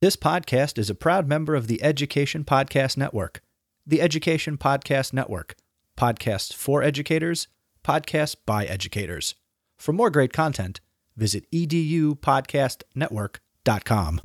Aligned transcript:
This 0.00 0.16
podcast 0.16 0.78
is 0.78 0.88
a 0.88 0.94
proud 0.94 1.28
member 1.28 1.54
of 1.54 1.66
the 1.66 1.82
Education 1.82 2.42
Podcast 2.42 2.96
Network. 2.96 3.42
The 3.86 4.00
Education 4.00 4.56
Podcast 4.56 5.12
Network. 5.12 5.56
Podcasts 5.98 6.54
for 6.54 6.82
educators, 6.82 7.48
podcasts 7.84 8.36
by 8.46 8.64
educators. 8.64 9.34
For 9.78 9.92
more 9.92 10.08
great 10.08 10.32
content, 10.32 10.80
visit 11.16 11.44
edupodcastnetwork.com. 11.50 14.20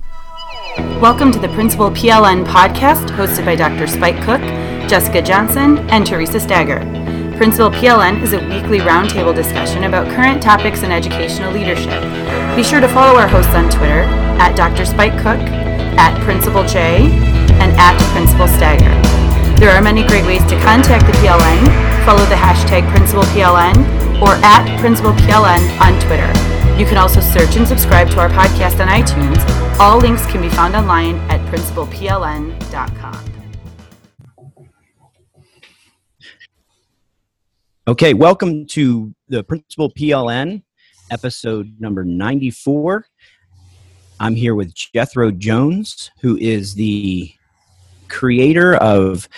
Welcome 1.02 1.34
to 1.34 1.40
the 1.40 1.50
Principal 1.50 1.92
PLN 1.92 2.46
podcast 2.46 3.10
hosted 3.10 3.44
by 3.44 3.56
Dr. 3.56 3.88
Spike 3.88 4.24
Cook, 4.24 4.40
Jessica 4.90 5.22
Johnson, 5.22 5.80
and 5.90 6.08
Teresa 6.08 6.40
Stager. 6.40 6.95
Principal 7.38 7.70
PLN 7.70 8.22
is 8.22 8.32
a 8.32 8.40
weekly 8.48 8.80
roundtable 8.80 9.36
discussion 9.36 9.84
about 9.84 10.08
current 10.16 10.42
topics 10.42 10.84
in 10.84 10.92
educational 10.92 11.52
leadership. 11.52 12.02
Be 12.56 12.64
sure 12.64 12.80
to 12.80 12.88
follow 12.88 13.20
our 13.20 13.28
hosts 13.28 13.54
on 13.54 13.70
Twitter 13.70 14.08
at 14.40 14.56
Dr. 14.56 14.86
Spike 14.86 15.18
Cook, 15.18 15.44
at 16.00 16.16
Principal 16.24 16.64
J, 16.64 17.12
and 17.60 17.76
at 17.76 18.00
Principal 18.14 18.48
Stager. 18.48 18.90
There 19.60 19.70
are 19.72 19.82
many 19.82 20.08
great 20.08 20.26
ways 20.26 20.46
to 20.46 20.60
contact 20.62 21.06
the 21.08 21.12
PLN. 21.20 22.06
Follow 22.06 22.24
the 22.26 22.36
hashtag 22.36 22.90
Principal 22.96 23.24
PLN 23.36 23.76
or 24.22 24.36
at 24.40 24.80
Principal 24.80 25.12
PLN 25.12 25.60
on 25.82 26.00
Twitter. 26.08 26.32
You 26.80 26.86
can 26.86 26.96
also 26.98 27.20
search 27.20 27.58
and 27.58 27.68
subscribe 27.68 28.10
to 28.12 28.20
our 28.22 28.30
podcast 28.30 28.80
on 28.80 28.88
iTunes. 28.88 29.44
All 29.78 29.98
links 29.98 30.26
can 30.26 30.42
be 30.42 30.50
found 30.50 30.74
online 30.74 31.16
at 31.30 31.42
principalpln.com. 31.52 33.35
Okay, 37.88 38.16
welcome 38.16 38.66
to 38.70 39.14
the 39.28 39.44
Principal 39.44 39.92
PLN 39.92 40.64
episode 41.12 41.72
number 41.80 42.04
94. 42.04 43.06
I'm 44.20 44.34
here 44.34 44.56
with 44.56 44.74
Jethro 44.74 45.30
Jones, 45.30 46.10
who 46.20 46.36
is 46.38 46.74
the 46.74 47.32
creator 48.08 48.74
of 48.78 49.30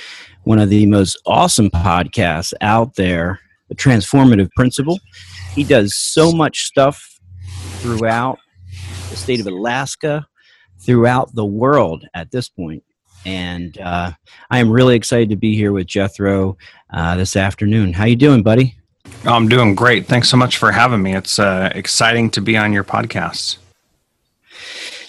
one 0.45 0.59
of 0.59 0.69
the 0.69 0.85
most 0.85 1.21
awesome 1.25 1.69
podcasts 1.69 2.53
out 2.61 2.95
there, 2.95 3.41
The 3.67 3.75
Transformative 3.75 4.49
Principal. 4.55 4.97
He 5.53 5.65
does 5.65 5.93
so 5.93 6.31
much 6.31 6.67
stuff 6.67 7.19
throughout 7.79 8.39
the 9.09 9.17
state 9.17 9.41
of 9.41 9.47
Alaska, 9.47 10.25
throughout 10.79 11.35
the 11.35 11.45
world 11.45 12.05
at 12.13 12.31
this 12.31 12.47
point 12.47 12.81
and 13.27 13.77
uh, 13.79 14.11
I 14.49 14.59
am 14.59 14.71
really 14.71 14.95
excited 14.95 15.29
to 15.29 15.35
be 15.35 15.53
here 15.53 15.73
with 15.73 15.85
Jethro 15.85 16.57
uh, 16.93 17.17
this 17.17 17.35
afternoon. 17.35 17.91
How 17.91 18.05
you 18.05 18.15
doing, 18.15 18.41
buddy? 18.41 18.77
Oh, 19.25 19.33
I'm 19.33 19.49
doing 19.49 19.75
great. 19.75 20.05
Thanks 20.05 20.29
so 20.29 20.37
much 20.37 20.57
for 20.57 20.71
having 20.71 21.01
me. 21.01 21.13
It's 21.13 21.37
uh, 21.37 21.69
exciting 21.75 22.29
to 22.31 22.41
be 22.41 22.55
on 22.55 22.71
your 22.71 22.85
podcast. 22.85 23.57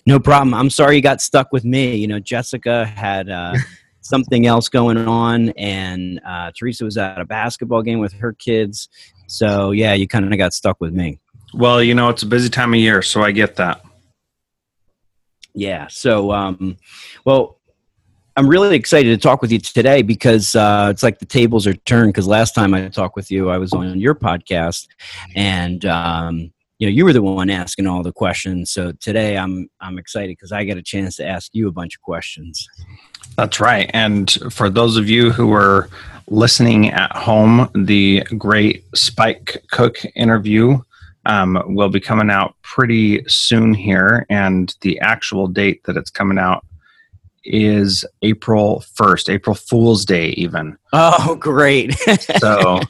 No 0.05 0.19
problem. 0.19 0.53
I'm 0.53 0.69
sorry 0.69 0.97
you 0.97 1.03
got 1.03 1.21
stuck 1.21 1.53
with 1.53 1.65
me. 1.65 1.95
You 1.95 2.09
know, 2.09 2.19
Jessica 2.19 2.87
had 2.87 3.29
uh, 3.29 3.55
something 4.01 4.47
else 4.47 4.69
going 4.69 4.99
on, 4.99 5.50
and 5.50 6.21
uh, 6.27 6.50
Teresa 6.59 6.85
was 6.85 6.97
at 6.97 7.21
a 7.21 7.25
basketball 7.25 7.83
game 7.83 8.00
with 8.00 8.15
her 8.15 8.33
kids. 8.33 8.89
So 9.29 9.71
yeah, 9.71 9.95
you 9.95 10.09
kind 10.09 10.31
of 10.31 10.37
got 10.37 10.55
stuck 10.55 10.81
with 10.81 10.93
me. 10.93 11.21
Well, 11.55 11.81
you 11.81 11.95
know, 11.95 12.09
it's 12.09 12.25
a 12.25 12.27
busy 12.27 12.49
time 12.49 12.75
of 12.75 12.81
year, 12.81 13.00
so 13.00 13.23
I 13.23 13.31
get 13.31 13.56
that. 13.56 13.85
Yeah. 15.55 15.89
So, 15.89 16.33
um, 16.33 16.77
well, 17.25 17.58
I'm 18.38 18.49
really 18.49 18.76
excited 18.76 19.09
to 19.10 19.16
talk 19.21 19.43
with 19.43 19.50
you 19.50 19.59
today 19.59 20.00
because 20.03 20.54
uh, 20.54 20.87
it's 20.93 21.03
like 21.03 21.19
the 21.19 21.26
tables 21.26 21.66
are 21.66 21.75
turned. 21.75 22.10
Because 22.10 22.28
last 22.28 22.54
time 22.54 22.72
I 22.72 22.87
talked 22.87 23.16
with 23.16 23.32
you, 23.32 23.50
I 23.50 23.59
was 23.59 23.72
on 23.72 23.99
your 23.99 24.15
podcast, 24.15 24.87
and 25.34 25.84
um, 25.84 26.53
you 26.78 26.87
know 26.87 26.93
you 26.93 27.04
were 27.04 27.12
the 27.12 27.21
one 27.21 27.50
asking 27.50 27.88
all 27.88 28.04
the 28.04 28.12
questions. 28.12 28.71
So 28.71 28.93
today 28.93 29.37
I'm 29.37 29.69
I'm 29.81 29.99
excited 29.99 30.37
because 30.37 30.53
I 30.53 30.62
get 30.62 30.78
a 30.78 30.82
chance 30.82 31.16
to 31.16 31.26
ask 31.26 31.53
you 31.53 31.66
a 31.66 31.72
bunch 31.72 31.97
of 31.97 32.03
questions. 32.03 32.65
That's 33.37 33.59
right. 33.59 33.91
And 33.93 34.31
for 34.50 34.70
those 34.70 34.97
of 34.97 35.10
you 35.10 35.32
who 35.32 35.53
are 35.53 35.88
listening 36.28 36.91
at 36.91 37.10
home, 37.16 37.69
the 37.75 38.22
great 38.38 38.84
Spike 38.94 39.65
Cook 39.72 39.99
interview 40.15 40.78
um, 41.26 41.60
will 41.75 41.88
be 41.88 41.99
coming 41.99 42.31
out 42.31 42.55
pretty 42.62 43.25
soon 43.26 43.75
here, 43.75 44.26
and 44.31 44.76
the 44.82 45.00
actual 45.00 45.49
date 45.49 45.82
that 45.87 45.97
it's 45.97 46.10
coming 46.10 46.38
out 46.38 46.65
is 47.44 48.04
April 48.22 48.82
1st, 48.99 49.32
April 49.32 49.54
Fool's 49.54 50.04
Day, 50.04 50.31
even. 50.31 50.76
Oh, 50.93 51.34
great. 51.41 51.94
so, 52.38 52.81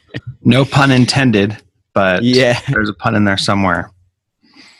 no 0.42 0.64
pun 0.64 0.90
intended, 0.90 1.56
but 1.92 2.22
yeah, 2.22 2.60
there's 2.68 2.88
a 2.88 2.94
pun 2.94 3.14
in 3.14 3.24
there 3.24 3.38
somewhere. 3.38 3.90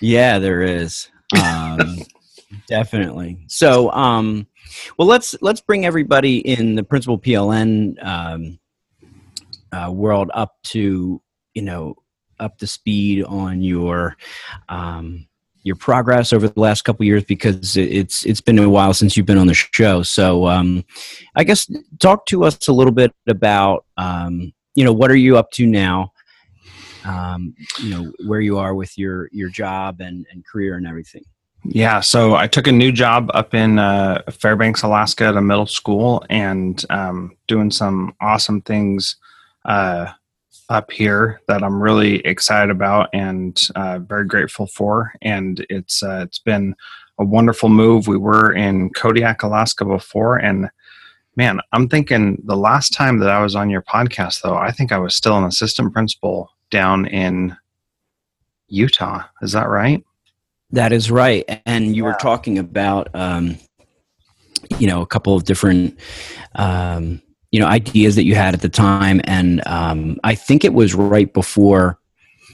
Yeah, 0.00 0.38
there 0.38 0.62
is. 0.62 1.08
Um, 1.42 1.98
definitely. 2.68 3.38
So, 3.48 3.90
um, 3.92 4.46
well, 4.96 5.08
let's 5.08 5.34
let's 5.40 5.60
bring 5.60 5.86
everybody 5.86 6.38
in 6.38 6.74
the 6.74 6.84
principal 6.84 7.18
PLN 7.18 8.04
um, 8.04 8.58
uh, 9.72 9.90
world 9.90 10.30
up 10.34 10.56
to 10.64 11.20
you 11.54 11.62
know 11.62 11.96
up 12.38 12.58
to 12.58 12.66
speed 12.66 13.24
on 13.24 13.62
your 13.62 14.16
um, 14.68 15.26
your 15.68 15.76
progress 15.76 16.32
over 16.32 16.48
the 16.48 16.60
last 16.60 16.82
couple 16.82 17.04
years 17.04 17.22
because 17.22 17.76
it's 17.76 18.26
it's 18.26 18.40
been 18.40 18.58
a 18.58 18.68
while 18.68 18.92
since 18.92 19.16
you've 19.16 19.26
been 19.26 19.38
on 19.38 19.46
the 19.46 19.54
show. 19.54 20.02
So 20.02 20.48
um, 20.48 20.84
I 21.36 21.44
guess 21.44 21.70
talk 22.00 22.26
to 22.26 22.44
us 22.44 22.66
a 22.66 22.72
little 22.72 22.92
bit 22.92 23.14
about 23.28 23.84
um, 23.96 24.52
you 24.74 24.82
know 24.82 24.92
what 24.92 25.10
are 25.10 25.16
you 25.16 25.36
up 25.36 25.50
to 25.52 25.66
now? 25.66 26.12
Um, 27.04 27.54
you 27.80 27.90
know 27.90 28.12
where 28.26 28.40
you 28.40 28.58
are 28.58 28.74
with 28.74 28.98
your 28.98 29.28
your 29.30 29.50
job 29.50 30.00
and, 30.00 30.26
and 30.32 30.44
career 30.44 30.76
and 30.76 30.86
everything. 30.86 31.22
Yeah, 31.64 32.00
so 32.00 32.34
I 32.34 32.46
took 32.46 32.66
a 32.66 32.72
new 32.72 32.90
job 32.90 33.30
up 33.34 33.52
in 33.52 33.78
uh, 33.78 34.22
Fairbanks, 34.30 34.82
Alaska, 34.82 35.24
at 35.24 35.36
a 35.36 35.42
middle 35.42 35.66
school, 35.66 36.24
and 36.30 36.82
um, 36.88 37.36
doing 37.46 37.70
some 37.70 38.14
awesome 38.20 38.62
things. 38.62 39.16
Uh, 39.64 40.12
up 40.68 40.90
here 40.90 41.40
that 41.48 41.62
I'm 41.62 41.82
really 41.82 42.16
excited 42.26 42.70
about 42.70 43.08
and 43.12 43.60
uh, 43.74 43.98
very 44.00 44.26
grateful 44.26 44.66
for. 44.66 45.12
And 45.22 45.64
it's 45.70 46.02
uh, 46.02 46.20
it's 46.24 46.38
been 46.38 46.74
a 47.18 47.24
wonderful 47.24 47.68
move. 47.68 48.06
We 48.06 48.16
were 48.18 48.52
in 48.52 48.90
Kodiak, 48.90 49.42
Alaska 49.42 49.84
before, 49.84 50.36
and 50.36 50.68
man, 51.38 51.60
I'm 51.72 51.88
thinking 51.88 52.42
the 52.44 52.56
last 52.56 52.92
time 52.92 53.20
that 53.20 53.30
I 53.30 53.40
was 53.40 53.54
on 53.54 53.70
your 53.70 53.80
podcast, 53.80 54.42
though, 54.42 54.56
I 54.56 54.72
think 54.72 54.90
I 54.90 54.98
was 54.98 55.14
still 55.14 55.38
an 55.38 55.44
assistant 55.44 55.92
principal 55.92 56.50
down 56.70 57.06
in 57.06 57.56
Utah. 58.66 59.22
Is 59.40 59.52
that 59.52 59.68
right? 59.68 60.04
That 60.72 60.92
is 60.92 61.12
right. 61.12 61.44
And 61.64 61.96
you 61.96 62.02
yeah. 62.02 62.10
were 62.10 62.18
talking 62.20 62.58
about, 62.58 63.08
um, 63.14 63.56
you 64.78 64.88
know, 64.88 65.00
a 65.00 65.06
couple 65.06 65.36
of 65.36 65.44
different, 65.44 65.98
um, 66.56 67.22
you 67.50 67.60
know, 67.60 67.66
ideas 67.66 68.14
that 68.16 68.24
you 68.24 68.34
had 68.34 68.54
at 68.54 68.60
the 68.60 68.68
time. 68.68 69.20
And 69.24 69.66
um, 69.66 70.18
I 70.24 70.34
think 70.34 70.64
it 70.64 70.74
was 70.74 70.94
right 70.94 71.32
before 71.32 71.98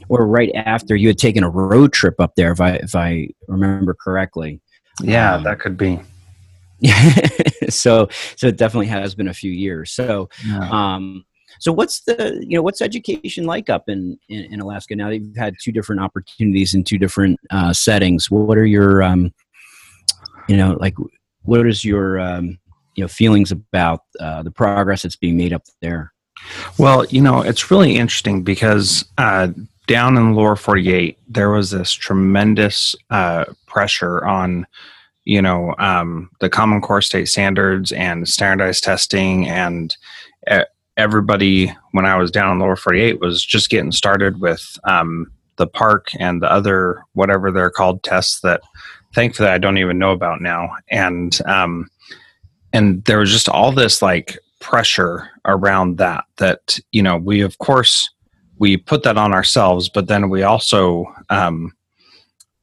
or 0.08 0.26
right 0.26 0.52
after 0.55 0.94
you 0.94 1.08
had 1.08 1.19
taken 1.19 1.43
a 1.43 1.50
road 1.50 1.93
trip 1.93 2.20
up 2.20 2.35
there, 2.37 2.52
if 2.52 2.61
I, 2.61 2.73
if 2.75 2.94
I 2.94 3.29
remember 3.49 3.94
correctly. 3.94 4.61
Yeah, 5.02 5.35
um, 5.35 5.44
that 5.44 5.58
could 5.61 5.76
be. 5.76 6.00
Yeah. 6.81 7.19
So, 7.70 8.08
so 8.37 8.49
it 8.49 8.58
definitely 8.58 8.88
has 8.88 9.14
been 9.14 9.29
a 9.29 9.32
few 9.32 9.50
years. 9.50 9.91
So, 9.91 10.29
yeah. 10.46 10.69
um, 10.70 11.25
so 11.61 11.73
what's 11.73 12.02
the 12.02 12.44
you 12.46 12.56
know 12.56 12.62
what's 12.62 12.82
education 12.82 13.44
like 13.44 13.70
up 13.70 13.88
in, 13.88 14.19
in, 14.29 14.52
in 14.52 14.61
Alaska 14.61 14.94
now 14.94 15.08
that 15.08 15.19
you've 15.19 15.37
had 15.37 15.55
two 15.62 15.73
different 15.73 16.02
opportunities 16.02 16.75
in 16.75 16.85
two 16.85 16.99
different 16.99 17.41
uh, 17.50 17.73
settings? 17.73 18.31
What 18.31 18.58
are 18.58 18.67
your 18.67 19.02
um, 19.02 19.32
you 20.49 20.58
know 20.58 20.76
like 20.79 20.94
what 21.43 21.67
is 21.67 21.85
your 21.85 22.20
um, 22.20 22.58
you 22.94 23.05
know 23.05 23.08
feelings 23.08 23.50
about 23.50 24.00
uh, 24.20 24.43
the 24.43 24.50
progress 24.50 25.02
that's 25.02 25.17
being 25.17 25.37
made 25.37 25.52
up 25.52 25.62
there? 25.81 26.12
Well, 26.79 27.05
you 27.06 27.20
know 27.20 27.43
it's 27.43 27.70
really 27.70 27.96
interesting 27.96 28.43
because 28.43 29.05
uh, 29.19 29.49
down 29.87 30.17
in 30.17 30.35
lower 30.35 30.56
48 30.56 31.19
there 31.29 31.50
was 31.50 31.70
this 31.70 31.93
tremendous 31.93 32.94
uh, 33.11 33.44
pressure 33.67 34.25
on 34.25 34.67
you 35.25 35.41
know 35.41 35.75
um, 35.79 36.31
the 36.41 36.50
common 36.50 36.81
core 36.81 37.02
state 37.02 37.29
standards 37.29 37.93
and 37.93 38.29
standardized 38.29 38.85
testing 38.85 39.49
and 39.49 39.96
everybody 40.96 41.75
when 41.93 42.06
I 42.06 42.17
was 42.17 42.31
down 42.31 42.52
in 42.52 42.58
lower 42.58 42.76
48 42.76 43.20
was 43.20 43.44
just 43.44 43.70
getting 43.70 43.93
started 43.93 44.41
with 44.41 44.79
um, 44.85 45.31
the 45.56 45.67
PARCC 45.67 46.17
and 46.19 46.43
the 46.43 46.50
other 46.50 47.02
whatever 47.14 47.50
they're 47.50 47.70
called 47.70 48.02
tests 48.02 48.41
that 48.41 48.61
thankfully 49.14 49.49
I 49.49 49.58
don't 49.58 49.79
even 49.79 49.99
know 49.99 50.12
about 50.12 50.41
now. 50.41 50.76
And 50.91 51.38
um, 51.46 51.88
and 52.75 53.03
there 53.05 53.21
was 53.21 53.31
just 53.31 53.49
all 53.49 53.73
this 53.73 54.03
like 54.03 54.38
pressure 54.61 55.31
around 55.47 55.97
that 55.97 56.25
that 56.37 56.79
you 56.93 57.03
know 57.03 57.17
we 57.17 57.41
of 57.41 57.56
course 57.59 58.11
we 58.59 58.76
put 58.76 59.03
that 59.03 59.17
on 59.17 59.35
ourselves, 59.35 59.88
but 59.88 60.06
then 60.06 60.29
we 60.29 60.43
also 60.43 61.06
um, 61.31 61.73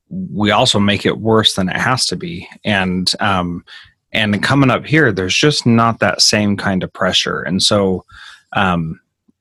we 0.10 0.52
also 0.52 0.80
make 0.80 1.06
it 1.06 1.20
worse 1.20 1.56
than 1.56 1.68
it 1.68 1.76
has 1.76 2.06
to 2.06 2.16
be. 2.16 2.48
And 2.64 3.12
um, 3.20 3.66
and 4.14 4.42
coming 4.44 4.70
up 4.70 4.86
here 4.86 5.12
there's 5.12 5.36
just 5.36 5.66
not 5.66 6.00
that 6.00 6.22
same 6.22 6.58
kind 6.58 6.84
of 6.84 6.92
pressure 6.94 7.42
and 7.42 7.64
so 7.64 8.06
um, 8.54 9.00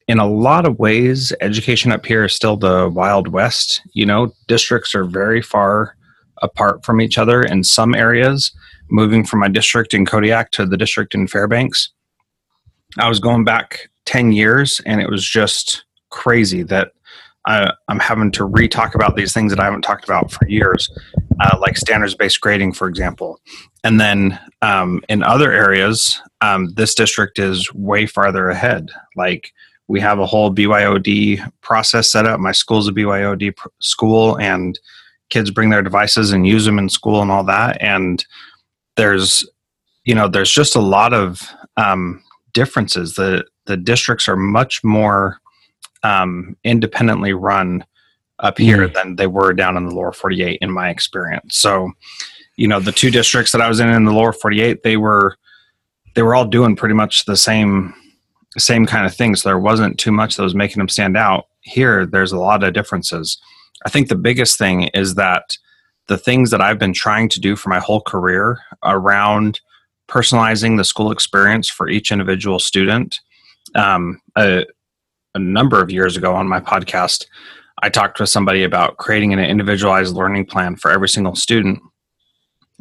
in 0.09 0.19
a 0.19 0.29
lot 0.29 0.67
of 0.67 0.79
ways 0.79 1.33
education 1.41 1.93
up 1.93 2.05
here 2.07 2.25
is 2.25 2.33
still 2.33 2.57
the 2.57 2.89
wild 2.89 3.29
west 3.29 3.83
you 3.93 4.07
know 4.07 4.33
districts 4.47 4.95
are 4.95 5.05
very 5.05 5.43
far 5.43 5.97
apart 6.43 6.85
from 6.85 7.01
each 7.01 7.19
other 7.19 7.43
in 7.43 7.65
some 7.65 7.95
areas 7.95 8.53
moving 8.91 9.25
from 9.25 9.41
my 9.41 9.49
district 9.49 9.95
in 9.95 10.05
kodiak 10.05 10.51
to 10.51 10.67
the 10.67 10.77
district 10.77 11.15
in 11.15 11.27
fairbanks 11.27 11.91
i 12.99 13.09
was 13.09 13.21
going 13.21 13.45
back 13.45 13.89
10 14.07 14.33
years 14.33 14.81
and 14.87 15.01
it 15.01 15.09
was 15.09 15.25
just 15.25 15.85
crazy 16.11 16.63
that 16.63 16.93
I, 17.47 17.73
am 17.89 17.99
having 17.99 18.31
to 18.33 18.45
re-talk 18.45 18.95
about 18.95 19.17
these 19.17 19.33
things 19.33 19.51
that 19.53 19.61
I 19.61 19.65
haven't 19.65 19.83
talked 19.83 20.05
about 20.05 20.31
for 20.31 20.47
years, 20.47 20.91
uh, 21.41 21.57
like 21.59 21.77
standards-based 21.77 22.41
grading, 22.41 22.75
for 22.75 22.87
example. 22.87 23.41
And 23.83 24.01
then 24.01 24.39
um, 24.63 25.03
in 25.09 25.23
other 25.23 25.51
areas, 25.51 26.21
um, 26.41 26.73
this 26.75 26.95
district 26.95 27.39
is 27.39 27.73
way 27.73 28.07
farther 28.07 28.51
ahead. 28.51 28.91
Like 29.17 29.53
we 29.89 30.01
have 30.01 30.19
a 30.19 30.27
whole 30.27 30.53
BYOD 30.55 31.51
process 31.63 32.11
set 32.11 32.27
up. 32.27 32.41
My 32.41 32.53
school's 32.53 32.89
a 32.89 32.93
BYOD 32.93 33.57
pr- 33.57 33.69
school, 33.81 34.39
and 34.39 34.79
kids 35.31 35.51
bring 35.51 35.71
their 35.71 35.83
devices 35.83 36.33
and 36.33 36.47
use 36.47 36.65
them 36.65 36.79
in 36.79 36.89
school 36.89 37.23
and 37.23 37.31
all 37.31 37.45
that. 37.45 37.81
And 37.81 38.25
there's, 39.01 39.49
you 40.05 40.15
know, 40.15 40.29
there's 40.29 40.51
just 40.51 40.77
a 40.77 40.81
lot 40.81 41.15
of 41.15 41.41
um, 41.77 42.23
differences. 42.53 43.15
The 43.15 43.45
the 43.65 43.77
districts 43.77 44.29
are 44.29 44.37
much 44.37 44.85
more 44.85 45.41
um, 46.03 46.57
independently 46.65 47.33
run 47.33 47.85
up 48.41 48.59
here 48.59 48.89
mm. 48.89 48.95
than 48.95 49.17
they 49.17 49.27
were 49.27 49.53
down 49.53 49.77
in 49.77 49.87
the 49.87 49.95
lower 49.95 50.13
48 50.13 50.59
in 50.63 50.73
my 50.73 50.89
experience 50.89 51.59
so 51.59 51.93
you 52.57 52.67
know 52.67 52.81
the 52.81 52.91
two 52.91 53.11
districts 53.11 53.53
that 53.53 53.61
i 53.61 53.69
was 53.69 53.81
in 53.81 53.91
in 53.91 54.07
the 54.07 54.13
lower 54.13 54.33
48 54.33 54.83
they 54.83 54.97
were 54.97 55.37
they 56.15 56.23
were 56.23 56.35
all 56.35 56.47
doing 56.47 56.75
pretty 56.75 56.95
much 56.95 57.27
the 57.27 57.37
same 57.37 57.95
same 58.57 58.87
kind 58.87 59.05
of 59.05 59.15
things 59.15 59.43
so 59.43 59.51
there 59.51 59.59
wasn't 59.59 59.99
too 59.99 60.11
much 60.11 60.37
that 60.37 60.43
was 60.43 60.55
making 60.55 60.79
them 60.79 60.89
stand 60.89 61.19
out 61.19 61.49
here 61.61 62.07
there's 62.07 62.33
a 62.33 62.39
lot 62.39 62.65
of 62.65 62.73
differences 62.73 63.39
i 63.85 63.91
think 63.91 64.09
the 64.09 64.17
biggest 64.17 64.57
thing 64.57 64.85
is 64.95 65.17
that 65.17 65.59
the 66.11 66.19
things 66.19 66.51
that 66.51 66.61
i've 66.61 66.79
been 66.79 66.93
trying 66.93 67.29
to 67.29 67.41
do 67.41 67.57
for 67.57 67.71
my 67.71 67.79
whole 67.79 68.03
career 68.03 68.59
around 68.85 69.61
personalizing 70.11 70.77
the 70.77 70.85
school 70.85 71.13
experience 71.13 71.71
for 71.71 71.89
each 71.89 72.11
individual 72.11 72.59
student. 72.59 73.21
Um, 73.77 74.21
uh, 74.35 74.63
a 75.35 75.39
number 75.39 75.81
of 75.81 75.91
years 75.91 76.17
ago 76.17 76.35
on 76.35 76.49
my 76.49 76.59
podcast, 76.59 77.27
I 77.83 77.89
talked 77.89 78.19
with 78.19 78.29
somebody 78.29 78.65
about 78.65 78.97
creating 78.97 79.33
an 79.33 79.39
individualized 79.39 80.15
learning 80.15 80.47
plan 80.47 80.75
for 80.75 80.91
every 80.91 81.09
single 81.09 81.37
student 81.37 81.79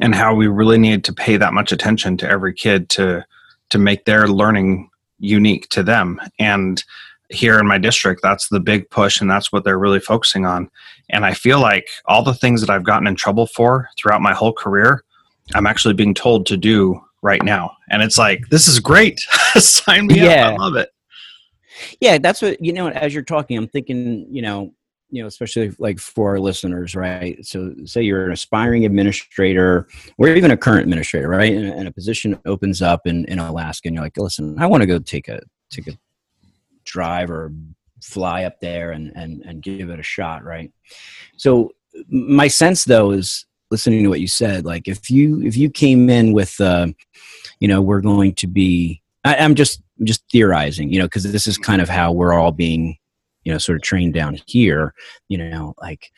and 0.01 0.15
how 0.15 0.33
we 0.33 0.47
really 0.47 0.79
need 0.79 1.03
to 1.03 1.13
pay 1.13 1.37
that 1.37 1.53
much 1.53 1.71
attention 1.71 2.17
to 2.17 2.29
every 2.29 2.53
kid 2.53 2.89
to 2.89 3.23
to 3.69 3.77
make 3.77 4.05
their 4.05 4.27
learning 4.27 4.89
unique 5.19 5.69
to 5.69 5.83
them. 5.83 6.19
And 6.39 6.83
here 7.29 7.59
in 7.59 7.67
my 7.67 7.77
district 7.77 8.21
that's 8.23 8.49
the 8.49 8.59
big 8.59 8.89
push 8.89 9.21
and 9.21 9.29
that's 9.29 9.51
what 9.51 9.63
they're 9.63 9.79
really 9.79 9.99
focusing 9.99 10.45
on. 10.45 10.69
And 11.09 11.25
i 11.25 11.33
feel 11.33 11.59
like 11.59 11.87
all 12.05 12.23
the 12.23 12.33
things 12.33 12.61
that 12.61 12.69
i've 12.69 12.83
gotten 12.83 13.07
in 13.07 13.15
trouble 13.15 13.47
for 13.47 13.89
throughout 13.97 14.21
my 14.21 14.33
whole 14.33 14.53
career 14.53 15.03
i'm 15.53 15.67
actually 15.67 15.93
being 15.93 16.13
told 16.13 16.45
to 16.47 16.57
do 16.57 17.01
right 17.21 17.43
now. 17.43 17.75
And 17.89 18.01
it's 18.01 18.17
like 18.17 18.47
this 18.49 18.67
is 18.67 18.79
great. 18.79 19.19
Sign 19.57 20.07
me 20.07 20.21
yeah. 20.21 20.49
up. 20.49 20.53
I 20.53 20.63
love 20.63 20.75
it. 20.75 20.89
Yeah 21.99 22.17
that's 22.17 22.41
what 22.41 22.63
you 22.63 22.73
know 22.73 22.89
as 22.89 23.13
you're 23.13 23.23
talking 23.23 23.57
i'm 23.57 23.67
thinking 23.67 24.27
you 24.29 24.41
know 24.41 24.73
you 25.11 25.21
know 25.21 25.27
especially 25.27 25.71
like 25.79 25.97
for 25.97 26.31
our 26.31 26.39
listeners 26.39 26.93
right? 26.93 27.43
So 27.45 27.73
say 27.85 28.01
you're 28.01 28.25
an 28.25 28.33
aspiring 28.33 28.85
administrator 28.85 29.87
or 30.17 30.27
even 30.27 30.51
a 30.51 30.57
current 30.57 30.83
administrator 30.83 31.29
right? 31.29 31.53
And, 31.53 31.69
and 31.69 31.87
a 31.87 31.91
position 31.91 32.37
opens 32.45 32.81
up 32.81 33.07
in, 33.07 33.25
in 33.25 33.39
alaska 33.39 33.87
and 33.87 33.95
you're 33.95 34.03
like 34.03 34.17
listen 34.17 34.59
i 34.59 34.67
want 34.67 34.81
to 34.81 34.87
go 34.87 34.99
take 34.99 35.29
a 35.29 35.39
take 35.69 35.87
a 35.87 35.97
drive 36.89 37.31
or 37.31 37.53
fly 38.01 38.43
up 38.43 38.59
there 38.59 38.91
and 38.91 39.11
and 39.15 39.41
and 39.45 39.61
give 39.61 39.89
it 39.89 39.99
a 39.99 40.03
shot 40.03 40.43
right? 40.43 40.71
So 41.37 41.71
my 42.09 42.47
sense 42.47 42.85
though 42.85 43.11
is 43.11 43.45
listening 43.71 44.03
to 44.03 44.09
what 44.09 44.19
you 44.19 44.27
said 44.27 44.65
like 44.65 44.87
if 44.87 45.11
you 45.11 45.41
if 45.43 45.55
you 45.55 45.69
came 45.69 46.09
in 46.09 46.33
with 46.33 46.59
uh 46.59 46.87
you 47.59 47.67
know 47.67 47.81
we're 47.81 48.01
going 48.01 48.33
to 48.33 48.47
be 48.47 49.01
I, 49.23 49.35
i'm 49.35 49.53
just 49.53 49.81
just 50.03 50.23
theorizing, 50.31 50.91
you 50.91 50.99
know, 50.99 51.05
because 51.05 51.23
this 51.23 51.47
is 51.47 51.57
kind 51.57 51.81
of 51.81 51.89
how 51.89 52.11
we're 52.11 52.33
all 52.33 52.51
being, 52.51 52.97
you 53.43 53.51
know, 53.51 53.57
sort 53.57 53.77
of 53.77 53.81
trained 53.81 54.13
down 54.13 54.37
here, 54.45 54.93
you 55.27 55.37
know, 55.37 55.73
like, 55.81 56.11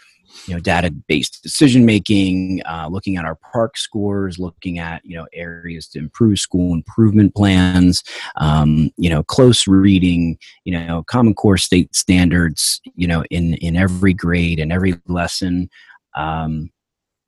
you 0.48 0.54
know, 0.54 0.60
data 0.60 0.92
based 1.08 1.42
decision 1.44 1.86
making, 1.86 2.62
uh, 2.66 2.88
looking 2.90 3.18
at 3.18 3.26
our 3.26 3.38
PARCC 3.54 3.78
scores, 3.78 4.40
looking 4.40 4.80
at, 4.80 5.04
you 5.06 5.16
know, 5.16 5.28
areas 5.34 5.88
to 5.90 6.00
improve 6.00 6.40
school 6.40 6.74
improvement 6.74 7.36
plans, 7.36 8.04
um, 8.38 8.90
you 8.98 9.10
know, 9.10 9.24
close 9.24 9.68
reading, 9.68 10.38
you 10.66 10.74
know, 10.74 11.04
Common 11.08 11.34
Core 11.34 11.58
state 11.58 11.96
standards, 11.96 12.82
you 12.96 13.08
know, 13.08 13.24
in, 13.30 13.56
in 13.56 13.76
every 13.76 14.14
grade 14.14 14.60
and 14.60 14.72
every 14.72 14.96
lesson. 15.08 15.70
Um, 16.16 16.72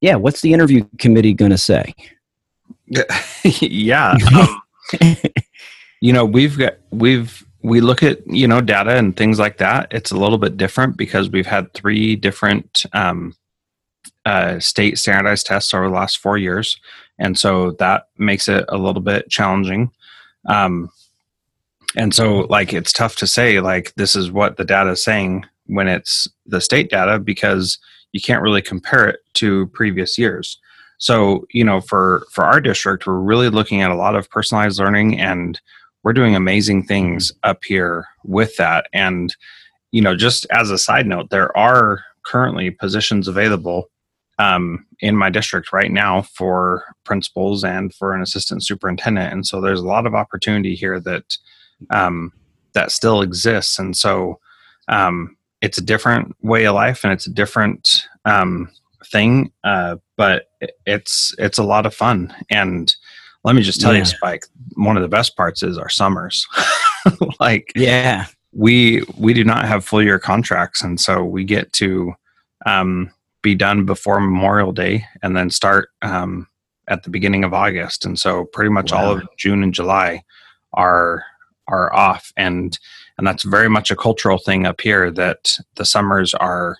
yeah. 0.01 0.15
What's 0.15 0.41
the 0.41 0.53
interview 0.53 0.85
committee 0.99 1.33
going 1.33 1.51
to 1.51 1.57
say? 1.57 1.93
yeah. 3.43 4.17
Um, 4.35 4.61
you 6.03 6.11
know 6.11 6.25
we've 6.25 6.57
got 6.57 6.73
we've 6.91 7.45
we 7.63 7.81
look 7.81 8.03
at 8.03 8.25
you 8.27 8.47
know 8.47 8.61
data 8.61 8.95
and 8.97 9.15
things 9.15 9.39
like 9.39 9.57
that 9.57 9.87
it's 9.91 10.11
a 10.11 10.17
little 10.17 10.37
bit 10.37 10.57
different 10.57 10.97
because 10.97 11.29
we've 11.29 11.47
had 11.47 11.73
three 11.73 12.15
different 12.15 12.85
um, 12.93 13.33
uh, 14.25 14.59
state 14.59 14.97
standardized 14.97 15.45
tests 15.45 15.73
over 15.73 15.87
the 15.87 15.93
last 15.93 16.17
four 16.17 16.37
years. 16.37 16.79
And 17.19 17.37
so 17.37 17.71
that 17.71 18.07
makes 18.17 18.47
it 18.47 18.65
a 18.69 18.77
little 18.77 19.01
bit 19.01 19.29
challenging. 19.29 19.91
Um, 20.47 20.89
and 21.95 22.13
so 22.13 22.41
like 22.49 22.73
it's 22.73 22.93
tough 22.93 23.15
to 23.17 23.27
say 23.27 23.59
like 23.59 23.93
this 23.95 24.15
is 24.15 24.31
what 24.31 24.57
the 24.57 24.65
data 24.65 24.91
is 24.91 25.03
saying 25.03 25.45
when 25.67 25.87
it's 25.87 26.27
the 26.45 26.59
state 26.59 26.89
data 26.89 27.19
because 27.19 27.77
you 28.13 28.21
can't 28.21 28.41
really 28.41 28.61
compare 28.61 29.07
it 29.07 29.19
to 29.33 29.67
previous 29.67 30.17
years. 30.17 30.57
So 30.97 31.45
you 31.51 31.63
know 31.63 31.81
for 31.81 32.25
for 32.31 32.45
our 32.45 32.61
district 32.61 33.05
we're 33.05 33.19
really 33.19 33.49
looking 33.49 33.81
at 33.81 33.91
a 33.91 33.95
lot 33.95 34.15
of 34.15 34.29
personalized 34.29 34.79
learning 34.79 35.19
and 35.19 35.59
we're 36.03 36.13
doing 36.13 36.35
amazing 36.35 36.83
things 36.83 37.31
up 37.43 37.63
here 37.63 38.05
with 38.23 38.55
that. 38.57 38.87
And, 38.93 39.35
you 39.91 40.01
know, 40.01 40.15
just 40.15 40.45
as 40.51 40.69
a 40.69 40.77
side 40.77 41.07
note, 41.07 41.29
there 41.29 41.55
are 41.57 42.03
currently 42.23 42.71
positions 42.71 43.27
available 43.27 43.89
um, 44.39 44.85
in 44.99 45.15
my 45.15 45.29
district 45.29 45.71
right 45.71 45.91
now 45.91 46.23
for 46.23 46.83
principals 47.03 47.63
and 47.63 47.93
for 47.93 48.13
an 48.13 48.21
assistant 48.21 48.63
superintendent. 48.63 49.31
And 49.31 49.45
so 49.45 49.61
there's 49.61 49.79
a 49.79 49.87
lot 49.87 50.05
of 50.05 50.15
opportunity 50.15 50.75
here 50.75 50.99
that 51.01 51.37
um, 51.89 52.31
that 52.73 52.91
still 52.91 53.21
exists. 53.21 53.77
And 53.77 53.95
so 53.95 54.39
um, 54.87 55.37
it's 55.61 55.77
a 55.77 55.83
different 55.83 56.35
way 56.41 56.65
of 56.65 56.75
life 56.75 57.03
and 57.03 57.13
it's 57.13 57.27
a 57.27 57.33
different 57.33 58.07
um, 58.25 58.69
thing, 59.05 59.51
uh, 59.63 59.97
but 60.17 60.49
it's 60.85 61.35
it's 61.37 61.57
a 61.57 61.63
lot 61.63 61.85
of 61.85 61.93
fun. 61.93 62.33
And 62.49 62.95
let 63.43 63.55
me 63.55 63.61
just 63.61 63.81
tell 63.81 63.93
yeah. 63.93 63.99
you, 63.99 64.05
Spike, 64.05 64.45
one 64.75 64.95
of 64.95 65.03
the 65.03 65.09
best 65.09 65.35
parts 65.35 65.63
is 65.63 65.77
our 65.77 65.89
summers. 65.89 66.47
like, 67.39 67.71
yeah, 67.75 68.27
we 68.53 69.03
we 69.17 69.33
do 69.33 69.43
not 69.43 69.65
have 69.65 69.85
full 69.85 70.01
year 70.01 70.19
contracts, 70.19 70.81
and 70.81 70.99
so 70.99 71.23
we 71.23 71.43
get 71.43 71.73
to 71.73 72.13
um, 72.65 73.11
be 73.41 73.55
done 73.55 73.85
before 73.85 74.19
Memorial 74.19 74.71
Day, 74.71 75.05
and 75.21 75.35
then 75.35 75.49
start 75.49 75.89
um, 76.01 76.47
at 76.87 77.03
the 77.03 77.09
beginning 77.09 77.43
of 77.43 77.53
August. 77.53 78.05
And 78.05 78.17
so, 78.17 78.45
pretty 78.45 78.69
much 78.69 78.91
wow. 78.91 79.05
all 79.05 79.11
of 79.11 79.27
June 79.37 79.63
and 79.63 79.73
July 79.73 80.23
are 80.73 81.23
are 81.67 81.93
off, 81.93 82.31
and 82.37 82.77
and 83.17 83.27
that's 83.27 83.43
very 83.43 83.69
much 83.69 83.91
a 83.91 83.95
cultural 83.95 84.37
thing 84.37 84.65
up 84.65 84.79
here. 84.79 85.11
That 85.11 85.51
the 85.75 85.85
summers 85.85 86.33
are 86.33 86.77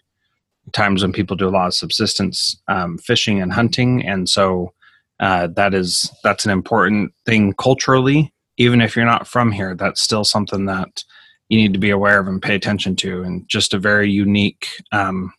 times 0.71 1.01
when 1.01 1.11
people 1.11 1.35
do 1.35 1.49
a 1.49 1.51
lot 1.51 1.67
of 1.67 1.73
subsistence 1.73 2.55
um, 2.69 2.97
fishing 2.99 3.41
and 3.41 3.51
hunting, 3.51 4.05
and 4.05 4.29
so 4.29 4.73
uh, 5.19 5.47
that 5.55 5.73
is 5.73 6.11
that's 6.23 6.45
an 6.45 6.51
important 6.51 7.13
thing 7.25 7.53
culturally. 7.53 8.33
Even 8.57 8.81
if 8.81 8.95
you're 8.95 9.05
not 9.05 9.27
from 9.27 9.51
here, 9.51 9.75
that's 9.75 10.01
still 10.01 10.23
something 10.23 10.65
that 10.65 11.03
you 11.49 11.57
need 11.57 11.73
to 11.73 11.79
be 11.79 11.89
aware 11.89 12.19
of 12.19 12.27
and 12.27 12.41
pay 12.41 12.55
attention 12.55 12.95
to, 12.97 13.23
and 13.23 13.47
just 13.47 13.73
a 13.73 13.79
very 13.79 14.11
unique 14.11 14.67
um, 14.91 15.33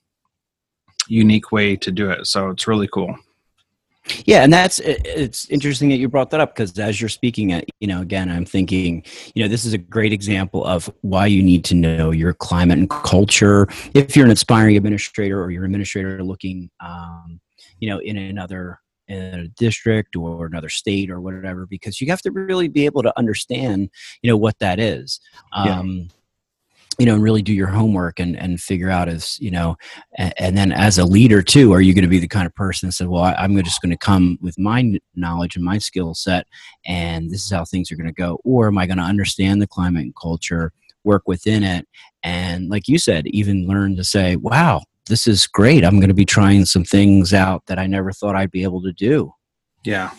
unique 1.08 1.52
way 1.52 1.76
to 1.76 1.90
do 1.90 2.10
it. 2.10 2.26
So 2.26 2.50
it's 2.50 2.66
really 2.66 2.88
cool. 2.88 3.16
Yeah, 4.26 4.42
and 4.42 4.52
that's 4.52 4.80
it's 4.80 5.48
interesting 5.48 5.88
that 5.88 5.96
you 5.96 6.10
brought 6.10 6.30
that 6.30 6.40
up 6.40 6.54
because 6.54 6.78
as 6.78 7.00
you're 7.00 7.08
speaking 7.08 7.52
at, 7.52 7.64
you 7.80 7.88
know, 7.88 8.02
again, 8.02 8.30
I'm 8.30 8.44
thinking, 8.44 9.02
you 9.34 9.42
know, 9.42 9.48
this 9.48 9.64
is 9.64 9.72
a 9.72 9.78
great 9.78 10.12
example 10.12 10.62
of 10.64 10.92
why 11.00 11.26
you 11.26 11.42
need 11.42 11.64
to 11.66 11.74
know 11.74 12.10
your 12.10 12.34
climate 12.34 12.78
and 12.78 12.90
culture. 12.90 13.66
If 13.94 14.14
you're 14.14 14.26
an 14.26 14.32
aspiring 14.32 14.76
administrator 14.76 15.42
or 15.42 15.50
you're 15.50 15.64
an 15.64 15.70
administrator 15.70 16.22
looking, 16.22 16.70
um, 16.80 17.40
you 17.80 17.88
know, 17.88 17.98
in 17.98 18.18
another 18.18 18.78
in 19.08 19.40
a 19.40 19.48
district 19.48 20.16
or 20.16 20.46
another 20.46 20.68
state 20.68 21.10
or 21.10 21.20
whatever, 21.20 21.66
because 21.66 22.00
you 22.00 22.08
have 22.08 22.22
to 22.22 22.30
really 22.30 22.68
be 22.68 22.84
able 22.84 23.02
to 23.02 23.16
understand, 23.18 23.90
you 24.22 24.30
know, 24.30 24.36
what 24.36 24.58
that 24.58 24.78
is. 24.78 25.20
Um, 25.52 25.66
yeah 25.66 26.04
you 26.98 27.06
know, 27.06 27.14
and 27.14 27.22
really 27.22 27.42
do 27.42 27.52
your 27.52 27.66
homework 27.68 28.20
and, 28.20 28.36
and 28.38 28.60
figure 28.60 28.90
out 28.90 29.08
as, 29.08 29.38
you 29.40 29.50
know, 29.50 29.76
and, 30.16 30.32
and 30.38 30.56
then 30.56 30.72
as 30.72 30.98
a 30.98 31.04
leader 31.04 31.42
too, 31.42 31.72
are 31.72 31.80
you 31.80 31.92
going 31.92 32.02
to 32.02 32.08
be 32.08 32.18
the 32.18 32.28
kind 32.28 32.46
of 32.46 32.54
person 32.54 32.88
that 32.88 32.92
said, 32.92 33.08
well, 33.08 33.22
I, 33.24 33.44
am 33.44 33.60
just 33.62 33.82
going 33.82 33.90
to 33.90 33.96
come 33.96 34.38
with 34.40 34.58
my 34.58 34.98
knowledge 35.14 35.56
and 35.56 35.64
my 35.64 35.78
skill 35.78 36.14
set 36.14 36.46
and 36.86 37.30
this 37.30 37.44
is 37.44 37.50
how 37.50 37.64
things 37.64 37.90
are 37.90 37.96
going 37.96 38.06
to 38.06 38.12
go? 38.12 38.38
Or 38.44 38.68
am 38.68 38.78
I 38.78 38.86
going 38.86 38.98
to 38.98 39.04
understand 39.04 39.60
the 39.60 39.66
climate 39.66 40.04
and 40.04 40.14
culture, 40.14 40.72
work 41.02 41.26
within 41.26 41.62
it? 41.62 41.88
And 42.22 42.68
like 42.68 42.86
you 42.86 42.98
said, 42.98 43.26
even 43.26 43.66
learn 43.66 43.96
to 43.96 44.04
say, 44.04 44.36
wow, 44.36 44.82
this 45.06 45.26
is 45.26 45.46
great. 45.46 45.84
I'm 45.84 45.98
going 46.00 46.08
to 46.08 46.14
be 46.14 46.24
trying 46.24 46.64
some 46.64 46.84
things 46.84 47.34
out 47.34 47.66
that 47.66 47.78
I 47.78 47.86
never 47.86 48.12
thought 48.12 48.36
I'd 48.36 48.50
be 48.50 48.62
able 48.62 48.82
to 48.82 48.92
do. 48.92 49.32
Yeah 49.84 50.10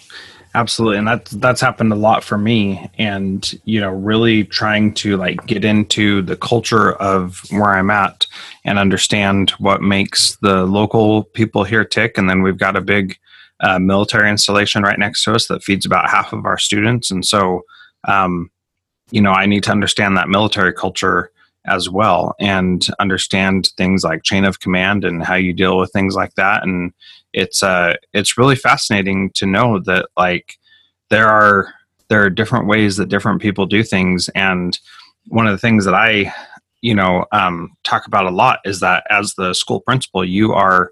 absolutely 0.56 0.98
and 0.98 1.08
that's 1.08 1.32
that's 1.32 1.60
happened 1.60 1.92
a 1.92 1.96
lot 1.96 2.24
for 2.24 2.38
me 2.38 2.90
and 2.98 3.60
you 3.66 3.80
know 3.80 3.90
really 3.92 4.46
trying 4.46 4.94
to 4.94 5.18
like 5.18 5.46
get 5.46 5.66
into 5.66 6.22
the 6.22 6.38
culture 6.38 6.94
of 6.94 7.42
where 7.50 7.72
i'm 7.76 7.90
at 7.90 8.26
and 8.64 8.80
understand 8.80 9.52
what 9.52 9.82
makes 9.82 10.38
the 10.38 10.66
local 10.66 11.24
people 11.24 11.66
here 11.66 11.84
tick 11.84 12.18
and 12.18 12.30
then 12.30 12.42
we've 12.42 12.58
got 12.58 12.78
a 12.78 12.82
big 12.82 13.18
uh, 13.60 13.78
military 13.80 14.30
installation 14.30 14.82
right 14.82 15.00
next 15.00 15.24
to 15.24 15.34
us 15.34 15.48
that 15.48 15.64
feeds 15.64 15.86
about 15.86 16.10
half 16.10 16.32
of 16.32 16.46
our 16.46 16.58
students 16.58 17.12
and 17.12 17.26
so 17.26 17.62
um, 18.08 18.50
you 19.12 19.22
know 19.22 19.32
i 19.32 19.46
need 19.46 19.64
to 19.64 19.72
understand 19.72 20.16
that 20.16 20.30
military 20.30 20.74
culture 20.74 21.32
as 21.68 21.90
well 21.90 22.36
and 22.40 22.88
understand 23.00 23.70
things 23.78 24.04
like 24.04 24.24
chain 24.24 24.46
of 24.46 24.60
command 24.60 25.04
and 25.04 25.24
how 25.24 25.36
you 25.36 25.54
deal 25.54 25.78
with 25.78 25.92
things 25.92 26.16
like 26.16 26.34
that. 26.36 26.64
And 26.64 26.94
it's 27.34 27.64
uh 27.64 27.96
it's 28.14 28.38
really 28.38 28.56
fascinating 28.56 29.32
to 29.32 29.46
know 29.46 29.80
that 29.80 30.08
like 30.18 30.58
there 31.10 31.28
are 31.28 31.74
there 32.10 32.24
are 32.24 32.30
different 32.30 32.68
ways 32.68 32.98
that 32.98 33.10
different 33.10 33.42
people 33.42 33.66
do 33.66 33.84
things. 33.84 34.30
And 34.30 34.78
one 35.28 35.48
of 35.48 35.52
the 35.52 35.58
things 35.58 35.86
that 35.86 35.96
i 35.96 36.34
you 36.82 36.94
know 36.94 37.26
um, 37.32 37.76
talk 37.84 38.06
about 38.06 38.28
a 38.28 38.32
lot 38.32 38.60
is 38.64 38.80
that 38.80 39.04
as 39.10 39.34
the 39.34 39.54
school 39.54 39.82
principal 39.82 40.24
you 40.24 40.54
are 40.54 40.92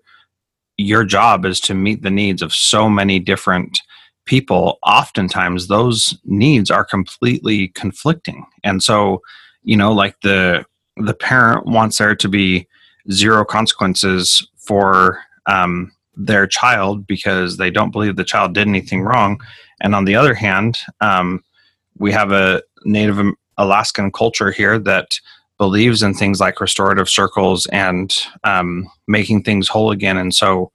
your 0.78 1.04
job 1.04 1.46
is 1.46 1.60
to 1.60 1.74
meet 1.74 2.02
the 2.02 2.10
needs 2.10 2.42
of 2.42 2.54
so 2.54 2.90
many 2.90 3.20
different 3.20 3.80
people. 4.26 4.80
Oftentimes 4.86 5.68
those 5.68 6.18
needs 6.26 6.72
are 6.72 6.86
completely 6.86 7.70
conflicting. 7.70 8.46
And 8.64 8.82
so 8.82 9.22
you 9.64 9.78
know 9.78 9.94
like 9.94 10.20
the 10.22 10.66
the 10.98 11.14
parent 11.14 11.66
wants 11.66 11.98
there 11.98 12.16
to 12.16 12.30
be 12.30 12.68
zero 13.12 13.44
consequences 13.44 14.48
for 14.58 15.20
um, 15.48 15.92
their 16.16 16.48
child 16.48 17.06
because 17.08 17.58
they 17.58 17.72
don't 17.72 17.92
believe 17.92 18.16
the 18.16 18.24
child 18.24 18.54
did 18.54 18.68
anything 18.68 19.02
wrong. 19.02 19.40
And 19.82 19.96
on 19.96 20.06
the 20.06 20.16
other 20.16 20.34
hand, 20.34 20.80
um, 21.02 21.44
we 21.98 22.12
have 22.12 22.32
a 22.32 22.62
Native 22.86 23.20
Alaskan 23.58 24.12
culture 24.12 24.52
here 24.52 24.80
that 24.80 25.20
believes 25.58 26.02
in 26.04 26.14
things 26.14 26.40
like 26.40 26.60
restorative 26.60 27.10
circles 27.10 27.66
and 27.68 28.16
um, 28.44 28.90
making 29.08 29.44
things 29.44 29.68
whole 29.68 29.92
again. 29.92 30.18
And 30.18 30.34
so 30.34 30.72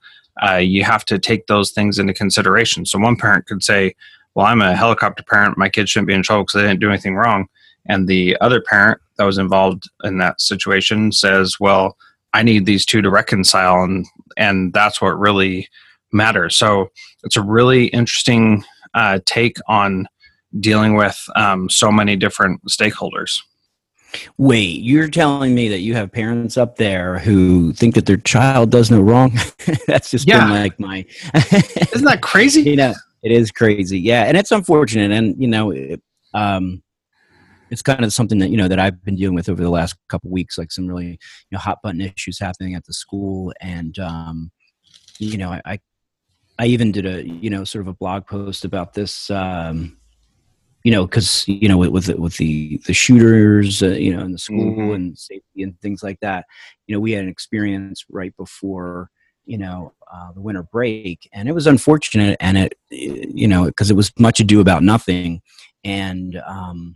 uh, 0.47 0.57
you 0.57 0.85
have 0.85 1.04
to 1.07 1.18
take 1.18 1.47
those 1.47 1.71
things 1.71 1.99
into 1.99 2.14
consideration. 2.14 2.87
So 2.87 2.99
one 2.99 3.16
parent 3.16 3.47
could 3.47 3.62
say, 3.62 3.95
Well, 4.35 4.47
I'm 4.47 4.62
a 4.62 4.76
helicopter 4.76 5.25
parent. 5.25 5.59
My 5.59 5.68
kids 5.68 5.90
shouldn't 5.90 6.09
be 6.09 6.14
in 6.14 6.23
trouble 6.23 6.45
because 6.45 6.61
they 6.61 6.68
didn't 6.68 6.80
do 6.80 6.90
anything 6.90 7.16
wrong. 7.16 7.49
And 7.88 8.07
the 8.07 8.37
other 8.40 8.61
parent 8.61 9.00
that 9.16 9.25
was 9.25 9.38
involved 9.38 9.85
in 10.04 10.18
that 10.18 10.40
situation 10.40 11.12
says, 11.12 11.57
Well, 11.59 11.97
I 12.33 12.42
need 12.42 12.66
these 12.66 12.85
two 12.85 13.02
to 13.02 13.11
reconcile, 13.11 13.83
and 13.83 14.07
and 14.37 14.73
that's 14.73 15.00
what 15.00 15.18
really 15.18 15.68
matters. 16.12 16.57
So 16.57 16.90
it's 17.25 17.37
a 17.37 17.42
really 17.42 17.87
interesting 17.87 18.64
uh, 18.95 19.21
take 19.25 19.57
on 19.66 20.07
dealing 20.61 20.95
with 20.95 21.23
um, 21.37 21.68
so 21.68 21.90
many 21.90 22.16
different 22.16 22.62
stakeholders. 22.66 23.40
Wait, 24.38 24.80
you're 24.80 25.09
telling 25.09 25.54
me 25.54 25.68
that 25.68 25.80
you 25.80 25.95
have 25.95 26.11
parents 26.11 26.57
up 26.57 26.76
there 26.76 27.18
who 27.18 27.73
think 27.75 27.95
that 27.95 28.07
their 28.07 28.16
child 28.16 28.71
does 28.71 28.90
no 28.90 29.00
wrong? 29.00 29.38
That's 29.87 30.11
just 30.11 30.26
yeah. 30.26 30.47
been 30.47 30.50
like 30.50 30.80
my. 30.80 31.04
Isn't 31.92 32.04
that 32.04 32.21
crazy? 32.23 32.62
You 32.68 32.76
know, 32.76 32.95
it 33.23 33.33
is 33.33 33.50
crazy. 33.50 33.99
Yeah, 33.99 34.25
and 34.25 34.37
it's 34.37 34.50
unfortunate, 34.50 35.11
and 35.11 35.40
you 35.40 35.49
know, 35.49 35.71
it, 35.71 36.00
um, 36.35 36.83
it's 37.71 37.83
kind 37.83 38.05
of 38.05 38.13
something 38.13 38.39
that 38.39 38.51
you 38.51 38.57
know 38.57 38.69
that 38.69 38.79
I've 38.79 39.05
been 39.05 39.17
dealing 39.17 39.35
with 39.35 39.49
over 39.49 39.63
the 39.63 39.71
last 39.71 39.97
couple 40.09 40.31
weeks, 40.31 40.59
like 40.59 40.73
some 40.73 40.87
really 40.87 41.11
you 41.11 41.19
know 41.53 41.59
hot 41.59 41.79
button 41.83 42.01
issues 42.01 42.39
happening 42.39 42.75
at 42.75 42.85
the 42.85 42.93
school, 42.93 43.53
and 43.61 43.99
um, 43.99 44.51
you 45.19 45.39
know 45.39 45.51
I, 45.53 45.63
I, 45.65 45.79
I 46.59 46.67
even 46.67 46.93
did 46.93 47.07
a 47.07 47.27
you 47.27 47.51
know 47.51 47.65
sort 47.65 47.83
of 47.83 47.89
a 47.89 47.95
blog 47.95 48.27
post 48.27 48.65
about 48.65 48.95
this. 48.95 49.31
Um, 49.31 49.97
you 50.85 50.93
know, 50.93 51.07
because 51.07 51.47
you 51.49 51.69
know 51.69 51.77
with 51.77 51.91
with 51.91 52.07
the, 52.07 52.17
with 52.17 52.37
the 52.37 52.81
the 52.87 52.95
shooters, 52.95 53.83
uh, 53.83 53.89
you 53.89 54.17
know, 54.17 54.25
in 54.25 54.33
the 54.33 54.39
school 54.39 54.77
mm-hmm. 54.77 54.95
and 54.95 55.19
safety 55.19 55.63
and 55.63 55.79
things 55.81 56.03
like 56.03 56.21
that. 56.21 56.47
You 56.87 56.95
know, 56.95 57.01
we 57.01 57.13
had 57.13 57.25
an 57.25 57.31
experience 57.31 58.05
right 58.09 58.35
before 58.37 59.11
you 59.45 59.59
know 59.59 59.93
uh, 60.13 60.33
the 60.33 60.41
winter 60.41 60.63
break, 60.63 61.29
and 61.33 61.49
it 61.49 61.53
was 61.53 61.67
unfortunate, 61.67 62.37
and 62.41 62.57
it 62.57 62.79
you 62.91 63.49
know 63.49 63.67
because 63.67 63.91
it 63.91 63.97
was 63.97 64.13
much 64.19 64.41
ado 64.41 64.61
about 64.61 64.83
nothing, 64.83 65.43
and 65.85 66.41
um, 66.47 66.95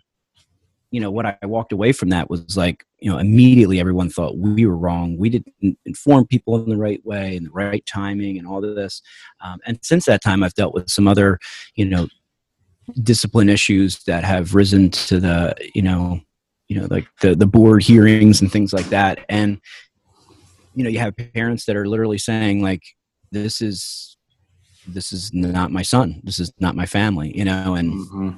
you 0.93 1.01
know 1.01 1.11
what 1.11 1.25
I 1.25 1.39
walked 1.47 1.73
away 1.73 1.93
from 1.93 2.11
that 2.11 2.29
was 2.29 2.57
like 2.57 2.85
you 3.01 3.11
know 3.11 3.19
immediately 3.19 3.81
everyone 3.81 4.11
thought 4.11 4.37
we 4.37 4.67
were 4.67 4.77
wrong. 4.77 5.17
We 5.17 5.31
didn't 5.31 5.79
inform 5.87 6.27
people 6.27 6.63
in 6.63 6.69
the 6.69 6.77
right 6.77 7.05
way 7.05 7.35
and 7.35 7.47
the 7.47 7.51
right 7.51 7.85
timing 7.87 8.39
and 8.39 8.47
all 8.47 8.63
of 8.63 8.77
this. 8.77 9.01
Um, 9.41 9.59
and 9.67 9.79
since 9.83 10.05
that 10.05 10.23
time 10.23 10.43
i've 10.43 10.55
dealt 10.55 10.75
with 10.75 10.91
some 10.91 11.09
other 11.09 11.41
you 11.75 11.87
know 11.87 12.09
discipline 13.03 13.49
issues 13.49 14.05
that 14.05 14.23
have 14.23 14.55
risen 14.55 14.91
to 14.91 15.19
the 15.19 15.55
you 15.75 15.83
know 15.83 16.21
you 16.69 16.79
know 16.79 16.87
like 16.91 17.09
the 17.23 17.35
the 17.35 17.47
board 17.47 17.83
hearings 17.83 18.43
and 18.43 18.53
things 18.53 18.75
like 18.75 18.91
that. 18.91 19.25
And 19.31 19.61
you 20.75 20.85
know 20.85 20.91
you 20.91 20.99
have 20.99 21.15
parents 21.33 21.65
that 21.65 21.77
are 21.77 21.89
literally 21.89 22.19
saying 22.19 22.63
like 22.63 22.83
this 23.31 23.63
is 23.63 24.19
this 24.87 25.11
is 25.11 25.33
not 25.33 25.73
my 25.73 25.83
son. 25.83 26.21
This 26.23 26.39
is 26.39 26.53
not 26.61 26.77
my 26.77 26.85
family 26.85 27.35
you 27.35 27.47
know 27.47 27.77
and 27.77 27.95
mm-hmm. 27.95 28.31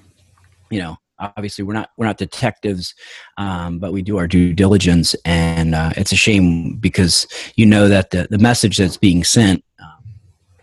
you 0.70 0.80
know 0.80 0.98
obviously 1.18 1.64
we're 1.64 1.74
not 1.74 1.90
we're 1.96 2.06
not 2.06 2.18
detectives 2.18 2.94
um, 3.36 3.78
but 3.78 3.92
we 3.92 4.02
do 4.02 4.18
our 4.18 4.26
due 4.26 4.52
diligence 4.52 5.14
and 5.24 5.74
uh, 5.74 5.92
it's 5.96 6.12
a 6.12 6.16
shame 6.16 6.76
because 6.76 7.26
you 7.56 7.66
know 7.66 7.88
that 7.88 8.10
the, 8.10 8.26
the 8.30 8.38
message 8.38 8.76
that's 8.76 8.96
being 8.96 9.24
sent 9.24 9.64
um, 9.80 10.04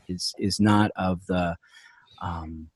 is 0.08 0.34
is 0.38 0.60
not 0.60 0.92
of 0.96 1.26
the 1.28 1.56
um, 2.22 2.68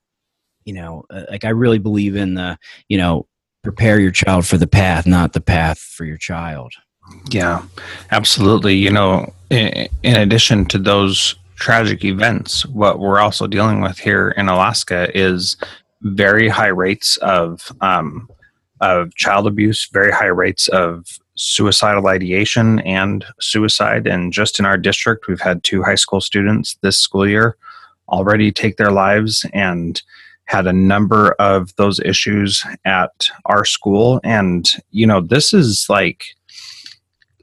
you 0.64 0.72
know 0.72 1.04
uh, 1.10 1.24
like 1.30 1.44
i 1.44 1.50
really 1.50 1.78
believe 1.78 2.16
in 2.16 2.34
the 2.34 2.58
you 2.88 2.98
know 2.98 3.26
prepare 3.62 3.98
your 3.98 4.12
child 4.12 4.46
for 4.46 4.56
the 4.56 4.66
path 4.66 5.06
not 5.06 5.32
the 5.32 5.40
path 5.40 5.78
for 5.78 6.04
your 6.04 6.16
child. 6.16 6.72
Yeah 7.30 7.62
absolutely. 8.10 8.74
You 8.74 8.90
know 8.90 9.32
in, 9.50 9.88
in 10.02 10.16
addition 10.16 10.66
to 10.66 10.78
those 10.78 11.36
tragic 11.56 12.04
events 12.04 12.66
what 12.66 12.98
we're 12.98 13.18
also 13.18 13.46
dealing 13.46 13.80
with 13.80 13.98
here 13.98 14.30
in 14.36 14.48
alaska 14.48 15.10
is 15.16 15.56
very 16.02 16.48
high 16.48 16.66
rates 16.66 17.16
of 17.18 17.72
um, 17.80 18.28
of 18.80 19.14
child 19.14 19.46
abuse, 19.46 19.88
very 19.92 20.12
high 20.12 20.26
rates 20.26 20.68
of 20.68 21.18
suicidal 21.36 22.08
ideation 22.08 22.80
and 22.80 23.24
suicide. 23.40 24.06
And 24.06 24.32
just 24.32 24.58
in 24.58 24.64
our 24.66 24.76
district, 24.76 25.28
we've 25.28 25.40
had 25.40 25.62
two 25.62 25.82
high 25.82 25.94
school 25.94 26.20
students 26.20 26.76
this 26.82 26.98
school 26.98 27.26
year 27.26 27.56
already 28.08 28.52
take 28.52 28.76
their 28.76 28.90
lives 28.90 29.44
and 29.52 30.00
had 30.44 30.66
a 30.66 30.72
number 30.72 31.32
of 31.32 31.74
those 31.76 31.98
issues 32.00 32.64
at 32.84 33.28
our 33.46 33.64
school. 33.64 34.20
And, 34.22 34.68
you 34.90 35.06
know, 35.06 35.20
this 35.20 35.52
is 35.52 35.86
like, 35.88 36.24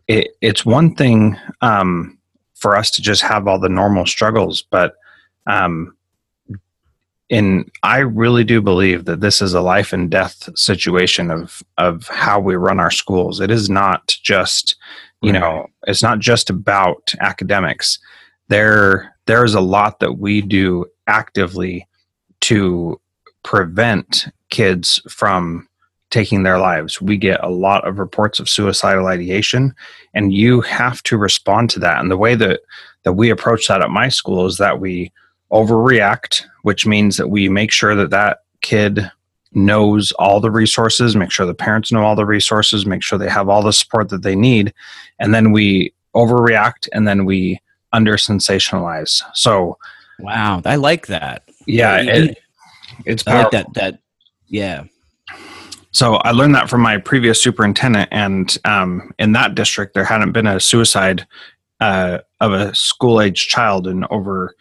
it, 0.07 0.29
it's 0.41 0.65
one 0.65 0.95
thing 0.95 1.37
um, 1.61 2.17
for 2.55 2.77
us 2.77 2.89
to 2.91 3.01
just 3.01 3.21
have 3.21 3.47
all 3.47 3.59
the 3.59 3.69
normal 3.69 4.05
struggles, 4.05 4.61
but 4.61 4.95
um, 5.47 5.95
and 7.29 7.69
I 7.83 7.99
really 7.99 8.43
do 8.43 8.61
believe 8.61 9.05
that 9.05 9.21
this 9.21 9.41
is 9.41 9.53
a 9.53 9.61
life 9.61 9.93
and 9.93 10.09
death 10.09 10.49
situation 10.57 11.31
of 11.31 11.63
of 11.77 12.07
how 12.07 12.39
we 12.39 12.55
run 12.55 12.79
our 12.79 12.91
schools. 12.91 13.39
It 13.39 13.49
is 13.49 13.69
not 13.69 14.15
just, 14.23 14.75
you 15.21 15.31
know, 15.31 15.67
it's 15.87 16.03
not 16.03 16.19
just 16.19 16.49
about 16.49 17.13
academics. 17.21 17.99
There 18.49 19.15
there 19.25 19.45
is 19.45 19.53
a 19.53 19.61
lot 19.61 19.99
that 19.99 20.13
we 20.19 20.41
do 20.41 20.85
actively 21.07 21.87
to 22.41 22.99
prevent 23.43 24.27
kids 24.49 25.01
from 25.09 25.67
taking 26.09 26.43
their 26.43 26.59
lives. 26.59 27.01
We 27.01 27.17
get 27.17 27.43
a 27.43 27.49
lot 27.49 27.87
of 27.87 27.97
reports 27.97 28.39
of 28.39 28.49
suicidal 28.49 29.07
ideation 29.07 29.73
and 30.13 30.33
you 30.33 30.61
have 30.61 31.01
to 31.03 31.17
respond 31.17 31.69
to 31.71 31.79
that. 31.79 31.99
And 31.99 32.11
the 32.11 32.17
way 32.17 32.35
that 32.35 32.59
that 33.03 33.13
we 33.13 33.29
approach 33.29 33.67
that 33.67 33.81
at 33.81 33.89
my 33.89 34.09
school 34.09 34.45
is 34.45 34.57
that 34.57 34.79
we 34.79 35.11
overreact, 35.53 36.45
which 36.63 36.85
means 36.85 37.17
that 37.17 37.29
we 37.29 37.47
make 37.47 37.71
sure 37.71 37.95
that 37.95 38.09
that 38.09 38.39
kid 38.61 39.09
knows 39.53 40.11
all 40.13 40.39
the 40.39 40.51
resources, 40.51 41.15
make 41.15 41.31
sure 41.31 41.45
the 41.45 41.53
parents 41.53 41.91
know 41.91 42.03
all 42.03 42.15
the 42.15 42.25
resources, 42.25 42.85
make 42.85 43.03
sure 43.03 43.19
they 43.19 43.29
have 43.29 43.49
all 43.49 43.61
the 43.61 43.71
support 43.71 44.09
that 44.09 44.23
they 44.23 44.35
need, 44.35 44.73
and 45.19 45.33
then 45.33 45.51
we 45.51 45.93
overreact 46.15 46.87
and 46.91 47.07
then 47.07 47.25
we 47.25 47.59
under 47.91 48.13
sensationalize. 48.13 49.21
So, 49.33 49.77
wow, 50.19 50.61
I 50.65 50.75
like 50.75 51.07
that. 51.07 51.43
Yeah, 51.67 52.01
it, 52.01 52.37
it's 53.05 53.23
powerful. 53.23 53.39
I 53.39 53.43
like 53.43 53.51
that. 53.51 53.73
That 53.73 53.99
yeah. 54.47 54.83
So 55.91 56.15
I 56.15 56.31
learned 56.31 56.55
that 56.55 56.69
from 56.69 56.81
my 56.81 56.97
previous 56.97 57.41
superintendent, 57.41 58.09
and 58.11 58.57
um, 58.65 59.13
in 59.19 59.33
that 59.33 59.53
district, 59.53 59.93
there 59.93 60.03
hadn't 60.03 60.31
been 60.31 60.47
a 60.47 60.59
suicide 60.59 61.27
uh, 61.79 62.19
of 62.39 62.53
a 62.53 62.73
school 62.73 63.21
age 63.21 63.47
child 63.47 63.87
in 63.87 64.03
over 64.09 64.55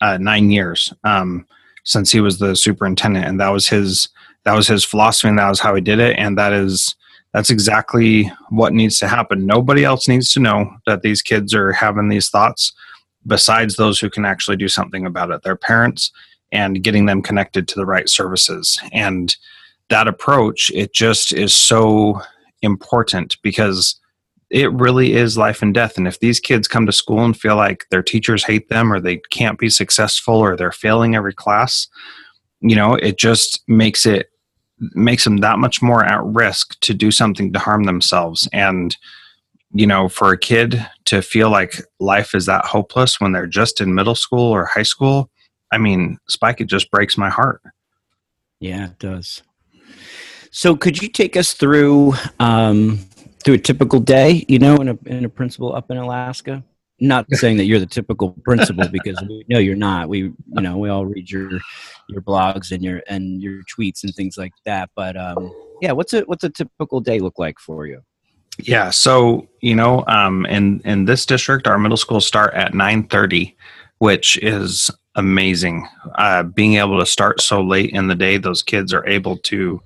uh, 0.00 0.18
nine 0.18 0.50
years 0.50 0.92
um, 1.04 1.46
since 1.84 2.10
he 2.10 2.20
was 2.20 2.38
the 2.38 2.54
superintendent, 2.54 3.26
and 3.26 3.40
that 3.40 3.48
was 3.50 3.68
his 3.68 4.08
that 4.44 4.54
was 4.54 4.66
his 4.66 4.84
philosophy, 4.84 5.28
and 5.28 5.38
that 5.38 5.48
was 5.48 5.60
how 5.60 5.74
he 5.74 5.80
did 5.80 5.98
it, 5.98 6.18
and 6.18 6.36
that 6.38 6.52
is 6.52 6.94
that's 7.32 7.50
exactly 7.50 8.30
what 8.50 8.72
needs 8.72 8.98
to 8.98 9.08
happen. 9.08 9.46
Nobody 9.46 9.84
else 9.84 10.06
needs 10.06 10.32
to 10.34 10.40
know 10.40 10.70
that 10.86 11.02
these 11.02 11.22
kids 11.22 11.54
are 11.54 11.72
having 11.72 12.08
these 12.08 12.28
thoughts, 12.28 12.72
besides 13.26 13.76
those 13.76 13.98
who 13.98 14.10
can 14.10 14.24
actually 14.24 14.56
do 14.56 14.68
something 14.68 15.06
about 15.06 15.30
it. 15.30 15.42
Their 15.42 15.56
parents 15.56 16.12
and 16.50 16.82
getting 16.82 17.06
them 17.06 17.22
connected 17.22 17.66
to 17.68 17.74
the 17.76 17.86
right 17.86 18.08
services, 18.08 18.80
and 18.92 19.34
that 19.88 20.08
approach 20.08 20.70
it 20.74 20.92
just 20.92 21.32
is 21.32 21.54
so 21.54 22.20
important 22.62 23.36
because 23.42 24.00
it 24.52 24.70
really 24.74 25.14
is 25.14 25.38
life 25.38 25.62
and 25.62 25.72
death. 25.72 25.96
And 25.96 26.06
if 26.06 26.20
these 26.20 26.38
kids 26.38 26.68
come 26.68 26.84
to 26.84 26.92
school 26.92 27.24
and 27.24 27.34
feel 27.34 27.56
like 27.56 27.86
their 27.90 28.02
teachers 28.02 28.44
hate 28.44 28.68
them 28.68 28.92
or 28.92 29.00
they 29.00 29.16
can't 29.30 29.58
be 29.58 29.70
successful 29.70 30.34
or 30.34 30.56
they're 30.56 30.70
failing 30.70 31.16
every 31.16 31.32
class, 31.32 31.88
you 32.60 32.76
know, 32.76 32.94
it 32.94 33.18
just 33.18 33.62
makes 33.66 34.04
it 34.04 34.28
makes 34.94 35.24
them 35.24 35.38
that 35.38 35.58
much 35.58 35.80
more 35.80 36.04
at 36.04 36.22
risk 36.22 36.78
to 36.80 36.92
do 36.92 37.10
something 37.10 37.52
to 37.52 37.58
harm 37.58 37.84
themselves. 37.84 38.46
And, 38.52 38.94
you 39.72 39.86
know, 39.86 40.08
for 40.08 40.32
a 40.32 40.38
kid 40.38 40.86
to 41.06 41.22
feel 41.22 41.48
like 41.48 41.80
life 41.98 42.34
is 42.34 42.44
that 42.46 42.66
hopeless 42.66 43.20
when 43.20 43.32
they're 43.32 43.46
just 43.46 43.80
in 43.80 43.94
middle 43.94 44.14
school 44.14 44.50
or 44.52 44.66
high 44.66 44.82
school, 44.82 45.30
I 45.72 45.78
mean, 45.78 46.18
Spike, 46.28 46.60
it 46.60 46.66
just 46.66 46.90
breaks 46.90 47.16
my 47.16 47.30
heart. 47.30 47.62
Yeah, 48.60 48.86
it 48.86 48.98
does. 48.98 49.42
So, 50.50 50.76
could 50.76 51.00
you 51.00 51.08
take 51.08 51.36
us 51.36 51.54
through 51.54 52.12
um, 52.38 52.98
through 53.44 53.54
a 53.54 53.58
typical 53.58 54.00
day, 54.00 54.44
you 54.48 54.58
know, 54.58 54.76
in 54.76 54.88
a 54.88 54.98
in 55.06 55.24
a 55.24 55.28
principal 55.28 55.74
up 55.74 55.90
in 55.90 55.96
Alaska. 55.96 56.62
Not 57.00 57.26
saying 57.32 57.56
that 57.56 57.64
you're 57.64 57.80
the 57.80 57.86
typical 57.86 58.30
principal 58.44 58.88
because 58.88 59.20
we 59.28 59.44
know 59.48 59.58
you're 59.58 59.76
not. 59.76 60.08
We 60.08 60.18
you 60.18 60.34
know 60.60 60.78
we 60.78 60.88
all 60.88 61.06
read 61.06 61.30
your 61.30 61.50
your 62.08 62.22
blogs 62.22 62.72
and 62.72 62.82
your 62.82 63.02
and 63.08 63.42
your 63.42 63.62
tweets 63.64 64.04
and 64.04 64.14
things 64.14 64.36
like 64.36 64.52
that. 64.64 64.90
But 64.94 65.16
um, 65.16 65.52
yeah, 65.80 65.92
what's 65.92 66.12
a 66.12 66.20
what's 66.22 66.44
a 66.44 66.50
typical 66.50 67.00
day 67.00 67.18
look 67.18 67.38
like 67.38 67.58
for 67.58 67.86
you? 67.86 68.02
Yeah, 68.58 68.90
so 68.90 69.48
you 69.60 69.74
know, 69.74 70.04
um, 70.06 70.46
in 70.46 70.80
in 70.84 71.06
this 71.06 71.26
district, 71.26 71.66
our 71.66 71.78
middle 71.78 71.96
schools 71.96 72.26
start 72.26 72.54
at 72.54 72.74
nine 72.74 73.08
thirty, 73.08 73.56
which 73.98 74.36
is 74.38 74.90
amazing. 75.14 75.88
Uh, 76.16 76.42
being 76.42 76.74
able 76.74 76.98
to 76.98 77.06
start 77.06 77.40
so 77.40 77.62
late 77.62 77.90
in 77.90 78.06
the 78.08 78.14
day, 78.14 78.36
those 78.36 78.62
kids 78.62 78.92
are 78.92 79.06
able 79.06 79.36
to 79.38 79.80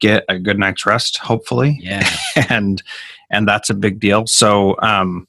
get 0.00 0.24
a 0.28 0.38
good 0.38 0.58
night's 0.58 0.86
rest, 0.86 1.18
hopefully. 1.18 1.78
Yeah. 1.80 2.08
and 2.48 2.82
and 3.30 3.48
that's 3.48 3.70
a 3.70 3.74
big 3.74 4.00
deal. 4.00 4.26
So 4.26 4.76
um, 4.82 5.26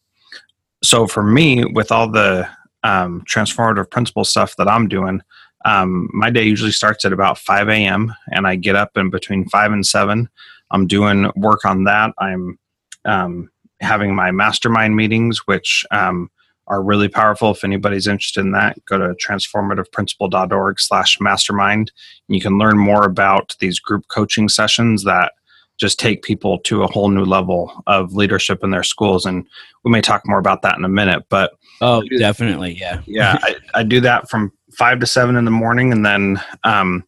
so 0.83 1.07
for 1.07 1.23
me, 1.23 1.65
with 1.65 1.91
all 1.91 2.09
the 2.09 2.47
um, 2.83 3.23
transformative 3.29 3.89
principal 3.89 4.23
stuff 4.23 4.55
that 4.57 4.67
I'm 4.67 4.87
doing, 4.87 5.21
um, 5.65 6.09
my 6.13 6.29
day 6.29 6.43
usually 6.43 6.71
starts 6.71 7.03
at 7.03 7.13
about 7.13 7.37
5 7.37 7.69
a.m. 7.69 8.13
and 8.31 8.47
I 8.47 8.55
get 8.55 8.75
up 8.75 8.95
in 8.95 9.09
between 9.09 9.49
5 9.49 9.71
and 9.71 9.85
7. 9.85 10.29
I'm 10.71 10.87
doing 10.87 11.31
work 11.35 11.65
on 11.65 11.85
that. 11.85 12.13
I'm 12.19 12.59
um, 13.05 13.49
having 13.81 14.15
my 14.15 14.31
mastermind 14.31 14.95
meetings, 14.95 15.39
which 15.45 15.85
um, 15.91 16.29
are 16.67 16.83
really 16.83 17.07
powerful. 17.07 17.51
If 17.51 17.63
anybody's 17.63 18.07
interested 18.07 18.41
in 18.41 18.51
that, 18.51 18.83
go 18.85 18.97
to 18.97 19.15
transformativeprincipal.org 19.15 20.79
slash 20.79 21.19
mastermind. 21.19 21.91
And 22.27 22.35
you 22.35 22.41
can 22.41 22.57
learn 22.57 22.77
more 22.77 23.05
about 23.05 23.55
these 23.59 23.79
group 23.79 24.07
coaching 24.09 24.49
sessions 24.49 25.03
that 25.03 25.33
just 25.77 25.99
take 25.99 26.23
people 26.23 26.57
to 26.59 26.83
a 26.83 26.87
whole 26.87 27.09
new 27.09 27.23
level 27.23 27.71
of 27.87 28.13
leadership 28.13 28.63
in 28.63 28.71
their 28.71 28.83
schools. 28.83 29.25
And 29.25 29.45
we 29.83 29.91
may 29.91 30.01
talk 30.01 30.23
more 30.25 30.39
about 30.39 30.61
that 30.63 30.77
in 30.77 30.83
a 30.83 30.89
minute, 30.89 31.25
but 31.29 31.53
Oh, 31.81 32.03
definitely. 32.17 32.77
Yeah. 32.79 33.01
yeah. 33.05 33.37
I, 33.41 33.55
I, 33.75 33.83
do 33.83 34.01
that 34.01 34.29
from 34.29 34.51
five 34.71 34.99
to 34.99 35.05
seven 35.05 35.35
in 35.35 35.45
the 35.45 35.51
morning. 35.51 35.91
And 35.91 36.05
then, 36.05 36.41
um, 36.63 37.03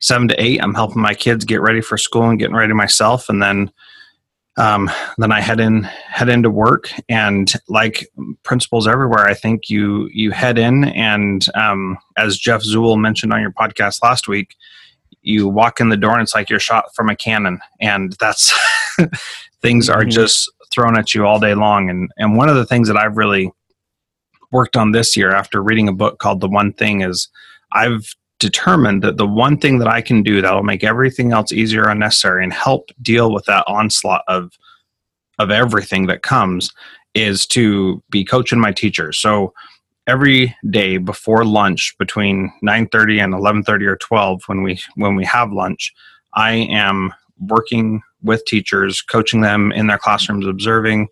seven 0.00 0.28
to 0.28 0.42
eight, 0.42 0.62
I'm 0.62 0.74
helping 0.74 1.00
my 1.00 1.14
kids 1.14 1.44
get 1.44 1.60
ready 1.60 1.80
for 1.80 1.96
school 1.96 2.28
and 2.28 2.38
getting 2.38 2.54
ready 2.54 2.72
myself. 2.72 3.28
And 3.28 3.42
then 3.42 3.70
um, 4.60 4.90
then 5.16 5.32
I 5.32 5.40
head 5.40 5.58
in 5.58 5.84
head 5.84 6.28
into 6.28 6.50
work, 6.50 6.92
and 7.08 7.50
like 7.68 8.06
principals 8.42 8.86
everywhere, 8.86 9.26
I 9.26 9.32
think 9.32 9.70
you 9.70 10.10
you 10.12 10.32
head 10.32 10.58
in, 10.58 10.84
and 10.84 11.46
um, 11.54 11.96
as 12.18 12.36
Jeff 12.36 12.62
Zoul 12.62 12.98
mentioned 12.98 13.32
on 13.32 13.40
your 13.40 13.52
podcast 13.52 14.02
last 14.02 14.28
week, 14.28 14.54
you 15.22 15.48
walk 15.48 15.80
in 15.80 15.88
the 15.88 15.96
door, 15.96 16.12
and 16.12 16.20
it's 16.20 16.34
like 16.34 16.50
you're 16.50 16.60
shot 16.60 16.94
from 16.94 17.08
a 17.08 17.16
cannon, 17.16 17.58
and 17.80 18.14
that's 18.20 18.52
things 19.62 19.88
are 19.88 20.02
mm-hmm. 20.02 20.10
just 20.10 20.52
thrown 20.70 20.98
at 20.98 21.14
you 21.14 21.24
all 21.24 21.40
day 21.40 21.54
long. 21.54 21.88
And 21.88 22.10
and 22.18 22.36
one 22.36 22.50
of 22.50 22.56
the 22.56 22.66
things 22.66 22.86
that 22.88 22.98
I've 22.98 23.16
really 23.16 23.50
worked 24.52 24.76
on 24.76 24.90
this 24.92 25.16
year 25.16 25.32
after 25.32 25.62
reading 25.62 25.88
a 25.88 25.92
book 25.92 26.18
called 26.18 26.40
The 26.40 26.48
One 26.48 26.74
Thing 26.74 27.00
is 27.00 27.28
I've 27.72 28.14
determined 28.40 29.02
that 29.02 29.18
the 29.18 29.26
one 29.26 29.56
thing 29.56 29.78
that 29.78 29.86
I 29.86 30.00
can 30.00 30.22
do 30.22 30.42
that 30.42 30.52
will 30.52 30.64
make 30.64 30.82
everything 30.82 31.32
else 31.32 31.52
easier 31.52 31.84
or 31.84 31.90
unnecessary 31.90 32.42
and 32.42 32.52
help 32.52 32.90
deal 33.00 33.32
with 33.32 33.44
that 33.44 33.64
onslaught 33.68 34.22
of 34.26 34.50
of 35.38 35.50
everything 35.50 36.06
that 36.06 36.22
comes 36.22 36.72
is 37.14 37.46
to 37.46 38.02
be 38.10 38.24
coaching 38.24 38.60
my 38.60 38.72
teachers. 38.72 39.18
So 39.18 39.54
every 40.06 40.54
day 40.68 40.96
before 40.96 41.44
lunch 41.44 41.94
between 41.98 42.52
9:30 42.62 43.22
and 43.22 43.34
11:30 43.34 43.86
or 43.86 43.96
12 43.96 44.42
when 44.46 44.62
we 44.62 44.80
when 44.96 45.14
we 45.14 45.24
have 45.26 45.52
lunch, 45.52 45.92
I 46.34 46.52
am 46.52 47.12
working 47.38 48.02
with 48.22 48.44
teachers, 48.44 49.00
coaching 49.02 49.40
them 49.40 49.72
in 49.72 49.86
their 49.86 49.98
classrooms, 49.98 50.46
observing 50.46 51.08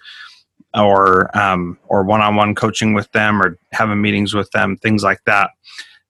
or 0.74 1.36
um, 1.36 1.78
or 1.88 2.04
one-on-one 2.04 2.54
coaching 2.54 2.92
with 2.92 3.10
them 3.12 3.40
or 3.40 3.58
having 3.72 4.00
meetings 4.00 4.34
with 4.34 4.50
them, 4.50 4.76
things 4.76 5.02
like 5.02 5.22
that. 5.24 5.50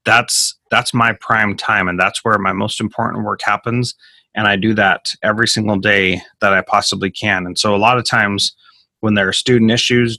That's 0.05 0.57
that's 0.71 0.95
my 0.95 1.13
prime 1.21 1.57
time 1.57 1.89
and 1.89 1.99
that's 1.99 2.25
where 2.25 2.39
my 2.39 2.53
most 2.53 2.81
important 2.81 3.25
work 3.25 3.43
happens 3.43 3.95
and 4.35 4.47
i 4.47 4.55
do 4.57 4.75
that 4.75 5.15
every 5.23 5.49
single 5.49 5.77
day 5.77 6.21
that 6.41 6.53
i 6.53 6.61
possibly 6.61 7.11
can. 7.11 7.47
And 7.47 7.59
so 7.59 7.75
a 7.75 7.77
lot 7.77 7.99
of 7.99 8.05
times 8.05 8.55
when 9.01 9.15
there 9.15 9.29
are 9.29 9.33
student 9.33 9.71
issues 9.71 10.19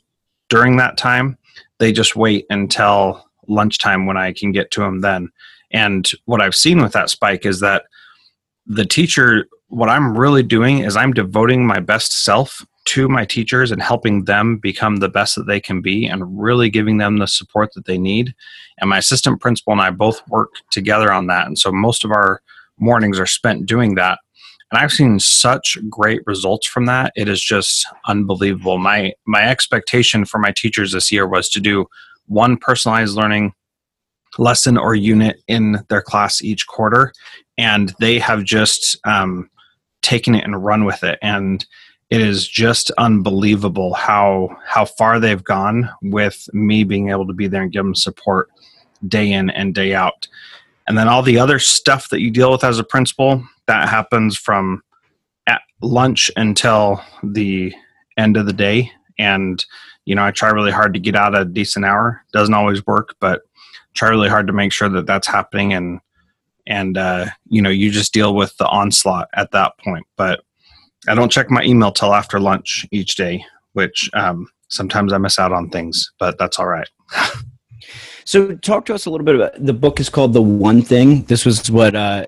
during 0.49 0.77
that 0.77 0.97
time 0.97 1.37
they 1.79 1.91
just 1.91 2.15
wait 2.15 2.45
until 2.49 3.25
lunchtime 3.47 4.05
when 4.05 4.17
i 4.17 4.33
can 4.33 4.51
get 4.51 4.71
to 4.71 4.81
them 4.81 5.01
then. 5.01 5.29
And 5.71 6.09
what 6.25 6.41
i've 6.41 6.55
seen 6.55 6.81
with 6.81 6.93
that 6.93 7.09
spike 7.09 7.45
is 7.45 7.59
that 7.61 7.83
the 8.65 8.85
teacher 8.85 9.47
what 9.67 9.89
i'm 9.89 10.17
really 10.17 10.43
doing 10.43 10.79
is 10.79 10.95
i'm 10.95 11.13
devoting 11.13 11.65
my 11.65 11.79
best 11.79 12.23
self 12.23 12.65
to 12.85 13.07
my 13.07 13.25
teachers 13.25 13.71
and 13.71 13.81
helping 13.81 14.25
them 14.25 14.57
become 14.57 14.97
the 14.97 15.09
best 15.09 15.35
that 15.35 15.45
they 15.45 15.59
can 15.59 15.81
be 15.81 16.05
and 16.07 16.39
really 16.41 16.69
giving 16.69 16.97
them 16.97 17.17
the 17.17 17.27
support 17.27 17.73
that 17.73 17.85
they 17.85 17.97
need. 17.97 18.33
And 18.79 18.89
my 18.89 18.97
assistant 18.97 19.41
principal 19.41 19.73
and 19.73 19.81
I 19.81 19.91
both 19.91 20.27
work 20.27 20.51
together 20.71 21.11
on 21.11 21.27
that. 21.27 21.45
And 21.45 21.57
so 21.59 21.71
most 21.71 22.03
of 22.03 22.11
our 22.11 22.41
mornings 22.77 23.19
are 23.19 23.27
spent 23.27 23.65
doing 23.65 23.95
that. 23.95 24.19
and 24.71 24.79
I've 24.79 24.91
seen 24.91 25.19
such 25.19 25.77
great 25.89 26.21
results 26.25 26.67
from 26.67 26.85
that. 26.85 27.11
It 27.15 27.27
is 27.27 27.41
just 27.41 27.87
unbelievable. 28.07 28.77
My 28.77 29.13
my 29.25 29.47
expectation 29.47 30.25
for 30.25 30.37
my 30.37 30.51
teachers 30.51 30.91
this 30.91 31.11
year 31.11 31.27
was 31.27 31.49
to 31.49 31.59
do 31.59 31.87
one 32.27 32.57
personalized 32.57 33.15
learning 33.15 33.53
lesson 34.37 34.77
or 34.77 34.93
unit 34.93 35.41
in 35.47 35.83
their 35.89 36.01
class 36.01 36.43
each 36.43 36.67
quarter, 36.67 37.11
and 37.57 37.93
they 37.99 38.19
have 38.19 38.43
just 38.43 38.97
um, 39.05 39.49
taken 40.01 40.35
it 40.35 40.43
and 40.43 40.63
run 40.63 40.85
with 40.85 41.03
it. 41.03 41.17
And 41.21 41.65
it 42.09 42.21
is 42.21 42.47
just 42.47 42.91
unbelievable 42.97 43.93
how 43.93 44.49
how 44.65 44.85
far 44.85 45.19
they've 45.19 45.43
gone 45.43 45.89
with 46.01 46.49
me 46.53 46.83
being 46.83 47.09
able 47.09 47.27
to 47.27 47.33
be 47.33 47.47
there 47.47 47.61
and 47.61 47.71
give 47.71 47.83
them 47.83 47.95
support 47.95 48.49
day 49.07 49.31
in 49.31 49.49
and 49.51 49.75
day 49.75 49.93
out. 49.93 50.27
And 50.87 50.97
then 50.97 51.07
all 51.07 51.21
the 51.21 51.37
other 51.37 51.59
stuff 51.59 52.09
that 52.09 52.19
you 52.19 52.31
deal 52.31 52.51
with 52.51 52.63
as 52.63 52.79
a 52.79 52.83
principal, 52.83 53.43
that 53.67 53.87
happens 53.87 54.35
from 54.35 54.81
at 55.45 55.61
lunch 55.81 56.31
until 56.35 57.03
the 57.23 57.73
end 58.17 58.37
of 58.37 58.47
the 58.47 58.53
day. 58.53 58.91
And, 59.19 59.63
you 60.05 60.15
know, 60.15 60.25
I 60.25 60.31
try 60.31 60.49
really 60.49 60.71
hard 60.71 60.95
to 60.95 60.99
get 60.99 61.15
out 61.15 61.37
a 61.37 61.45
decent 61.45 61.85
hour. 61.85 62.23
Doesn't 62.33 62.55
always 62.55 62.85
work, 62.87 63.15
but 63.19 63.43
try 63.93 64.09
really 64.09 64.29
hard 64.29 64.47
to 64.47 64.53
make 64.53 64.73
sure 64.73 64.89
that 64.89 65.05
that's 65.05 65.27
happening. 65.27 65.73
And, 65.73 65.99
and, 66.65 66.97
uh, 66.97 67.27
you 67.47 67.61
know, 67.61 67.69
you 67.69 67.91
just 67.91 68.13
deal 68.13 68.33
with 68.33 68.57
the 68.57 68.67
onslaught 68.67 69.29
at 69.33 69.51
that 69.51 69.77
point. 69.77 70.07
But 70.17 70.41
I 71.09 71.15
don't 71.15 71.31
check 71.31 71.49
my 71.49 71.63
email 71.63 71.91
till 71.91 72.13
after 72.13 72.39
lunch 72.39 72.85
each 72.91 73.15
day, 73.15 73.43
which 73.73 74.09
um, 74.13 74.47
sometimes 74.69 75.11
I 75.11 75.17
miss 75.17 75.39
out 75.39 75.51
on 75.51 75.69
things, 75.69 76.11
but 76.19 76.37
that's 76.37 76.59
all 76.59 76.67
right. 76.67 76.89
So, 78.25 78.55
talk 78.57 78.85
to 78.85 78.93
us 78.93 79.07
a 79.07 79.09
little 79.09 79.25
bit 79.25 79.33
about 79.33 79.65
the 79.65 79.73
book. 79.73 79.99
is 79.99 80.07
called 80.07 80.33
The 80.33 80.41
One 80.41 80.83
Thing. 80.83 81.23
This 81.23 81.45
was 81.45 81.71
what 81.71 81.95
uh, 81.95 82.27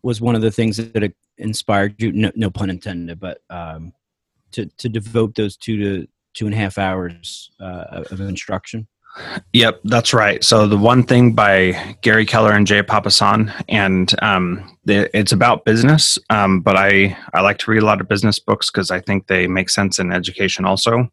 was 0.00 0.20
one 0.20 0.36
of 0.36 0.42
the 0.42 0.52
things 0.52 0.76
that 0.76 1.12
inspired 1.38 2.00
you. 2.00 2.12
No, 2.12 2.30
no 2.36 2.50
pun 2.50 2.70
intended, 2.70 3.18
but 3.18 3.38
um, 3.50 3.92
to 4.52 4.66
to 4.66 4.88
devote 4.88 5.34
those 5.34 5.56
two 5.56 5.76
to 5.78 6.06
two 6.34 6.46
and 6.46 6.54
a 6.54 6.56
half 6.56 6.78
hours 6.78 7.50
uh, 7.60 8.04
of 8.12 8.20
instruction. 8.20 8.86
Yep, 9.52 9.80
that's 9.84 10.14
right. 10.14 10.44
So 10.44 10.68
the 10.68 10.78
one 10.78 11.02
thing 11.02 11.32
by 11.32 11.96
Gary 12.02 12.24
Keller 12.24 12.52
and 12.52 12.64
Jay 12.64 12.82
Papasan, 12.82 13.52
and 13.68 14.14
um, 14.22 14.78
it's 14.86 15.32
about 15.32 15.64
business. 15.64 16.18
Um, 16.30 16.60
but 16.60 16.76
I 16.76 17.16
I 17.34 17.42
like 17.42 17.58
to 17.58 17.70
read 17.70 17.82
a 17.82 17.86
lot 17.86 18.00
of 18.00 18.08
business 18.08 18.38
books 18.38 18.70
because 18.70 18.90
I 18.90 19.00
think 19.00 19.26
they 19.26 19.46
make 19.46 19.68
sense 19.68 19.98
in 19.98 20.12
education 20.12 20.64
also, 20.64 20.90
sure. 20.90 21.08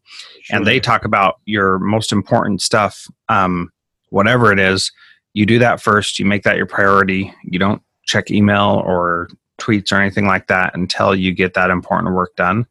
and 0.50 0.66
they 0.66 0.80
talk 0.80 1.04
about 1.04 1.40
your 1.44 1.78
most 1.78 2.12
important 2.12 2.62
stuff 2.62 3.08
um, 3.28 3.70
whatever 4.10 4.52
it 4.52 4.58
is, 4.58 4.90
you 5.34 5.46
do 5.46 5.58
that 5.58 5.80
first. 5.80 6.18
You 6.18 6.24
make 6.24 6.42
that 6.44 6.56
your 6.56 6.66
priority. 6.66 7.32
You 7.44 7.58
don't 7.58 7.82
check 8.04 8.30
email 8.30 8.82
or 8.84 9.28
tweets 9.60 9.92
or 9.92 9.96
anything 9.96 10.26
like 10.26 10.46
that 10.46 10.74
until 10.74 11.14
you 11.14 11.32
get 11.32 11.54
that 11.54 11.70
important 11.70 12.14
work 12.14 12.34
done. 12.36 12.66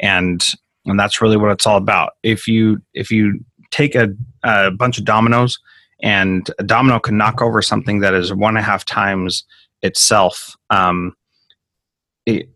And 0.00 0.44
and 0.84 0.98
that's 0.98 1.20
really 1.20 1.36
what 1.36 1.52
it's 1.52 1.66
all 1.66 1.76
about. 1.76 2.12
If 2.22 2.48
you 2.48 2.82
if 2.92 3.10
you 3.10 3.40
take 3.70 3.94
a, 3.94 4.08
a 4.42 4.70
bunch 4.70 4.98
of 4.98 5.04
dominoes 5.04 5.58
and 6.02 6.50
a 6.58 6.64
domino 6.64 6.98
can 6.98 7.16
knock 7.16 7.40
over 7.40 7.62
something 7.62 8.00
that 8.00 8.12
is 8.12 8.34
one 8.34 8.56
and 8.56 8.58
a 8.58 8.62
half 8.62 8.84
times 8.84 9.44
itself 9.82 10.56
um, 10.70 11.16
it, 12.26 12.48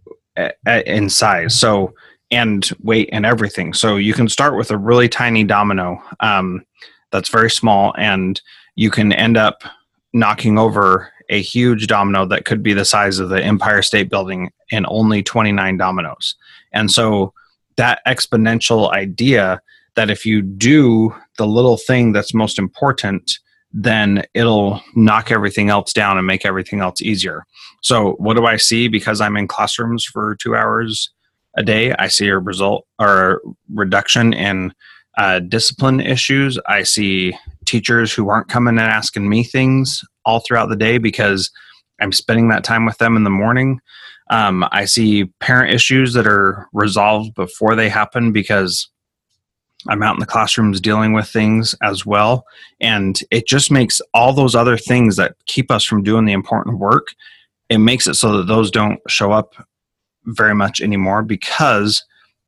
in 0.87 1.09
size. 1.09 1.59
So 1.59 1.95
and 2.31 2.69
weight 2.83 3.09
and 3.13 3.25
everything. 3.25 3.73
So 3.73 3.97
you 3.97 4.13
can 4.13 4.29
start 4.29 4.57
with 4.57 4.71
a 4.71 4.77
really 4.77 5.09
tiny 5.09 5.45
domino. 5.45 6.03
Um, 6.21 6.65
that's 7.13 7.29
very 7.29 7.51
small 7.51 7.95
and 7.97 8.41
you 8.75 8.91
can 8.91 9.13
end 9.13 9.37
up 9.37 9.63
knocking 10.13 10.59
over 10.59 11.13
a 11.29 11.41
huge 11.41 11.87
domino 11.87 12.25
that 12.27 12.45
could 12.45 12.63
be 12.63 12.73
the 12.73 12.85
size 12.85 13.19
of 13.19 13.29
the 13.29 13.43
Empire 13.43 13.83
State 13.83 14.09
Building 14.09 14.53
in 14.71 14.87
only 14.89 15.23
29 15.23 15.77
dominoes. 15.77 16.37
And 16.73 16.91
so 16.91 17.33
that 17.77 18.01
exponential 18.07 18.93
idea 18.93 19.61
that 19.97 20.11
if 20.11 20.25
you 20.25 20.43
do 20.43 21.15
the 21.39 21.47
little 21.47 21.77
thing 21.77 22.13
that's 22.13 22.35
most 22.35 22.59
important, 22.59 23.39
then 23.79 24.25
it'll 24.33 24.81
knock 24.95 25.31
everything 25.31 25.69
else 25.69 25.93
down 25.93 26.17
and 26.17 26.27
make 26.27 26.47
everything 26.47 26.81
else 26.81 27.03
easier. 27.03 27.45
So, 27.83 28.13
what 28.13 28.35
do 28.35 28.47
I 28.47 28.57
see 28.57 28.89
because 28.89 29.21
I'm 29.21 29.37
in 29.37 29.47
classrooms 29.47 30.03
for 30.03 30.35
two 30.37 30.57
hours 30.57 31.11
a 31.59 31.63
day? 31.63 31.93
I 31.93 32.09
see 32.09 32.29
a 32.29 32.39
result 32.39 32.87
or 32.99 33.33
a 33.33 33.39
reduction 33.75 34.33
in 34.33 34.73
uh, 35.19 35.41
discipline 35.41 36.01
issues. 36.01 36.59
I 36.67 36.85
see 36.85 37.37
teachers 37.67 38.15
who 38.15 38.31
aren't 38.31 38.49
coming 38.49 38.79
and 38.79 38.89
asking 38.89 39.29
me 39.29 39.45
things 39.45 40.03
all 40.25 40.41
throughout 40.41 40.71
the 40.71 40.77
day 40.77 40.97
because 40.97 41.51
I'm 42.01 42.13
spending 42.13 42.49
that 42.49 42.65
time 42.65 42.87
with 42.87 42.97
them 42.97 43.15
in 43.15 43.25
the 43.25 43.31
morning. 43.31 43.81
Um, 44.31 44.67
I 44.73 44.87
see 44.87 45.27
parent 45.41 45.73
issues 45.73 46.15
that 46.15 46.27
are 46.27 46.67
resolved 46.73 47.35
before 47.35 47.77
they 47.77 47.91
happen 47.91 48.33
because 48.33 48.89
I'm 49.89 50.03
out 50.03 50.15
in 50.15 50.21
the 50.21 50.27
classrooms 50.27 50.81
dealing 50.81 51.13
with 51.13 51.29
things 51.29 51.75
as 51.83 52.05
well. 52.05 52.45
And 52.81 53.21
it 53.31 53.47
just 53.47 53.71
makes 53.71 54.01
all 54.15 54.33
those 54.33 54.55
other 54.55 54.77
things 54.77 55.17
that 55.17 55.37
keep 55.47 55.71
us 55.71 55.85
from 55.85 56.03
doing 56.03 56.25
the 56.25 56.33
important 56.33 56.79
work, 56.79 57.09
it 57.69 57.79
makes 57.79 58.07
it 58.07 58.15
so 58.15 58.37
that 58.37 58.47
those 58.47 58.71
don't 58.71 59.01
show 59.09 59.33
up 59.33 59.55
very 60.25 60.55
much 60.55 60.81
anymore 60.81 61.23
because 61.23 62.05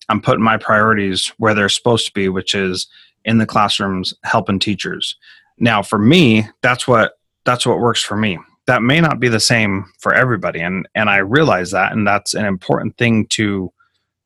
I'm 0.08 0.20
putting 0.20 0.44
my 0.44 0.56
priorities 0.56 1.32
where 1.38 1.54
they're 1.54 1.68
supposed 1.68 2.06
to 2.06 2.12
be, 2.12 2.28
which 2.28 2.54
is 2.54 2.86
in 3.24 3.38
the 3.38 3.46
classrooms 3.46 4.14
helping 4.24 4.58
teachers. 4.58 5.16
Now, 5.58 5.82
for 5.82 5.98
me, 5.98 6.48
that's 6.62 6.86
what 6.86 7.12
that's 7.44 7.66
what 7.66 7.80
works 7.80 8.02
for 8.02 8.16
me. 8.16 8.38
That 8.66 8.82
may 8.82 9.00
not 9.00 9.18
be 9.18 9.28
the 9.28 9.40
same 9.40 9.86
for 9.98 10.14
everybody, 10.14 10.60
and 10.60 10.88
and 10.94 11.10
I 11.10 11.18
realize 11.18 11.70
that, 11.72 11.92
and 11.92 12.06
that's 12.06 12.34
an 12.34 12.44
important 12.44 12.96
thing 12.96 13.26
to 13.30 13.72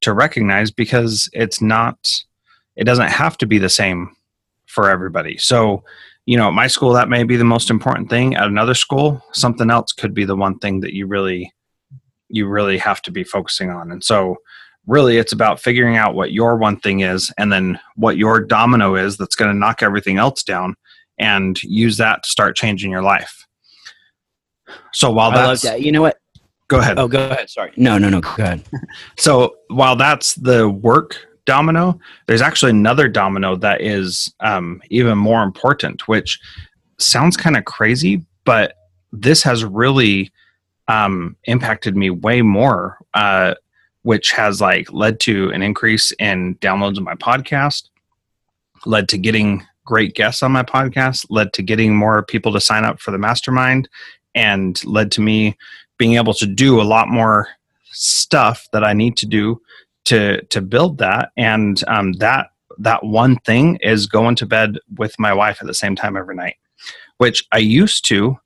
to 0.02 0.12
recognize 0.12 0.70
because 0.70 1.28
it's 1.32 1.60
not 1.60 2.10
it 2.76 2.84
doesn't 2.84 3.10
have 3.10 3.36
to 3.38 3.46
be 3.46 3.58
the 3.58 3.68
same 3.68 4.14
for 4.66 4.88
everybody. 4.90 5.36
So, 5.38 5.84
you 6.26 6.36
know, 6.36 6.48
at 6.48 6.54
my 6.54 6.66
school 6.66 6.92
that 6.92 7.08
may 7.08 7.24
be 7.24 7.36
the 7.36 7.44
most 7.44 7.70
important 7.70 8.08
thing. 8.08 8.34
At 8.34 8.46
another 8.46 8.74
school, 8.74 9.22
something 9.32 9.70
else 9.70 9.92
could 9.92 10.14
be 10.14 10.24
the 10.24 10.36
one 10.36 10.58
thing 10.58 10.80
that 10.80 10.94
you 10.94 11.06
really 11.06 11.52
you 12.28 12.48
really 12.48 12.78
have 12.78 13.02
to 13.02 13.10
be 13.10 13.24
focusing 13.24 13.68
on. 13.68 13.92
And 13.92 14.02
so 14.02 14.38
really 14.86 15.18
it's 15.18 15.32
about 15.32 15.60
figuring 15.60 15.96
out 15.96 16.14
what 16.14 16.32
your 16.32 16.56
one 16.56 16.76
thing 16.76 17.00
is 17.00 17.32
and 17.38 17.52
then 17.52 17.78
what 17.96 18.16
your 18.16 18.40
domino 18.40 18.94
is 18.94 19.16
that's 19.16 19.36
going 19.36 19.50
to 19.50 19.58
knock 19.58 19.82
everything 19.82 20.18
else 20.18 20.42
down 20.42 20.74
and 21.18 21.62
use 21.62 21.98
that 21.98 22.22
to 22.22 22.28
start 22.28 22.56
changing 22.56 22.90
your 22.90 23.02
life 23.02 23.46
so 24.92 25.10
while 25.10 25.30
that's 25.30 25.62
that. 25.62 25.82
you 25.82 25.92
know 25.92 26.02
what 26.02 26.18
go 26.68 26.78
ahead 26.78 26.98
oh 26.98 27.06
go 27.06 27.30
ahead 27.30 27.48
sorry 27.48 27.72
no 27.76 27.98
no 27.98 28.08
no 28.08 28.20
go 28.20 28.30
ahead 28.38 28.62
so 29.18 29.54
while 29.68 29.94
that's 29.94 30.34
the 30.34 30.68
work 30.68 31.26
domino. 31.44 31.98
There's 32.26 32.42
actually 32.42 32.70
another 32.70 33.08
domino 33.08 33.56
that 33.56 33.80
is 33.80 34.32
um, 34.40 34.82
even 34.90 35.18
more 35.18 35.42
important 35.42 36.06
which 36.08 36.40
sounds 36.98 37.36
kind 37.36 37.56
of 37.56 37.64
crazy 37.64 38.24
but 38.44 38.74
this 39.12 39.42
has 39.42 39.64
really 39.64 40.30
um, 40.88 41.36
impacted 41.44 41.96
me 41.96 42.10
way 42.10 42.42
more 42.42 42.98
uh, 43.14 43.54
which 44.02 44.32
has 44.32 44.60
like 44.60 44.92
led 44.92 45.20
to 45.20 45.50
an 45.52 45.62
increase 45.62 46.12
in 46.18 46.56
downloads 46.56 46.98
of 46.98 47.04
my 47.04 47.14
podcast, 47.14 47.88
led 48.84 49.08
to 49.08 49.18
getting 49.18 49.64
great 49.84 50.14
guests 50.14 50.42
on 50.42 50.52
my 50.52 50.62
podcast, 50.62 51.26
led 51.30 51.52
to 51.52 51.62
getting 51.62 51.94
more 51.94 52.22
people 52.22 52.52
to 52.52 52.60
sign 52.60 52.84
up 52.84 53.00
for 53.00 53.10
the 53.10 53.18
mastermind, 53.18 53.88
and 54.34 54.84
led 54.84 55.10
to 55.12 55.20
me 55.20 55.56
being 55.98 56.14
able 56.14 56.34
to 56.34 56.46
do 56.46 56.80
a 56.80 56.82
lot 56.82 57.08
more 57.08 57.48
stuff 57.92 58.66
that 58.72 58.82
I 58.82 58.92
need 58.92 59.16
to 59.18 59.26
do 59.26 59.60
to 60.04 60.42
to 60.42 60.60
build 60.60 60.98
that. 60.98 61.30
And 61.36 61.82
um, 61.88 62.12
that 62.14 62.50
that 62.78 63.04
one 63.04 63.36
thing 63.40 63.76
is 63.82 64.06
going 64.06 64.36
to 64.36 64.46
bed 64.46 64.78
with 64.96 65.18
my 65.18 65.32
wife 65.32 65.58
at 65.60 65.66
the 65.66 65.74
same 65.74 65.94
time 65.94 66.16
every 66.16 66.34
night, 66.34 66.56
which 67.18 67.46
I 67.52 67.58
used 67.58 68.04
to. 68.06 68.38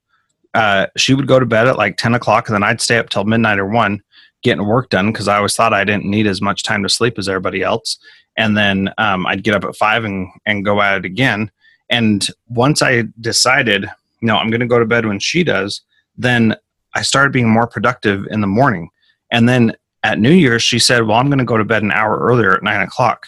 Uh, 0.53 0.87
she 0.95 1.13
would 1.13 1.27
go 1.27 1.39
to 1.39 1.45
bed 1.45 1.67
at 1.67 1.77
like 1.77 1.97
10 1.97 2.15
o'clock 2.15 2.47
and 2.47 2.55
then 2.55 2.63
I'd 2.63 2.81
stay 2.81 2.97
up 2.97 3.09
till 3.09 3.25
midnight 3.25 3.59
or 3.59 3.67
1 3.67 4.01
getting 4.41 4.65
work 4.65 4.89
done 4.89 5.11
because 5.11 5.27
I 5.27 5.37
always 5.37 5.55
thought 5.55 5.73
I 5.73 5.83
didn't 5.83 6.05
need 6.05 6.27
as 6.27 6.41
much 6.41 6.63
time 6.63 6.83
to 6.83 6.89
sleep 6.89 7.17
as 7.17 7.27
everybody 7.27 7.61
else. 7.61 7.97
And 8.37 8.55
then 8.55 8.93
um, 8.97 9.25
I'd 9.25 9.43
get 9.43 9.55
up 9.55 9.63
at 9.63 9.75
five 9.75 10.03
and, 10.03 10.29
and 10.45 10.63
go 10.63 10.81
at 10.81 10.97
it 10.97 11.05
again. 11.05 11.51
And 11.89 12.25
once 12.47 12.81
I 12.81 13.03
decided, 13.19 13.89
no, 14.21 14.37
I'm 14.37 14.49
going 14.49 14.61
to 14.61 14.67
go 14.67 14.79
to 14.79 14.85
bed 14.85 15.05
when 15.05 15.19
she 15.19 15.43
does, 15.43 15.81
then 16.17 16.55
I 16.93 17.01
started 17.01 17.33
being 17.33 17.49
more 17.49 17.67
productive 17.67 18.25
in 18.29 18.41
the 18.41 18.47
morning. 18.47 18.89
And 19.31 19.49
then 19.49 19.75
at 20.07 20.19
New 20.19 20.31
Year's, 20.31 20.63
she 20.63 20.79
said, 20.79 21.05
Well, 21.05 21.17
I'm 21.17 21.27
going 21.27 21.39
to 21.39 21.45
go 21.45 21.57
to 21.57 21.65
bed 21.65 21.83
an 21.83 21.91
hour 21.91 22.17
earlier 22.17 22.55
at 22.55 22.63
nine 22.63 22.81
o'clock. 22.81 23.27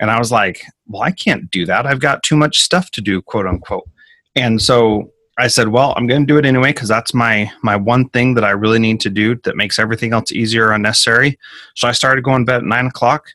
And 0.00 0.10
I 0.10 0.18
was 0.18 0.32
like, 0.32 0.64
Well, 0.86 1.02
I 1.02 1.10
can't 1.10 1.50
do 1.50 1.66
that. 1.66 1.86
I've 1.86 2.00
got 2.00 2.22
too 2.22 2.36
much 2.36 2.62
stuff 2.62 2.90
to 2.92 3.00
do, 3.00 3.20
quote 3.20 3.46
unquote. 3.46 3.88
And 4.34 4.60
so 4.60 5.12
I 5.38 5.48
said, 5.48 5.68
well, 5.68 5.94
I'm 5.96 6.06
going 6.06 6.22
to 6.22 6.26
do 6.26 6.38
it 6.38 6.46
anyway 6.46 6.70
because 6.72 6.88
that's 6.88 7.12
my 7.12 7.50
my 7.62 7.76
one 7.76 8.08
thing 8.10 8.34
that 8.34 8.44
I 8.44 8.50
really 8.50 8.78
need 8.78 9.00
to 9.00 9.10
do 9.10 9.34
that 9.44 9.56
makes 9.56 9.78
everything 9.78 10.12
else 10.12 10.30
easier 10.32 10.68
or 10.68 10.72
unnecessary. 10.72 11.38
So 11.74 11.88
I 11.88 11.92
started 11.92 12.22
going 12.22 12.42
to 12.42 12.46
bed 12.46 12.56
at 12.56 12.64
nine 12.64 12.86
o'clock, 12.86 13.30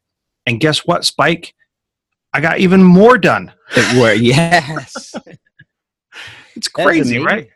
and 0.45 0.60
guess 0.60 0.80
what, 0.80 1.06
Spike? 1.06 1.54
I 2.34 2.41
got 2.41 2.60
even 2.60 2.84
more 2.84 3.17
done. 3.17 3.52
Where 3.95 4.13
yes, 4.13 5.13
it's 6.56 6.67
crazy, 6.67 7.19
right? 7.19 7.49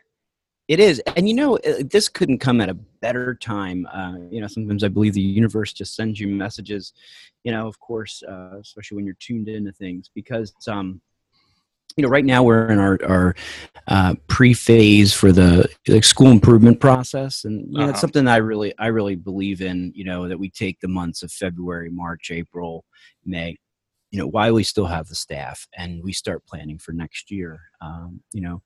It 0.66 0.80
is, 0.80 1.00
and 1.14 1.28
you 1.28 1.34
know, 1.34 1.56
uh, 1.58 1.82
this 1.90 2.08
couldn't 2.08 2.38
come 2.38 2.60
at 2.62 2.70
a 2.70 2.74
better 2.74 3.34
time. 3.34 3.86
Uh, 3.92 4.14
you 4.30 4.40
know, 4.40 4.46
sometimes 4.46 4.82
I 4.82 4.88
believe 4.88 5.12
the 5.12 5.20
universe 5.20 5.74
just 5.74 5.94
sends 5.94 6.18
you 6.18 6.26
messages. 6.26 6.94
You 7.42 7.52
know, 7.52 7.66
of 7.68 7.78
course, 7.80 8.22
uh, 8.26 8.58
especially 8.60 8.96
when 8.96 9.04
you're 9.04 9.16
tuned 9.20 9.48
into 9.48 9.72
things, 9.72 10.10
because 10.14 10.54
um, 10.66 11.02
you 11.96 12.02
know, 12.02 12.08
right 12.08 12.24
now 12.24 12.42
we're 12.42 12.70
in 12.70 12.78
our 12.78 12.98
our 13.06 13.34
uh, 13.88 14.14
pre-phase 14.26 15.12
for 15.12 15.32
the 15.32 15.68
like, 15.86 16.02
school 16.02 16.30
improvement 16.30 16.80
process, 16.80 17.44
and 17.44 17.66
you 17.66 17.72
know, 17.74 17.80
uh-huh. 17.82 17.90
it's 17.90 18.00
something 18.00 18.26
I 18.26 18.36
really 18.36 18.72
I 18.78 18.86
really 18.86 19.16
believe 19.16 19.60
in. 19.60 19.92
You 19.94 20.04
know, 20.04 20.28
that 20.28 20.38
we 20.38 20.48
take 20.48 20.80
the 20.80 20.88
months 20.88 21.22
of 21.22 21.30
February, 21.30 21.90
March, 21.90 22.30
April, 22.30 22.84
May. 23.24 23.56
You 24.10 24.20
know, 24.20 24.28
while 24.28 24.54
we 24.54 24.62
still 24.62 24.86
have 24.86 25.08
the 25.08 25.14
staff, 25.14 25.66
and 25.76 26.02
we 26.02 26.12
start 26.12 26.46
planning 26.46 26.78
for 26.78 26.92
next 26.92 27.30
year. 27.30 27.60
Um, 27.80 28.22
you 28.32 28.40
know, 28.40 28.62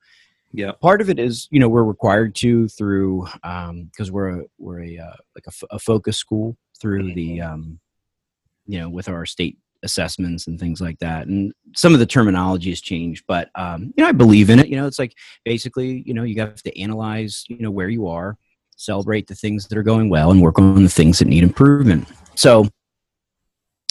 yeah. 0.51 0.71
Part 0.71 1.01
of 1.01 1.09
it 1.09 1.19
is, 1.19 1.47
you 1.51 1.59
know, 1.59 1.69
we're 1.69 1.83
required 1.83 2.35
to 2.35 2.67
through 2.69 3.25
because 3.43 4.09
um, 4.09 4.11
we're 4.11 4.41
a 4.41 4.43
we're 4.57 4.83
a 4.83 4.97
uh, 4.97 5.15
like 5.35 5.45
a, 5.45 5.49
f- 5.49 5.69
a 5.71 5.79
focus 5.79 6.17
school 6.17 6.57
through 6.79 7.13
the 7.13 7.37
mm-hmm. 7.37 7.53
um, 7.53 7.79
you 8.65 8.79
know 8.79 8.89
with 8.89 9.09
our 9.09 9.25
state 9.25 9.57
assessments 9.83 10.47
and 10.47 10.59
things 10.59 10.81
like 10.81 10.99
that. 10.99 11.27
And 11.27 11.53
some 11.75 11.93
of 11.93 11.99
the 11.99 12.05
terminology 12.05 12.69
has 12.69 12.81
changed, 12.81 13.23
but 13.27 13.49
um, 13.55 13.93
you 13.95 14.03
know, 14.03 14.09
I 14.09 14.11
believe 14.11 14.49
in 14.49 14.59
it. 14.59 14.67
You 14.67 14.77
know, 14.77 14.87
it's 14.87 14.99
like 14.99 15.13
basically, 15.45 16.03
you 16.05 16.13
know, 16.13 16.23
you 16.23 16.39
have 16.41 16.61
to 16.63 16.81
analyze, 16.81 17.45
you 17.47 17.59
know, 17.59 17.71
where 17.71 17.89
you 17.89 18.07
are, 18.07 18.35
celebrate 18.75 19.27
the 19.27 19.35
things 19.35 19.67
that 19.67 19.77
are 19.77 19.83
going 19.83 20.09
well, 20.09 20.31
and 20.31 20.41
work 20.41 20.57
on 20.57 20.83
the 20.83 20.89
things 20.89 21.19
that 21.19 21.27
need 21.27 21.43
improvement. 21.43 22.07
So, 22.35 22.67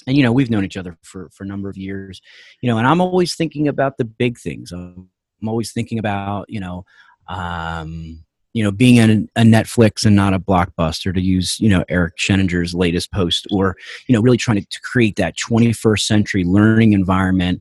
and 0.09 0.17
you 0.17 0.25
know, 0.25 0.33
we've 0.33 0.51
known 0.51 0.65
each 0.65 0.77
other 0.77 0.99
for 1.03 1.31
for 1.31 1.45
a 1.45 1.47
number 1.47 1.69
of 1.69 1.77
years. 1.77 2.21
You 2.63 2.69
know, 2.69 2.79
and 2.79 2.87
I'm 2.87 3.01
always 3.01 3.37
thinking 3.37 3.69
about 3.69 3.97
the 3.97 4.05
big 4.05 4.39
things. 4.39 4.73
I'm 4.73 5.09
always 5.47 5.73
thinking 5.73 5.99
about, 5.99 6.47
you 6.49 6.61
know. 6.61 6.85
Um, 7.29 8.25
you 8.55 8.65
know, 8.65 8.73
being 8.73 8.99
a, 8.99 9.41
a, 9.41 9.45
Netflix 9.45 10.07
and 10.07 10.17
not 10.17 10.33
a 10.33 10.39
blockbuster, 10.41 11.15
to 11.15 11.21
use 11.21 11.61
you 11.61 11.69
know 11.69 11.85
Eric 11.89 12.17
Sheninger's 12.17 12.75
latest 12.75 13.13
post, 13.13 13.47
or 13.53 13.77
you 14.07 14.15
know, 14.15 14.23
really 14.23 14.39
trying 14.39 14.57
to, 14.57 14.67
to 14.67 14.81
create 14.81 15.17
that 15.17 15.37
21st 15.37 16.01
century 16.01 16.45
learning 16.45 16.95
environment. 16.95 17.61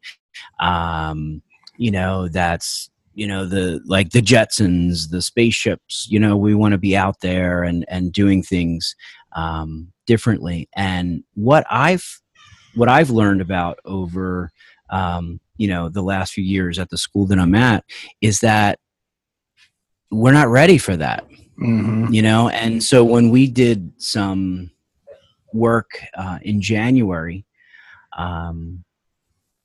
Um, 0.59 1.41
you 1.77 1.91
know, 1.91 2.29
that's 2.29 2.89
you 3.13 3.27
know 3.27 3.45
the 3.45 3.81
like 3.85 4.11
the 4.11 4.21
Jetsons, 4.21 5.09
the 5.09 5.21
spaceships. 5.21 6.07
You 6.09 6.19
know, 6.19 6.37
we 6.37 6.55
want 6.55 6.71
to 6.71 6.77
be 6.77 6.95
out 6.95 7.19
there 7.19 7.63
and 7.63 7.85
and 7.89 8.13
doing 8.13 8.41
things 8.41 8.95
um, 9.35 9.91
differently. 10.05 10.69
And 10.75 11.23
what 11.35 11.65
I've 11.69 12.21
what 12.75 12.89
I've 12.89 13.09
learned 13.09 13.41
about 13.41 13.79
over 13.85 14.51
um, 14.89 15.39
you 15.57 15.67
know 15.67 15.89
the 15.89 16.01
last 16.01 16.33
few 16.33 16.43
years 16.43 16.79
at 16.79 16.89
the 16.89 16.97
school 16.97 17.25
that 17.27 17.39
I'm 17.39 17.55
at 17.55 17.83
is 18.21 18.39
that 18.39 18.79
we're 20.11 20.33
not 20.33 20.47
ready 20.47 20.77
for 20.77 20.95
that 20.95 21.27
mm-hmm. 21.59 22.13
you 22.13 22.21
know 22.21 22.49
and 22.49 22.83
so 22.83 23.03
when 23.03 23.29
we 23.29 23.47
did 23.47 23.91
some 23.97 24.71
work 25.53 25.89
uh, 26.15 26.39
in 26.41 26.61
january 26.61 27.45
um, 28.17 28.83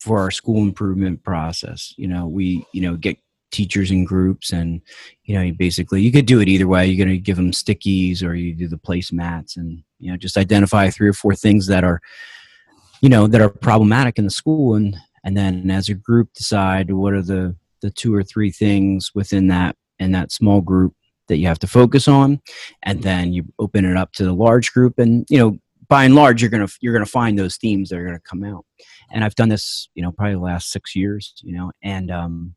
for 0.01 0.19
our 0.19 0.31
school 0.31 0.63
improvement 0.63 1.23
process 1.23 1.95
you 1.97 2.09
know 2.09 2.27
we 2.27 2.67
you 2.73 2.83
know 2.83 2.97
get 2.97 3.19
teachers 3.51 3.91
in 3.91 4.05
groups 4.05 4.53
and 4.53 4.81
you 5.25 5.35
know 5.35 5.43
you 5.43 5.53
basically 5.53 6.01
you 6.01 6.11
could 6.11 6.27
do 6.27 6.41
it 6.41 6.49
either 6.49 6.67
way 6.67 6.87
you're 6.87 7.05
going 7.05 7.15
to 7.15 7.23
give 7.23 7.37
them 7.37 7.53
stickies 7.53 8.23
or 8.23 8.35
you 8.35 8.55
do 8.55 8.67
the 8.67 8.79
placemats 8.79 9.57
and 9.57 9.83
you 9.99 10.11
know 10.11 10.17
just 10.17 10.39
identify 10.39 10.89
three 10.89 11.09
or 11.09 11.13
four 11.13 11.35
things 11.35 11.67
that 11.67 11.85
are 11.85 12.01
you 13.03 13.11
know 13.11 13.27
that 13.27 13.43
are 13.43 13.51
problematic 13.51 14.19
in 14.19 14.25
the 14.25 14.31
school 14.31 14.75
and 14.75 14.97
and 15.25 15.37
then 15.37 15.71
as 15.71 15.89
a 15.89 15.95
group 15.95 16.33
decide 16.35 16.91
what 16.91 17.13
are 17.13 17.23
the 17.23 17.57
the 17.81 17.91
two 17.91 18.15
or 18.15 18.23
three 18.23 18.51
things 18.51 19.11
within 19.15 19.49
that 19.49 19.77
in 19.99 20.13
that 20.13 20.33
small 20.33 20.61
group 20.61 20.95
that 21.29 21.39
you 21.39 21.47
have 21.47 21.59
to 21.59 21.67
focus 21.67 22.09
on 22.09 22.41
and 22.83 23.03
then 23.03 23.33
you 23.33 23.45
open 23.59 23.85
it 23.85 23.97
up 23.97 24.13
to 24.13 24.25
the 24.25 24.35
large 24.35 24.73
group. 24.73 24.99
And 24.99 25.27
you 25.29 25.39
know 25.39 25.59
by 25.89 26.05
and 26.05 26.15
large 26.15 26.41
you're 26.41 26.51
gonna 26.51 26.69
you're 26.81 26.93
gonna 26.93 27.07
find 27.07 27.39
those 27.39 27.57
themes 27.57 27.89
that 27.89 27.99
are 27.99 28.05
gonna 28.05 28.21
come 28.21 28.45
out. 28.45 28.65
And 29.11 29.25
i've 29.25 29.35
done 29.35 29.49
this 29.49 29.89
you 29.95 30.03
know 30.03 30.13
probably 30.13 30.35
the 30.35 30.41
last 30.41 30.71
six 30.71 30.97
years 30.97 31.35
you 31.43 31.55
know 31.55 31.73
and 31.83 32.11
um, 32.11 32.55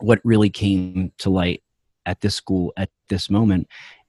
what 0.00 0.20
really 0.24 0.50
came 0.50 1.12
to 1.18 1.30
light 1.30 1.62
at 2.04 2.20
this 2.20 2.34
school 2.34 2.72
at 2.76 2.90
this 3.08 3.30
moment 3.30 3.66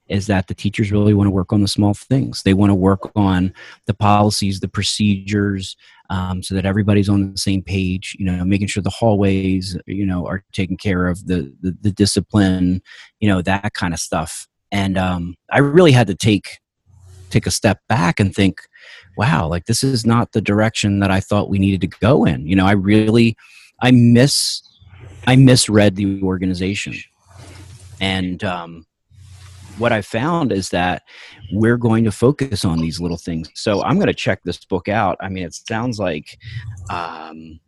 is 0.10 0.28
that 0.28 0.48
the 0.48 0.54
teachers 0.54 0.92
really 0.92 1.14
want 1.14 1.28
to 1.28 1.32
work 1.32 1.52
on 1.52 1.62
the 1.62 1.68
small 1.68 1.94
things. 1.94 2.44
They 2.44 2.54
want 2.54 2.70
to 2.70 2.76
work 2.76 3.12
on 3.16 3.54
the 3.86 3.94
policies, 3.94 4.60
the 4.60 4.68
procedures, 4.68 5.76
um, 6.10 6.42
so 6.42 6.56
that 6.56 6.66
everybody's 6.66 7.10
on 7.10 7.32
the 7.32 7.38
same 7.38 7.62
page. 7.62 8.16
You 8.20 8.26
know, 8.26 8.46
making 8.46 8.68
sure 8.68 8.84
the 8.84 8.90
hallways, 8.90 9.78
you 9.86 10.06
know, 10.06 10.26
are 10.28 10.44
taken 10.54 10.78
care 10.78 11.08
of, 11.08 11.28
the 11.28 11.54
the, 11.62 11.76
the 11.82 11.92
discipline, 11.92 12.82
you 13.20 13.28
know, 13.28 13.42
that 13.42 13.74
kind 13.74 13.94
of 13.94 14.00
stuff. 14.00 14.48
And 14.72 14.98
um, 14.98 15.36
I 15.52 15.60
really 15.60 15.92
had 15.92 16.08
to 16.08 16.16
take 16.16 16.60
take 17.30 17.46
a 17.46 17.52
step 17.52 17.80
back 17.90 18.20
and 18.20 18.34
think, 18.34 18.62
wow, 19.18 19.48
like 19.48 19.66
this 19.66 19.84
is 19.84 20.06
not 20.06 20.32
the 20.32 20.42
direction 20.42 21.00
that 21.00 21.12
I 21.12 21.20
thought 21.20 21.50
we 21.50 21.60
needed 21.60 21.82
to 21.82 22.00
go 22.00 22.26
in. 22.26 22.48
You 22.48 22.56
know, 22.56 22.66
I 22.66 22.72
really, 22.72 23.36
I 23.82 23.92
miss, 23.92 24.62
I 25.26 25.36
misread 25.36 25.96
the 25.96 26.22
organization, 26.24 26.96
and 28.00 28.44
um, 28.44 28.86
what 29.78 29.92
I 29.92 30.02
found 30.02 30.52
is 30.52 30.70
that 30.70 31.04
we're 31.52 31.78
going 31.78 32.04
to 32.04 32.12
focus 32.12 32.66
on 32.66 32.80
these 32.80 33.00
little 33.00 33.18
things. 33.18 33.50
So 33.56 33.84
I'm 33.84 33.96
going 33.96 34.08
to 34.08 34.14
check 34.14 34.42
this 34.44 34.64
book 34.66 34.88
out. 34.88 35.18
I 35.20 35.30
mean, 35.30 35.44
it 35.46 35.54
sounds 35.54 36.00
like 36.00 36.38
um, 36.90 37.60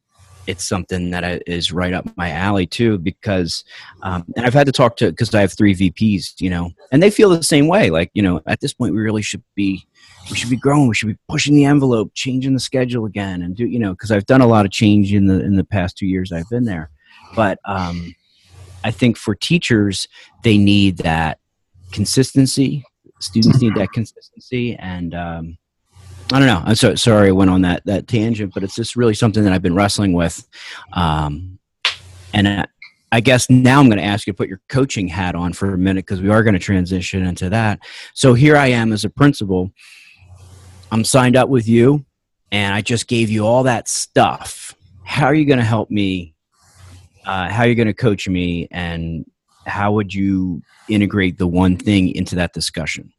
it's 0.48 0.68
something 0.68 1.12
that 1.12 1.44
is 1.48 1.72
right 1.72 1.94
up 1.94 2.06
my 2.18 2.32
alley 2.32 2.66
too, 2.66 2.98
because, 2.98 3.64
um, 4.02 4.26
and 4.36 4.46
I've 4.46 4.54
had 4.54 4.66
to 4.66 4.72
talk 4.72 4.98
to, 4.98 5.12
because 5.12 5.34
I 5.34 5.42
have 5.42 5.54
three 5.54 5.76
VPs, 5.76 6.42
you 6.42 6.50
know, 6.50 6.72
and 6.92 7.04
they 7.04 7.12
feel 7.12 7.30
the 7.30 7.44
same 7.44 7.68
way. 7.68 7.90
Like, 7.90 8.10
you 8.14 8.24
know, 8.24 8.42
at 8.48 8.60
this 8.60 8.74
point, 8.74 8.94
we 8.94 9.02
really 9.02 9.22
should 9.22 9.44
be, 9.56 9.86
we 10.30 10.36
should 10.36 10.50
be 10.50 10.58
growing. 10.58 10.88
We 10.88 10.96
should 10.96 11.10
be 11.10 11.18
pushing 11.28 11.56
the 11.56 11.66
envelope, 11.66 12.12
changing 12.16 12.54
the 12.54 12.60
schedule 12.60 13.06
again, 13.06 13.42
and 13.42 13.56
do, 13.56 13.66
you 13.66 13.80
know, 13.80 13.92
because 13.92 14.12
I've 14.12 14.26
done 14.26 14.42
a 14.42 14.48
lot 14.48 14.66
of 14.66 14.72
change 14.72 15.14
in 15.14 15.28
the 15.28 15.44
in 15.44 15.56
the 15.56 15.64
past 15.64 15.98
two 15.98 16.06
years 16.06 16.32
I've 16.32 16.50
been 16.50 16.66
there. 16.66 16.92
But 17.36 17.60
um, 17.66 18.16
I 18.84 18.92
think 18.92 19.18
for 19.18 19.36
teachers, 19.36 20.08
they 20.44 20.58
need 20.58 20.98
that 20.98 21.40
consistency. 21.92 22.84
Students 23.20 23.62
need 23.62 23.76
that 23.76 23.92
consistency, 23.92 24.76
and 24.76 25.14
um, 25.14 25.58
I 26.32 26.40
don't 26.40 26.48
know. 26.48 26.62
I'm 26.64 26.76
so 26.76 26.96
sorry 26.96 27.30
I 27.30 27.32
went 27.32 27.50
on 27.50 27.62
that 27.64 27.86
that 27.86 28.08
tangent, 28.08 28.54
but 28.54 28.64
it's 28.64 28.76
just 28.76 28.96
really 28.96 29.14
something 29.14 29.44
that 29.44 29.52
I've 29.52 29.62
been 29.62 29.76
wrestling 29.76 30.14
with. 30.14 30.48
Um, 30.94 31.60
and 32.34 32.48
I, 32.48 32.66
I 33.12 33.20
guess 33.20 33.50
now 33.50 33.80
I'm 33.80 33.88
going 33.88 33.98
to 33.98 34.06
ask 34.06 34.28
you 34.28 34.34
to 34.34 34.38
put 34.38 34.48
your 34.48 34.62
coaching 34.70 35.08
hat 35.08 35.34
on 35.36 35.54
for 35.54 35.74
a 35.74 35.78
minute 35.78 36.06
because 36.06 36.22
we 36.22 36.30
are 36.30 36.44
going 36.44 36.54
to 36.54 36.60
transition 36.60 37.26
into 37.26 37.50
that. 37.50 37.80
So 38.14 38.36
here 38.36 38.56
I 38.56 38.68
am 38.68 38.94
as 38.94 39.04
a 39.04 39.10
principal. 39.10 39.72
I'm 40.92 41.04
signed 41.04 41.36
up 41.36 41.50
with 41.50 41.68
you, 41.68 42.06
and 42.52 42.74
I 42.74 42.82
just 42.82 43.08
gave 43.08 43.30
you 43.30 43.46
all 43.46 43.64
that 43.64 43.88
stuff. 43.88 44.76
How 45.04 45.26
are 45.26 45.34
you 45.34 45.46
going 45.46 45.60
to 45.60 45.66
help 45.66 45.90
me? 45.90 46.36
Uh, 47.26 47.50
how 47.50 47.64
are 47.64 47.68
you 47.68 47.76
going 47.76 47.88
to 47.88 47.94
coach 47.94 48.30
me? 48.30 48.68
And 48.70 49.26
how 49.70 49.92
would 49.94 50.14
you 50.14 50.62
integrate 50.88 51.38
the 51.38 51.48
one 51.48 51.78
thing 51.78 52.10
into 52.10 52.36
that 52.36 52.54
discussion? 52.54 53.14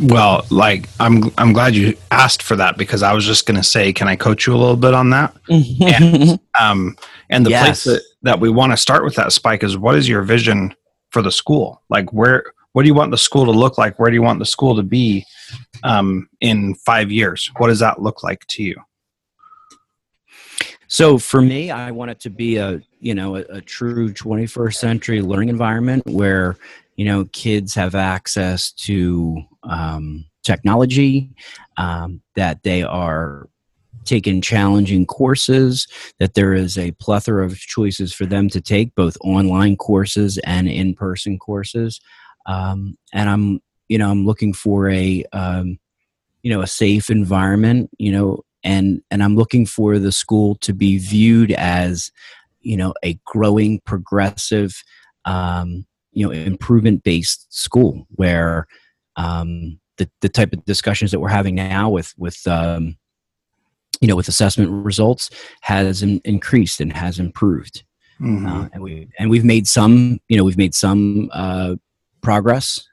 Well, 0.00 0.46
like 0.50 0.88
I'm 0.98 1.30
I'm 1.36 1.52
glad 1.52 1.74
you 1.74 1.96
asked 2.10 2.42
for 2.42 2.56
that 2.56 2.78
because 2.78 3.02
I 3.02 3.12
was 3.12 3.26
just 3.26 3.44
going 3.44 3.58
to 3.58 3.62
say, 3.62 3.92
can 3.92 4.08
I 4.08 4.16
coach 4.16 4.46
you 4.46 4.54
a 4.54 4.56
little 4.56 4.76
bit 4.76 4.94
on 4.94 5.10
that? 5.10 5.36
and, 5.48 6.40
um, 6.58 6.96
and 7.28 7.44
the 7.44 7.50
yes. 7.50 7.64
place 7.64 7.84
that, 7.84 8.02
that 8.22 8.40
we 8.40 8.48
want 8.48 8.72
to 8.72 8.78
start 8.78 9.04
with 9.04 9.14
that 9.16 9.32
spike 9.32 9.62
is 9.62 9.76
what 9.76 9.94
is 9.94 10.08
your 10.08 10.22
vision 10.22 10.74
for 11.10 11.20
the 11.20 11.32
school? 11.32 11.82
Like 11.90 12.12
where 12.12 12.44
what 12.72 12.82
do 12.82 12.88
you 12.88 12.94
want 12.94 13.10
the 13.10 13.18
school 13.18 13.44
to 13.44 13.50
look 13.50 13.76
like? 13.76 13.98
Where 13.98 14.10
do 14.10 14.14
you 14.14 14.22
want 14.22 14.38
the 14.38 14.46
school 14.46 14.76
to 14.76 14.82
be 14.82 15.24
um, 15.82 16.28
in 16.40 16.74
five 16.74 17.10
years? 17.10 17.50
What 17.56 17.68
does 17.68 17.80
that 17.80 18.00
look 18.00 18.22
like 18.22 18.46
to 18.48 18.62
you? 18.62 18.76
So 20.88 21.18
for 21.18 21.42
me, 21.42 21.70
I 21.70 21.90
want 21.90 22.10
it 22.10 22.20
to 22.20 22.30
be 22.30 22.56
a 22.56 22.80
you 22.98 23.14
know 23.14 23.36
a, 23.36 23.40
a, 23.50 23.60
true 23.60 24.12
21st 24.12 24.74
century 24.74 25.22
learning 25.22 25.50
environment 25.50 26.04
where 26.06 26.56
you 26.96 27.04
know 27.04 27.26
kids 27.26 27.74
have 27.74 27.94
access 27.94 28.72
to 28.72 29.42
um, 29.64 30.24
technology, 30.42 31.30
um, 31.76 32.22
that 32.34 32.62
they 32.62 32.82
are 32.82 33.48
taking 34.06 34.40
challenging 34.40 35.04
courses, 35.04 35.86
that 36.18 36.32
there 36.32 36.54
is 36.54 36.78
a 36.78 36.92
plethora 36.92 37.44
of 37.44 37.58
choices 37.58 38.14
for 38.14 38.24
them 38.24 38.48
to 38.48 38.60
take, 38.60 38.94
both 38.94 39.18
online 39.20 39.76
courses 39.76 40.38
and 40.38 40.66
in-person 40.66 41.38
courses. 41.38 42.00
Um, 42.46 42.96
and 43.12 43.28
I'm 43.28 43.60
you 43.88 43.98
know 43.98 44.10
I'm 44.10 44.24
looking 44.24 44.54
for 44.54 44.88
a 44.88 45.22
um, 45.34 45.78
you 46.42 46.50
know 46.50 46.62
a 46.62 46.66
safe 46.66 47.10
environment 47.10 47.90
you 47.98 48.10
know 48.10 48.42
and 48.64 49.02
and 49.10 49.22
i'm 49.22 49.36
looking 49.36 49.66
for 49.66 49.98
the 49.98 50.12
school 50.12 50.56
to 50.56 50.72
be 50.72 50.98
viewed 50.98 51.52
as 51.52 52.10
you 52.60 52.76
know 52.76 52.94
a 53.04 53.18
growing 53.24 53.80
progressive 53.84 54.82
um, 55.24 55.86
you 56.12 56.26
know 56.26 56.32
improvement 56.32 57.02
based 57.02 57.46
school 57.54 58.06
where 58.10 58.66
um, 59.16 59.78
the, 59.98 60.08
the 60.20 60.28
type 60.28 60.52
of 60.52 60.64
discussions 60.64 61.10
that 61.10 61.20
we're 61.20 61.28
having 61.28 61.54
now 61.54 61.90
with 61.90 62.14
with 62.16 62.46
um, 62.46 62.96
you 64.00 64.08
know 64.08 64.16
with 64.16 64.28
assessment 64.28 64.70
results 64.84 65.30
has 65.62 66.02
in, 66.02 66.20
increased 66.24 66.80
and 66.80 66.92
has 66.92 67.18
improved 67.18 67.84
mm-hmm. 68.20 68.46
uh, 68.46 68.68
and 68.72 68.82
we 68.82 69.08
and 69.18 69.30
we've 69.30 69.44
made 69.44 69.66
some 69.66 70.18
you 70.28 70.36
know 70.36 70.44
we've 70.44 70.58
made 70.58 70.74
some 70.74 71.30
uh, 71.32 71.74
progress 72.22 72.88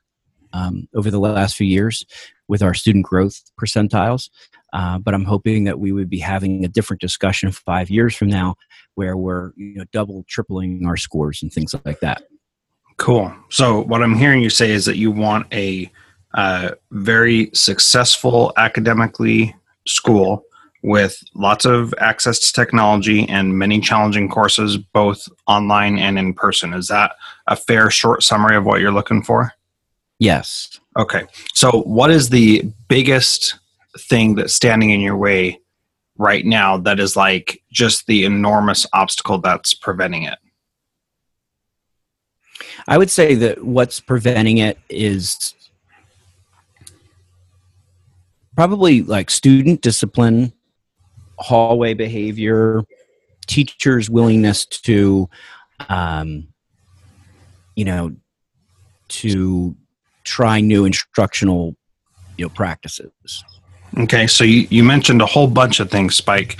um, 0.53 0.87
over 0.95 1.11
the 1.11 1.19
last 1.19 1.55
few 1.55 1.67
years 1.67 2.05
with 2.47 2.61
our 2.61 2.73
student 2.73 3.05
growth 3.05 3.41
percentiles. 3.59 4.29
Uh, 4.75 4.99
but 4.99 5.13
I'm 5.13 5.23
hoping 5.23 5.63
that 5.63 5.79
we 5.79 5.93
would 5.93 6.09
be 6.09 6.19
having 6.19 6.65
a 6.65 6.67
different 6.67 6.99
discussion 6.99 7.49
five 7.49 7.89
years 7.89 8.13
from 8.13 8.27
now, 8.27 8.55
where 8.95 9.15
we're 9.15 9.53
you 9.55 9.75
know 9.75 9.85
double, 9.93 10.25
tripling 10.27 10.85
our 10.85 10.97
scores 10.97 11.41
and 11.41 11.51
things 11.51 11.73
like 11.85 12.01
that. 12.01 12.23
Cool. 12.97 13.33
So 13.49 13.83
what 13.83 14.03
I'm 14.03 14.15
hearing 14.15 14.41
you 14.41 14.49
say 14.49 14.71
is 14.71 14.83
that 14.83 14.97
you 14.97 15.11
want 15.11 15.47
a 15.53 15.89
uh, 16.33 16.71
very 16.91 17.51
successful 17.53 18.51
academically 18.57 19.55
school 19.87 20.43
with 20.83 21.23
lots 21.35 21.63
of 21.63 21.93
access 21.99 22.39
to 22.39 22.51
technology 22.51 23.27
and 23.29 23.57
many 23.57 23.79
challenging 23.79 24.27
courses, 24.27 24.75
both 24.77 25.25
online 25.47 25.97
and 25.97 26.19
in 26.19 26.33
person. 26.33 26.73
Is 26.73 26.89
that 26.89 27.15
a 27.47 27.55
fair 27.55 27.89
short 27.89 28.23
summary 28.23 28.57
of 28.57 28.65
what 28.65 28.81
you're 28.81 28.91
looking 28.91 29.23
for? 29.23 29.53
Yes. 30.19 30.81
Okay. 30.97 31.23
So, 31.53 31.81
what 31.83 32.11
is 32.11 32.29
the 32.29 32.63
biggest 32.89 33.55
thing 33.97 34.35
that's 34.35 34.53
standing 34.53 34.89
in 34.89 35.01
your 35.01 35.17
way 35.17 35.59
right 36.17 36.45
now 36.45 36.77
that 36.77 36.99
is 36.99 37.15
like 37.15 37.61
just 37.71 38.07
the 38.07 38.23
enormous 38.25 38.85
obstacle 38.93 39.39
that's 39.39 39.73
preventing 39.73 40.23
it? 40.23 40.37
I 42.87 42.97
would 42.97 43.09
say 43.09 43.35
that 43.35 43.63
what's 43.63 43.99
preventing 43.99 44.59
it 44.59 44.77
is 44.89 45.53
probably 48.55 49.01
like 49.01 49.29
student 49.29 49.81
discipline, 49.81 50.53
hallway 51.37 51.93
behavior, 51.93 52.83
teachers' 53.47 54.09
willingness 54.09 54.65
to, 54.65 55.29
um, 55.89 56.47
you 57.75 57.85
know, 57.85 58.15
to 59.07 59.75
try 60.23 60.61
new 60.61 60.85
instructional, 60.85 61.75
you 62.37 62.45
know, 62.45 62.49
practices. 62.49 63.43
Okay, 63.97 64.27
so 64.27 64.43
you, 64.43 64.67
you 64.69 64.83
mentioned 64.83 65.21
a 65.21 65.25
whole 65.25 65.47
bunch 65.47 65.79
of 65.79 65.89
things, 65.89 66.15
Spike. 66.15 66.59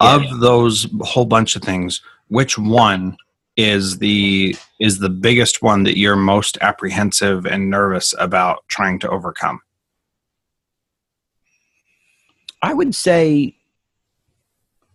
Of 0.00 0.22
those 0.40 0.86
whole 1.00 1.24
bunch 1.24 1.56
of 1.56 1.62
things, 1.62 2.02
which 2.28 2.58
one 2.58 3.16
is 3.56 3.98
the 3.98 4.54
is 4.80 4.98
the 4.98 5.08
biggest 5.08 5.62
one 5.62 5.84
that 5.84 5.96
you're 5.96 6.16
most 6.16 6.58
apprehensive 6.60 7.46
and 7.46 7.70
nervous 7.70 8.12
about 8.18 8.64
trying 8.68 8.98
to 8.98 9.08
overcome? 9.08 9.60
I 12.60 12.74
would 12.74 12.94
say 12.94 13.56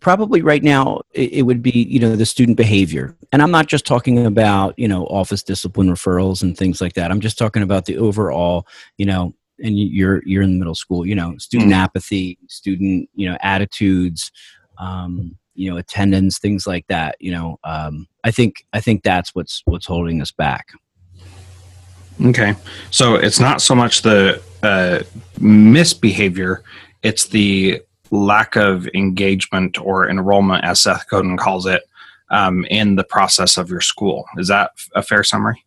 probably 0.00 0.42
right 0.42 0.62
now 0.62 1.00
it, 1.12 1.32
it, 1.32 1.42
would 1.42 1.62
be 1.62 1.70
you 1.70 2.00
know 2.00 2.16
the 2.16 2.24
student 2.24 2.56
behavior 2.56 3.14
and 3.32 3.42
i'm 3.42 3.50
not 3.50 3.66
just 3.66 3.86
talking 3.86 4.24
about 4.24 4.76
you 4.78 4.88
know 4.88 5.04
office 5.06 5.42
discipline 5.42 5.90
referrals 5.90 6.42
and 6.42 6.56
things 6.56 6.80
like 6.80 6.94
that 6.94 7.10
i'm 7.10 7.20
just 7.20 7.36
talking 7.36 7.62
about 7.62 7.84
the 7.84 7.98
overall 7.98 8.66
you 8.96 9.04
know 9.04 9.34
and 9.62 9.78
you're 9.78 10.22
you're 10.24 10.42
in 10.42 10.52
the 10.52 10.58
middle 10.58 10.74
school 10.74 11.06
you 11.06 11.14
know 11.14 11.36
student 11.38 11.72
mm. 11.72 11.76
apathy 11.76 12.38
student 12.48 13.08
you 13.14 13.28
know 13.28 13.36
attitudes 13.40 14.30
um, 14.78 15.36
you 15.54 15.70
know 15.70 15.76
attendance 15.76 16.38
things 16.38 16.66
like 16.66 16.86
that 16.88 17.16
you 17.20 17.30
know 17.30 17.58
um, 17.64 18.06
i 18.24 18.30
think 18.30 18.64
i 18.72 18.80
think 18.80 19.02
that's 19.02 19.34
what's 19.34 19.62
what's 19.66 19.86
holding 19.86 20.20
us 20.20 20.32
back. 20.32 20.68
Okay. 22.22 22.54
So 22.90 23.14
it's 23.14 23.40
not 23.40 23.62
so 23.62 23.74
much 23.74 24.02
the 24.02 24.42
uh, 24.62 25.00
misbehavior 25.38 26.62
it's 27.02 27.28
the 27.28 27.80
lack 28.10 28.56
of 28.56 28.86
engagement 28.88 29.80
or 29.80 30.10
enrollment 30.10 30.62
as 30.64 30.82
seth 30.82 31.08
godin 31.08 31.38
calls 31.38 31.64
it 31.64 31.82
um, 32.30 32.64
in 32.70 32.96
the 32.96 33.04
process 33.04 33.56
of 33.56 33.68
your 33.70 33.80
school. 33.80 34.24
Is 34.38 34.48
that 34.48 34.72
a 34.94 35.02
fair 35.02 35.24
summary? 35.24 35.64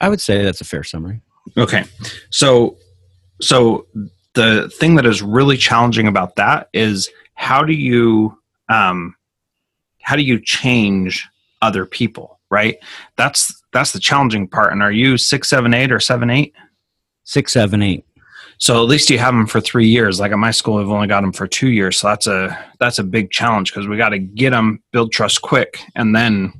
I 0.00 0.08
would 0.08 0.20
say 0.20 0.42
that's 0.42 0.60
a 0.60 0.64
fair 0.64 0.84
summary. 0.84 1.20
Okay. 1.56 1.84
So 2.30 2.76
so 3.40 3.86
the 4.34 4.68
thing 4.70 4.94
that 4.96 5.06
is 5.06 5.22
really 5.22 5.56
challenging 5.56 6.06
about 6.06 6.36
that 6.36 6.68
is 6.72 7.10
how 7.34 7.64
do 7.64 7.72
you 7.72 8.36
um, 8.68 9.14
how 10.02 10.16
do 10.16 10.22
you 10.22 10.40
change 10.40 11.26
other 11.62 11.86
people 11.86 12.38
right? 12.50 12.78
That's 13.16 13.62
that's 13.72 13.92
the 13.92 14.00
challenging 14.00 14.48
part. 14.48 14.72
And 14.72 14.82
are 14.82 14.92
you 14.92 15.16
six 15.16 15.48
seven 15.48 15.74
eight 15.74 15.92
or 15.92 16.00
seven 16.00 16.30
eight? 16.30 16.54
Six 17.24 17.52
seven 17.52 17.82
eight. 17.82 18.04
So 18.58 18.82
at 18.82 18.88
least 18.88 19.10
you 19.10 19.18
have 19.18 19.34
them 19.34 19.46
for 19.46 19.60
three 19.60 19.86
years. 19.86 20.18
Like 20.18 20.32
at 20.32 20.38
my 20.38 20.50
school 20.50 20.76
we've 20.76 20.90
only 20.90 21.06
got 21.06 21.20
them 21.20 21.32
for 21.32 21.46
two 21.46 21.68
years. 21.68 21.98
So 21.98 22.08
that's 22.08 22.26
a 22.26 22.66
that's 22.78 22.98
a 22.98 23.04
big 23.04 23.30
challenge 23.30 23.72
because 23.72 23.86
we 23.86 23.96
got 23.96 24.10
to 24.10 24.18
get 24.18 24.50
them 24.50 24.82
build 24.92 25.12
trust 25.12 25.42
quick 25.42 25.80
and 25.94 26.14
then 26.14 26.52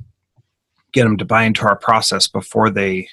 get 0.91 1.03
them 1.03 1.17
to 1.17 1.25
buy 1.25 1.43
into 1.43 1.65
our 1.65 1.75
process 1.75 2.27
before 2.27 2.69
they 2.69 3.09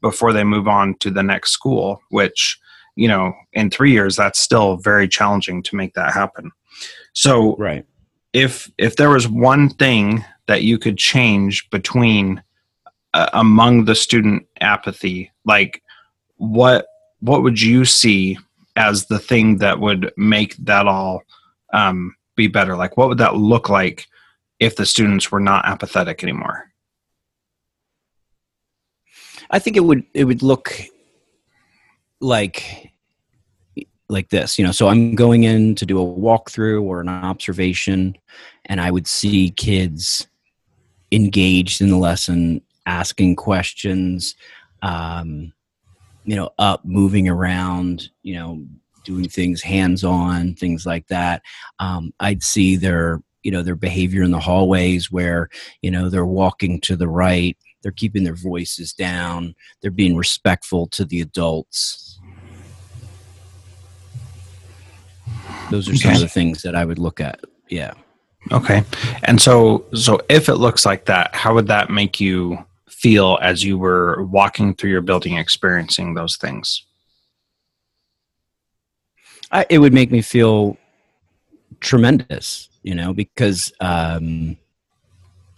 before 0.00 0.32
they 0.32 0.44
move 0.44 0.66
on 0.66 0.94
to 0.98 1.10
the 1.10 1.22
next 1.22 1.52
school 1.52 2.02
which 2.10 2.58
you 2.96 3.08
know 3.08 3.32
in 3.52 3.70
three 3.70 3.92
years 3.92 4.16
that's 4.16 4.38
still 4.38 4.76
very 4.76 5.08
challenging 5.08 5.62
to 5.62 5.76
make 5.76 5.94
that 5.94 6.12
happen. 6.12 6.50
So 7.12 7.56
right. 7.56 7.84
if 8.32 8.70
if 8.78 8.96
there 8.96 9.10
was 9.10 9.28
one 9.28 9.68
thing 9.68 10.24
that 10.46 10.62
you 10.62 10.78
could 10.78 10.98
change 10.98 11.68
between 11.70 12.42
uh, 13.14 13.30
among 13.32 13.84
the 13.84 13.94
student 13.94 14.46
apathy 14.60 15.30
like 15.44 15.82
what 16.36 16.86
what 17.20 17.42
would 17.42 17.60
you 17.60 17.84
see 17.84 18.38
as 18.76 19.06
the 19.06 19.18
thing 19.18 19.58
that 19.58 19.80
would 19.80 20.12
make 20.16 20.56
that 20.58 20.86
all 20.86 21.22
um, 21.72 22.14
be 22.36 22.46
better? 22.46 22.76
Like 22.76 22.96
what 22.96 23.08
would 23.08 23.18
that 23.18 23.36
look 23.36 23.68
like 23.68 24.06
if 24.60 24.76
the 24.76 24.86
students 24.86 25.30
were 25.30 25.40
not 25.40 25.66
apathetic 25.66 26.22
anymore? 26.22 26.70
I 29.50 29.58
think 29.58 29.76
it 29.76 29.84
would 29.84 30.04
it 30.12 30.24
would 30.24 30.42
look 30.42 30.74
like 32.20 32.92
like 34.08 34.28
this 34.30 34.58
you 34.58 34.64
know 34.64 34.72
so 34.72 34.88
i'm 34.88 35.14
going 35.14 35.44
in 35.44 35.74
to 35.74 35.84
do 35.84 36.00
a 36.00 36.04
walkthrough 36.04 36.82
or 36.82 37.00
an 37.00 37.08
observation 37.08 38.16
and 38.66 38.80
i 38.80 38.90
would 38.90 39.06
see 39.06 39.50
kids 39.50 40.28
engaged 41.12 41.80
in 41.80 41.90
the 41.90 41.96
lesson 41.96 42.60
asking 42.86 43.34
questions 43.34 44.34
um, 44.82 45.52
you 46.24 46.36
know 46.36 46.50
up 46.58 46.84
moving 46.84 47.28
around 47.28 48.10
you 48.22 48.34
know 48.34 48.64
doing 49.04 49.28
things 49.28 49.62
hands 49.62 50.02
on 50.02 50.52
things 50.54 50.84
like 50.84 51.06
that. 51.06 51.42
Um, 51.78 52.12
i'd 52.20 52.42
see 52.42 52.76
their 52.76 53.20
you 53.42 53.50
know 53.50 53.62
their 53.62 53.76
behavior 53.76 54.22
in 54.22 54.32
the 54.32 54.40
hallways 54.40 55.10
where 55.10 55.48
you 55.82 55.90
know 55.90 56.08
they're 56.08 56.26
walking 56.26 56.80
to 56.82 56.96
the 56.96 57.08
right 57.08 57.56
they're 57.82 57.92
keeping 57.92 58.24
their 58.24 58.34
voices 58.34 58.92
down 58.92 59.54
they're 59.80 59.90
being 59.90 60.16
respectful 60.16 60.88
to 60.88 61.04
the 61.04 61.20
adults 61.20 62.05
those 65.70 65.88
are 65.88 65.92
okay. 65.92 66.00
some 66.00 66.14
of 66.14 66.20
the 66.20 66.28
things 66.28 66.62
that 66.62 66.74
i 66.74 66.84
would 66.84 66.98
look 66.98 67.20
at. 67.20 67.40
Yeah. 67.68 67.94
Okay. 68.52 68.84
And 69.24 69.40
so 69.40 69.84
so 69.94 70.20
if 70.28 70.48
it 70.48 70.56
looks 70.56 70.86
like 70.86 71.06
that 71.06 71.34
how 71.34 71.54
would 71.54 71.66
that 71.66 71.90
make 71.90 72.20
you 72.20 72.64
feel 72.88 73.38
as 73.42 73.64
you 73.64 73.76
were 73.76 74.24
walking 74.24 74.74
through 74.74 74.90
your 74.90 75.02
building 75.02 75.36
experiencing 75.36 76.14
those 76.14 76.36
things? 76.36 76.84
I, 79.52 79.66
it 79.70 79.78
would 79.78 79.92
make 79.92 80.10
me 80.10 80.22
feel 80.22 80.76
tremendous 81.80 82.68
you 82.82 82.94
know 82.94 83.12
because 83.12 83.72
um 83.80 84.56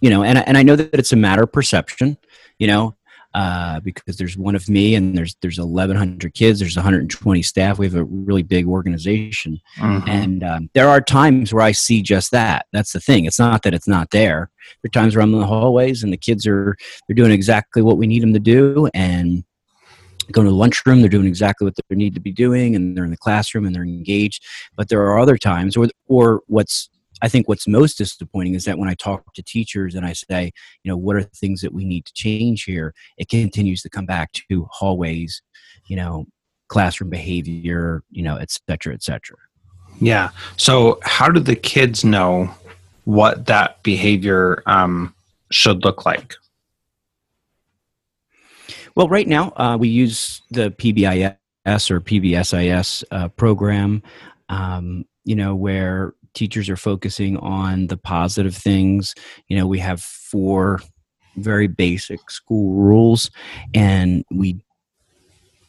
you 0.01 0.09
know 0.09 0.23
and, 0.23 0.39
and 0.39 0.57
i 0.57 0.63
know 0.63 0.75
that 0.75 0.93
it's 0.93 1.13
a 1.13 1.15
matter 1.15 1.43
of 1.43 1.51
perception 1.51 2.17
you 2.57 2.67
know 2.67 2.95
uh, 3.33 3.79
because 3.81 4.17
there's 4.17 4.37
one 4.37 4.55
of 4.55 4.67
me 4.67 4.95
and 4.95 5.17
there's 5.17 5.35
there's 5.41 5.59
1100 5.59 6.33
kids 6.33 6.59
there's 6.59 6.75
120 6.75 7.41
staff. 7.43 7.77
We 7.77 7.85
have 7.85 7.95
a 7.95 8.03
really 8.03 8.43
big 8.43 8.67
organization. 8.67 9.59
Mm-hmm. 9.77 10.09
and 10.09 10.43
um, 10.43 10.69
there 10.73 10.89
are 10.89 11.01
times 11.01 11.53
where 11.53 11.63
i 11.63 11.71
see 11.71 12.01
just 12.01 12.31
that. 12.31 12.65
That's 12.73 12.93
the 12.93 12.99
thing. 12.99 13.25
It's 13.25 13.39
not 13.39 13.63
that 13.63 13.73
it's 13.73 13.87
not 13.87 14.11
there. 14.11 14.49
There 14.81 14.89
are 14.89 15.01
times 15.01 15.15
where 15.15 15.23
i'm 15.23 15.33
in 15.33 15.39
the 15.39 15.45
hallways 15.45 16.03
and 16.03 16.11
the 16.11 16.17
kids 16.17 16.47
are 16.47 16.75
they're 17.07 17.15
doing 17.15 17.31
exactly 17.31 17.81
what 17.81 17.97
we 17.97 18.07
need 18.07 18.23
them 18.23 18.33
to 18.33 18.39
do 18.39 18.89
and 18.93 19.43
going 20.31 20.45
to 20.45 20.51
the 20.51 20.57
lunchroom 20.57 21.01
they're 21.01 21.09
doing 21.09 21.27
exactly 21.27 21.65
what 21.65 21.75
they 21.75 21.95
need 21.95 22.13
to 22.13 22.19
be 22.19 22.31
doing 22.31 22.75
and 22.75 22.95
they're 22.95 23.03
in 23.03 23.09
the 23.11 23.17
classroom 23.17 23.65
and 23.65 23.75
they're 23.75 23.83
engaged. 23.83 24.43
But 24.75 24.89
there 24.89 25.01
are 25.01 25.19
other 25.19 25.37
times 25.37 25.77
or 25.77 25.87
or 26.07 26.41
what's 26.47 26.89
I 27.21 27.27
think 27.27 27.47
what's 27.47 27.67
most 27.67 27.97
disappointing 27.97 28.55
is 28.55 28.65
that 28.65 28.77
when 28.77 28.89
I 28.89 28.93
talk 28.93 29.33
to 29.33 29.43
teachers 29.43 29.95
and 29.95 30.05
I 30.05 30.13
say, 30.13 30.51
you 30.83 30.89
know, 30.89 30.97
what 30.97 31.15
are 31.15 31.23
the 31.23 31.29
things 31.29 31.61
that 31.61 31.73
we 31.73 31.85
need 31.85 32.05
to 32.05 32.13
change 32.13 32.63
here, 32.63 32.93
it 33.17 33.29
continues 33.29 33.81
to 33.83 33.89
come 33.89 34.05
back 34.05 34.31
to 34.33 34.67
hallways, 34.71 35.41
you 35.87 35.95
know, 35.95 36.25
classroom 36.67 37.09
behavior, 37.09 38.03
you 38.09 38.23
know, 38.23 38.37
et 38.37 38.51
cetera, 38.51 38.93
et 38.93 39.03
cetera. 39.03 39.37
Yeah. 39.99 40.29
So, 40.55 40.99
how 41.03 41.29
do 41.29 41.39
the 41.39 41.55
kids 41.55 42.05
know 42.05 42.49
what 43.03 43.47
that 43.47 43.83
behavior 43.83 44.63
um, 44.65 45.13
should 45.51 45.83
look 45.83 46.05
like? 46.05 46.35
Well, 48.95 49.09
right 49.09 49.27
now 49.27 49.51
uh, 49.55 49.77
we 49.77 49.89
use 49.89 50.41
the 50.51 50.71
PBIS 50.71 51.35
or 51.91 52.01
PBSIS 52.01 53.03
uh, 53.11 53.27
program, 53.29 54.03
um, 54.47 55.05
you 55.25 55.35
know, 55.35 55.55
where 55.55 56.13
teachers 56.39 56.69
are 56.69 56.77
focusing 56.77 57.35
on 57.37 57.87
the 57.87 57.97
positive 57.97 58.55
things. 58.55 59.13
You 59.49 59.57
know, 59.57 59.67
we 59.67 59.79
have 59.79 60.01
four 60.01 60.79
very 61.35 61.67
basic 61.67 62.31
school 62.31 62.73
rules, 62.75 63.29
and 63.73 64.23
we 64.31 64.63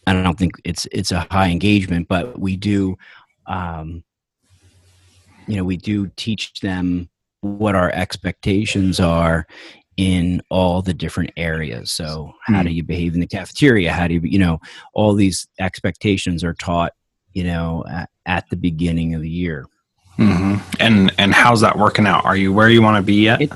I 0.07 0.13
don't 0.13 0.39
think 0.39 0.53
it's 0.65 0.87
it's 0.93 1.11
a 1.11 1.27
high 1.31 1.49
engagement, 1.49 2.07
but 2.07 2.39
we 2.39 2.57
do, 2.57 2.97
um, 3.47 4.05
you 5.49 5.57
know, 5.57 5.65
we 5.65 5.77
do 5.77 6.09
teach 6.17 6.61
them 6.61 7.11
what 7.41 7.75
our 7.75 7.91
expectations 7.91 9.01
are 9.01 9.47
in 9.97 10.41
all 10.51 10.83
the 10.83 10.95
different 10.95 11.33
areas. 11.37 11.91
So, 11.91 12.33
how 12.47 12.63
do 12.63 12.71
you 12.71 12.85
behave 12.85 13.15
in 13.15 13.21
the 13.21 13.27
cafeteria? 13.27 13.93
How 13.93 14.07
do 14.07 14.15
you, 14.15 14.21
you 14.23 14.39
know, 14.39 14.61
all 14.95 15.15
these 15.15 15.49
expectations 15.59 16.45
are 16.45 16.55
taught, 16.55 16.93
you 17.33 17.43
know, 17.43 17.85
at, 17.91 18.09
at 18.25 18.49
the 18.51 18.57
beginning 18.57 19.17
of 19.17 19.23
the 19.23 19.29
year. 19.29 19.67
Mm-hmm. 20.21 20.57
And 20.79 21.13
and 21.19 21.33
how's 21.33 21.63
that 21.63 21.79
working 21.79 22.07
out? 22.07 22.25
Are 22.25 22.37
you 22.37 22.53
where 22.53 22.69
you 22.69 22.83
want 22.83 22.99
to 22.99 23.03
be 23.03 23.23
yet? 23.23 23.41
It, 23.41 23.53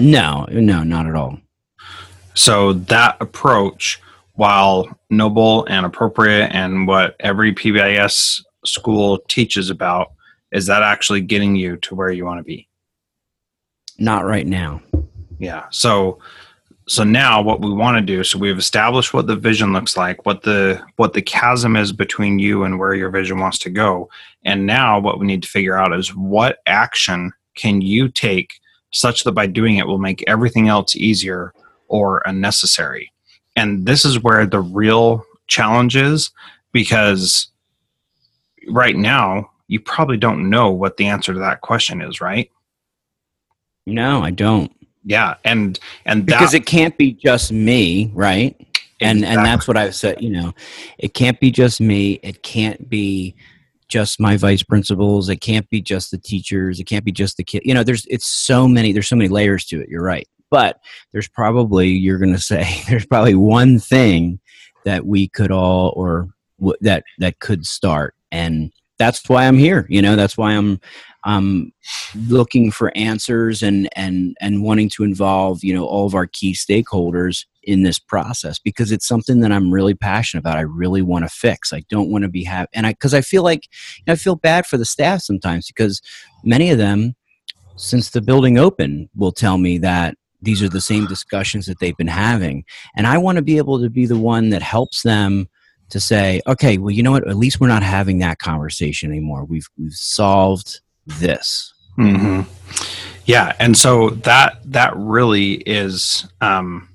no, 0.00 0.46
no, 0.50 0.82
not 0.82 1.06
at 1.06 1.14
all. 1.14 1.38
So 2.34 2.74
that 2.74 3.16
approach, 3.20 4.00
while 4.34 4.88
noble 5.08 5.64
and 5.66 5.86
appropriate, 5.86 6.48
and 6.48 6.86
what 6.86 7.16
every 7.20 7.54
PBIS 7.54 8.42
school 8.64 9.18
teaches 9.28 9.70
about, 9.70 10.12
is 10.52 10.66
that 10.66 10.82
actually 10.82 11.20
getting 11.20 11.56
you 11.56 11.76
to 11.78 11.94
where 11.94 12.10
you 12.10 12.24
want 12.24 12.40
to 12.40 12.44
be? 12.44 12.68
Not 13.98 14.26
right 14.26 14.46
now. 14.46 14.82
Yeah. 15.38 15.66
So 15.70 16.18
so 16.88 17.02
now 17.02 17.42
what 17.42 17.60
we 17.60 17.72
want 17.72 17.96
to 17.96 18.00
do 18.00 18.22
so 18.22 18.38
we've 18.38 18.58
established 18.58 19.12
what 19.12 19.26
the 19.26 19.34
vision 19.34 19.72
looks 19.72 19.96
like 19.96 20.24
what 20.24 20.42
the 20.42 20.80
what 20.96 21.14
the 21.14 21.22
chasm 21.22 21.76
is 21.76 21.92
between 21.92 22.38
you 22.38 22.62
and 22.62 22.78
where 22.78 22.94
your 22.94 23.10
vision 23.10 23.38
wants 23.38 23.58
to 23.58 23.70
go. 23.70 24.08
And 24.44 24.66
now 24.66 25.00
what 25.00 25.18
we 25.18 25.26
need 25.26 25.42
to 25.42 25.48
figure 25.48 25.76
out 25.76 25.92
is 25.92 26.14
what 26.14 26.58
action 26.66 27.32
can 27.56 27.80
you 27.80 28.08
take 28.08 28.60
such 28.92 29.24
that 29.24 29.32
by 29.32 29.46
doing 29.46 29.76
it 29.76 29.86
will 29.86 29.98
make 29.98 30.24
everything 30.28 30.68
else 30.68 30.94
easier 30.94 31.52
or 31.88 32.22
unnecessary. 32.26 33.12
And 33.56 33.86
this 33.86 34.04
is 34.04 34.22
where 34.22 34.46
the 34.46 34.60
real 34.60 35.24
challenge 35.48 35.96
is 35.96 36.30
because 36.72 37.48
right 38.68 38.96
now 38.96 39.50
you 39.68 39.80
probably 39.80 40.16
don't 40.16 40.48
know 40.48 40.70
what 40.70 40.96
the 40.96 41.06
answer 41.06 41.32
to 41.32 41.38
that 41.40 41.62
question 41.62 42.00
is 42.00 42.20
right? 42.20 42.50
No 43.86 44.22
i 44.22 44.30
don't 44.30 44.75
yeah 45.06 45.36
and 45.44 45.78
and 46.04 46.22
that, 46.22 46.26
because 46.26 46.52
it 46.52 46.66
can't 46.66 46.98
be 46.98 47.12
just 47.12 47.50
me 47.52 48.10
right? 48.12 48.54
And 49.00 49.18
exactly. 49.18 49.36
and 49.36 49.46
that's 49.46 49.68
what 49.68 49.76
i've 49.76 49.94
said 49.94 50.22
you 50.22 50.30
know 50.30 50.52
it 50.98 51.14
can't 51.14 51.38
be 51.40 51.50
just 51.50 51.80
me. 51.80 52.18
It 52.22 52.42
can't 52.42 52.88
be 52.88 53.34
just 53.88 54.18
my 54.18 54.36
vice 54.36 54.64
principals. 54.64 55.28
It 55.28 55.36
can't 55.36 55.68
be 55.70 55.80
just 55.80 56.10
the 56.10 56.18
teachers. 56.18 56.80
It 56.80 56.84
can't 56.84 57.04
be 57.04 57.12
just 57.12 57.36
the 57.36 57.44
kid 57.44 57.62
you 57.64 57.72
know 57.72 57.84
there's 57.84 58.04
it's 58.06 58.26
so 58.26 58.66
many 58.68 58.92
there's 58.92 59.08
so 59.08 59.16
many 59.16 59.28
layers 59.28 59.64
to 59.66 59.80
it. 59.80 59.88
You're 59.88 60.02
right. 60.02 60.28
But 60.50 60.80
there's 61.12 61.28
probably 61.28 61.88
you're 61.88 62.18
going 62.18 62.34
to 62.34 62.40
say 62.40 62.82
there's 62.88 63.06
probably 63.06 63.34
one 63.34 63.78
thing 63.78 64.40
that 64.84 65.06
we 65.06 65.28
could 65.28 65.50
all 65.50 65.92
or 65.96 66.28
w- 66.58 66.78
that 66.80 67.04
that 67.18 67.38
could 67.38 67.66
start. 67.66 68.14
And 68.32 68.72
that's 68.98 69.28
why 69.28 69.46
i'm 69.46 69.58
here 69.58 69.86
you 69.90 70.00
know? 70.00 70.16
That's 70.16 70.36
why 70.38 70.52
i'm 70.52 70.80
um, 71.26 71.72
looking 72.28 72.70
for 72.70 72.96
answers 72.96 73.60
and 73.62 73.88
and 73.96 74.36
and 74.40 74.62
wanting 74.62 74.88
to 74.88 75.02
involve 75.02 75.62
you 75.64 75.74
know 75.74 75.84
all 75.84 76.06
of 76.06 76.14
our 76.14 76.26
key 76.26 76.54
stakeholders 76.54 77.44
in 77.64 77.82
this 77.82 77.98
process 77.98 78.60
because 78.60 78.92
it's 78.92 79.08
something 79.08 79.40
that 79.40 79.50
I'm 79.50 79.72
really 79.72 79.94
passionate 79.94 80.40
about. 80.40 80.56
I 80.56 80.62
really 80.62 81.02
want 81.02 81.24
to 81.24 81.28
fix. 81.28 81.72
I 81.72 81.82
don't 81.90 82.10
want 82.10 82.22
to 82.22 82.28
be 82.28 82.44
have 82.44 82.68
and 82.72 82.86
I 82.86 82.92
because 82.92 83.12
I 83.12 83.20
feel 83.20 83.42
like 83.42 83.64
you 83.98 84.04
know, 84.06 84.12
I 84.12 84.16
feel 84.16 84.36
bad 84.36 84.66
for 84.66 84.78
the 84.78 84.84
staff 84.84 85.20
sometimes 85.20 85.66
because 85.66 86.00
many 86.44 86.70
of 86.70 86.78
them 86.78 87.16
since 87.74 88.10
the 88.10 88.22
building 88.22 88.56
opened 88.56 89.08
will 89.16 89.32
tell 89.32 89.58
me 89.58 89.78
that 89.78 90.16
these 90.40 90.62
are 90.62 90.68
the 90.68 90.80
same 90.80 91.06
discussions 91.06 91.66
that 91.66 91.80
they've 91.80 91.96
been 91.96 92.06
having 92.06 92.64
and 92.96 93.06
I 93.06 93.18
want 93.18 93.36
to 93.36 93.42
be 93.42 93.58
able 93.58 93.80
to 93.82 93.90
be 93.90 94.06
the 94.06 94.18
one 94.18 94.50
that 94.50 94.62
helps 94.62 95.02
them 95.02 95.48
to 95.90 95.98
say 95.98 96.40
okay 96.46 96.78
well 96.78 96.90
you 96.90 97.02
know 97.02 97.10
what 97.10 97.28
at 97.28 97.36
least 97.36 97.60
we're 97.60 97.66
not 97.66 97.82
having 97.82 98.18
that 98.18 98.38
conversation 98.38 99.10
anymore 99.10 99.44
we've 99.44 99.68
we've 99.76 99.92
solved 99.92 100.80
this. 101.06 101.72
Mm-hmm. 101.98 102.42
Yeah, 103.24 103.56
and 103.58 103.76
so 103.76 104.10
that 104.10 104.58
that 104.66 104.96
really 104.96 105.54
is 105.66 106.26
um, 106.40 106.88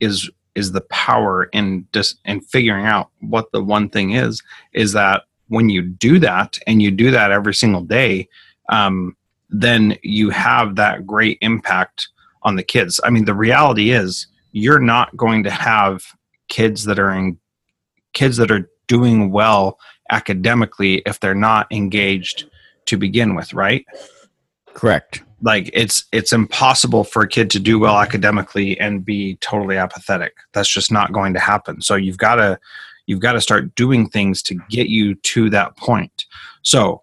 is 0.00 0.30
is 0.54 0.72
the 0.72 0.82
power 0.82 1.44
in 1.52 1.86
just 1.92 2.18
in 2.24 2.40
figuring 2.40 2.86
out 2.86 3.10
what 3.20 3.50
the 3.52 3.62
one 3.62 3.88
thing 3.88 4.12
is. 4.12 4.42
Is 4.72 4.92
that 4.92 5.22
when 5.48 5.68
you 5.68 5.82
do 5.82 6.18
that 6.20 6.58
and 6.66 6.80
you 6.80 6.90
do 6.90 7.10
that 7.10 7.32
every 7.32 7.54
single 7.54 7.82
day, 7.82 8.28
um, 8.68 9.16
then 9.50 9.98
you 10.02 10.30
have 10.30 10.76
that 10.76 11.06
great 11.06 11.38
impact 11.40 12.08
on 12.42 12.56
the 12.56 12.62
kids. 12.62 13.00
I 13.04 13.10
mean, 13.10 13.24
the 13.24 13.34
reality 13.34 13.90
is 13.90 14.26
you're 14.52 14.80
not 14.80 15.16
going 15.16 15.42
to 15.44 15.50
have 15.50 16.04
kids 16.48 16.84
that 16.84 16.98
are 16.98 17.10
in 17.10 17.38
kids 18.12 18.36
that 18.36 18.50
are 18.50 18.70
doing 18.86 19.30
well 19.30 19.78
academically 20.10 21.02
if 21.06 21.18
they're 21.18 21.34
not 21.34 21.66
engaged 21.72 22.44
to 22.86 22.96
begin 22.96 23.34
with, 23.34 23.52
right? 23.54 23.84
Correct. 24.74 25.22
Like 25.42 25.70
it's 25.72 26.04
it's 26.12 26.32
impossible 26.32 27.04
for 27.04 27.22
a 27.22 27.28
kid 27.28 27.50
to 27.50 27.58
do 27.58 27.78
well 27.78 27.98
academically 27.98 28.78
and 28.78 29.04
be 29.04 29.36
totally 29.36 29.76
apathetic. 29.76 30.34
That's 30.52 30.68
just 30.68 30.92
not 30.92 31.12
going 31.12 31.34
to 31.34 31.40
happen. 31.40 31.80
So 31.82 31.96
you've 31.96 32.18
got 32.18 32.36
to 32.36 32.58
you've 33.06 33.20
got 33.20 33.32
to 33.32 33.40
start 33.40 33.74
doing 33.74 34.08
things 34.08 34.42
to 34.44 34.54
get 34.70 34.88
you 34.88 35.14
to 35.16 35.50
that 35.50 35.76
point. 35.76 36.26
So 36.62 37.02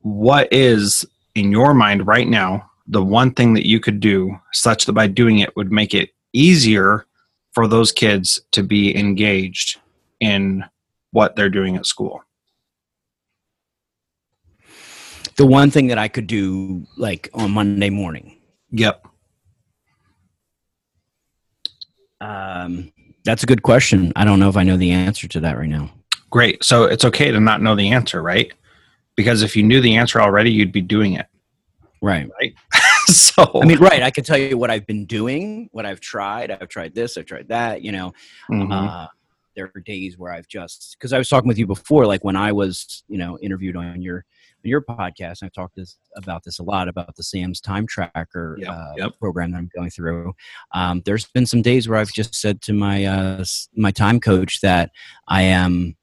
what 0.00 0.52
is 0.52 1.06
in 1.34 1.52
your 1.52 1.74
mind 1.74 2.06
right 2.06 2.28
now 2.28 2.68
the 2.88 3.04
one 3.04 3.32
thing 3.32 3.52
that 3.52 3.68
you 3.68 3.78
could 3.78 4.00
do 4.00 4.36
such 4.52 4.86
that 4.86 4.94
by 4.94 5.06
doing 5.06 5.38
it 5.38 5.54
would 5.56 5.70
make 5.70 5.94
it 5.94 6.10
easier 6.32 7.06
for 7.52 7.68
those 7.68 7.92
kids 7.92 8.40
to 8.52 8.62
be 8.62 8.96
engaged 8.96 9.78
in 10.20 10.64
what 11.10 11.36
they're 11.36 11.50
doing 11.50 11.76
at 11.76 11.86
school? 11.86 12.22
The 15.38 15.46
one 15.46 15.70
thing 15.70 15.86
that 15.86 15.98
I 15.98 16.08
could 16.08 16.26
do 16.26 16.84
like 16.96 17.30
on 17.32 17.52
Monday 17.52 17.90
morning. 17.90 18.38
Yep. 18.72 19.06
Um, 22.20 22.92
that's 23.24 23.44
a 23.44 23.46
good 23.46 23.62
question. 23.62 24.12
I 24.16 24.24
don't 24.24 24.40
know 24.40 24.48
if 24.48 24.56
I 24.56 24.64
know 24.64 24.76
the 24.76 24.90
answer 24.90 25.28
to 25.28 25.40
that 25.40 25.56
right 25.56 25.68
now. 25.68 25.90
Great. 26.30 26.64
So 26.64 26.84
it's 26.84 27.04
okay 27.04 27.30
to 27.30 27.38
not 27.38 27.62
know 27.62 27.76
the 27.76 27.88
answer, 27.92 28.20
right? 28.20 28.52
Because 29.14 29.42
if 29.42 29.56
you 29.56 29.62
knew 29.62 29.80
the 29.80 29.96
answer 29.96 30.20
already, 30.20 30.50
you'd 30.50 30.72
be 30.72 30.82
doing 30.82 31.14
it. 31.14 31.26
Right. 32.02 32.28
Right. 32.40 32.54
so 33.06 33.48
I 33.62 33.64
mean, 33.64 33.78
right. 33.78 34.02
I 34.02 34.10
can 34.10 34.24
tell 34.24 34.36
you 34.36 34.58
what 34.58 34.70
I've 34.70 34.86
been 34.86 35.06
doing, 35.06 35.68
what 35.70 35.86
I've 35.86 36.00
tried. 36.00 36.50
I've 36.50 36.68
tried 36.68 36.96
this. 36.96 37.16
I've 37.16 37.26
tried 37.26 37.48
that. 37.48 37.82
You 37.82 37.92
know, 37.92 38.12
mm-hmm. 38.50 38.72
uh, 38.72 39.06
there 39.54 39.70
are 39.74 39.80
days 39.80 40.18
where 40.18 40.32
I've 40.32 40.48
just 40.48 40.96
because 40.98 41.12
I 41.12 41.18
was 41.18 41.28
talking 41.28 41.48
with 41.48 41.58
you 41.58 41.66
before, 41.66 42.06
like 42.06 42.24
when 42.24 42.36
I 42.36 42.50
was, 42.50 43.04
you 43.08 43.18
know, 43.18 43.38
interviewed 43.38 43.76
on 43.76 44.02
your 44.02 44.24
your 44.62 44.82
podcast, 44.82 45.42
and 45.42 45.46
I've 45.46 45.52
talked 45.52 45.76
this, 45.76 45.98
about 46.16 46.44
this 46.44 46.58
a 46.58 46.62
lot 46.62 46.88
about 46.88 47.16
the 47.16 47.22
Sam's 47.22 47.60
Time 47.60 47.86
Tracker 47.86 48.56
yep, 48.60 48.68
uh, 48.70 48.92
yep. 48.96 49.18
program 49.18 49.52
that 49.52 49.58
I'm 49.58 49.70
going 49.74 49.90
through. 49.90 50.34
Um, 50.74 51.02
there's 51.04 51.26
been 51.26 51.46
some 51.46 51.62
days 51.62 51.88
where 51.88 51.98
I've 51.98 52.12
just 52.12 52.34
said 52.34 52.60
to 52.62 52.72
my 52.72 53.04
uh, 53.04 53.44
my 53.76 53.90
time 53.90 54.20
coach 54.20 54.60
that 54.60 54.90
I 55.28 55.42
am 55.42 55.96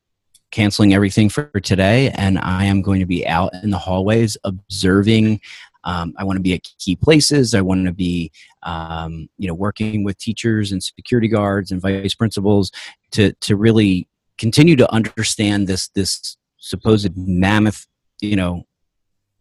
canceling 0.52 0.94
everything 0.94 1.30
for 1.30 1.46
today, 1.62 2.12
and 2.12 2.40
I 2.40 2.66
am 2.66 2.82
going 2.82 3.00
to 3.00 3.06
be 3.06 3.28
out 3.28 3.52
in 3.64 3.72
the 3.72 3.78
hallways 3.78 4.38
observing. 4.44 5.42
Um, 5.84 6.14
I 6.18 6.24
want 6.24 6.38
to 6.38 6.42
be 6.42 6.54
at 6.54 6.64
key 6.80 6.96
places. 6.96 7.54
I 7.54 7.62
want 7.62 7.86
to 7.86 7.94
be, 7.94 8.32
um, 8.64 9.30
you 9.38 9.48
know, 9.48 9.54
working 9.54 10.04
with 10.04 10.18
teachers 10.18 10.72
and 10.72 10.82
security 10.82 11.28
guards 11.28 11.72
and 11.72 11.82
vice 11.82 12.16
principals 12.16 12.72
to 13.12 13.34
to 13.34 13.56
really 13.56 14.08
continue 14.38 14.76
to 14.76 14.92
understand 14.92 15.68
this 15.68 15.90
this 15.90 16.38
supposed 16.58 17.16
mammoth 17.16 17.86
you 18.22 18.36
know 18.36 18.66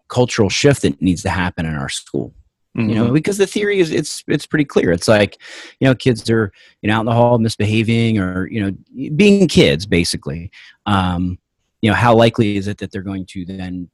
cultural 0.09 0.49
shift 0.49 0.83
that 0.83 1.01
needs 1.01 1.23
to 1.23 1.31
happen 1.31 1.67
in 1.67 1.75
our 1.75 1.89
school 1.89 2.35
mm-hmm. 2.77 2.89
you 2.89 2.95
know 2.95 3.05
mm-hmm. 3.05 3.15
because 3.15 3.39
the 3.39 3.47
theory 3.47 3.81
is 3.81 3.91
it's 3.91 4.23
it's 4.29 4.47
pretty 4.47 4.65
clear 4.65 4.93
it's 4.93 5.09
like 5.09 5.39
you 5.81 5.87
know 5.87 5.95
kids 5.95 6.29
are 6.31 6.53
you 6.83 6.89
know 6.89 6.97
out 6.97 7.01
in 7.01 7.07
the 7.07 7.13
hall 7.13 7.39
misbehaving 7.39 8.19
or 8.19 8.47
you 8.49 8.61
know 8.61 9.11
being 9.17 9.49
kids 9.49 9.87
basically 9.87 10.51
um 10.87 11.39
you 11.81 11.91
know 11.91 11.97
how 11.97 12.15
likely 12.15 12.57
is 12.57 12.69
it 12.69 12.79
that 12.79 12.91
they're 12.91 13.03
going 13.03 13.27
to 13.27 13.45
then 13.45 13.89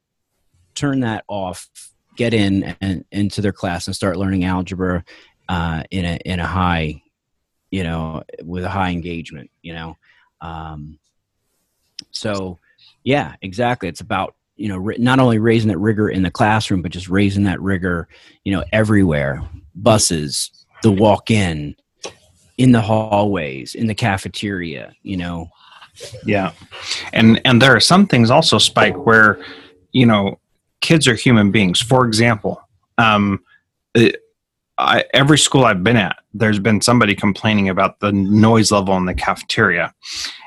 turn 0.75 1.01
that 1.01 1.23
off 1.27 1.69
get 2.17 2.33
in 2.33 2.75
and 2.81 3.05
into 3.11 3.41
their 3.41 3.51
class 3.53 3.87
and 3.87 3.95
start 3.95 4.17
learning 4.17 4.43
algebra 4.43 5.03
uh 5.49 5.83
in 5.91 6.05
a 6.05 6.15
in 6.25 6.39
a 6.39 6.47
high 6.47 7.01
you 7.71 7.83
know 7.83 8.21
with 8.43 8.63
a 8.63 8.69
high 8.69 8.91
engagement 8.91 9.49
you 9.61 9.73
know 9.73 9.97
um 10.41 10.99
so 12.11 12.59
yeah 13.03 13.35
exactly 13.41 13.87
it's 13.87 14.01
about 14.01 14.35
you 14.61 14.67
know 14.67 14.93
not 14.97 15.19
only 15.19 15.39
raising 15.39 15.69
that 15.69 15.77
rigor 15.77 16.09
in 16.09 16.23
the 16.23 16.31
classroom 16.31 16.81
but 16.81 16.91
just 16.91 17.09
raising 17.09 17.43
that 17.43 17.61
rigor 17.61 18.07
you 18.43 18.51
know 18.51 18.63
everywhere. 18.71 19.41
Buses 19.75 20.51
the 20.83 20.91
walk 20.91 21.31
in 21.31 21.75
in 22.57 22.71
the 22.71 22.81
hallways 22.81 23.75
in 23.75 23.87
the 23.87 23.95
cafeteria 23.95 24.93
you 25.01 25.17
know? 25.17 25.49
Yeah. 26.25 26.51
And 27.13 27.41
and 27.45 27.61
there 27.61 27.75
are 27.75 27.79
some 27.79 28.07
things 28.07 28.29
also 28.29 28.57
spike 28.57 29.05
where 29.05 29.43
you 29.91 30.05
know 30.05 30.39
kids 30.81 31.07
are 31.07 31.15
human 31.15 31.51
beings. 31.51 31.81
For 31.81 32.05
example 32.05 32.61
um 32.97 33.43
it, 33.93 34.17
I, 34.77 35.05
every 35.13 35.37
school 35.37 35.65
I've 35.65 35.83
been 35.83 35.97
at, 35.97 36.17
there's 36.33 36.59
been 36.59 36.81
somebody 36.81 37.13
complaining 37.13 37.69
about 37.69 37.99
the 37.99 38.11
noise 38.11 38.71
level 38.71 38.97
in 38.97 39.05
the 39.05 39.13
cafeteria. 39.13 39.93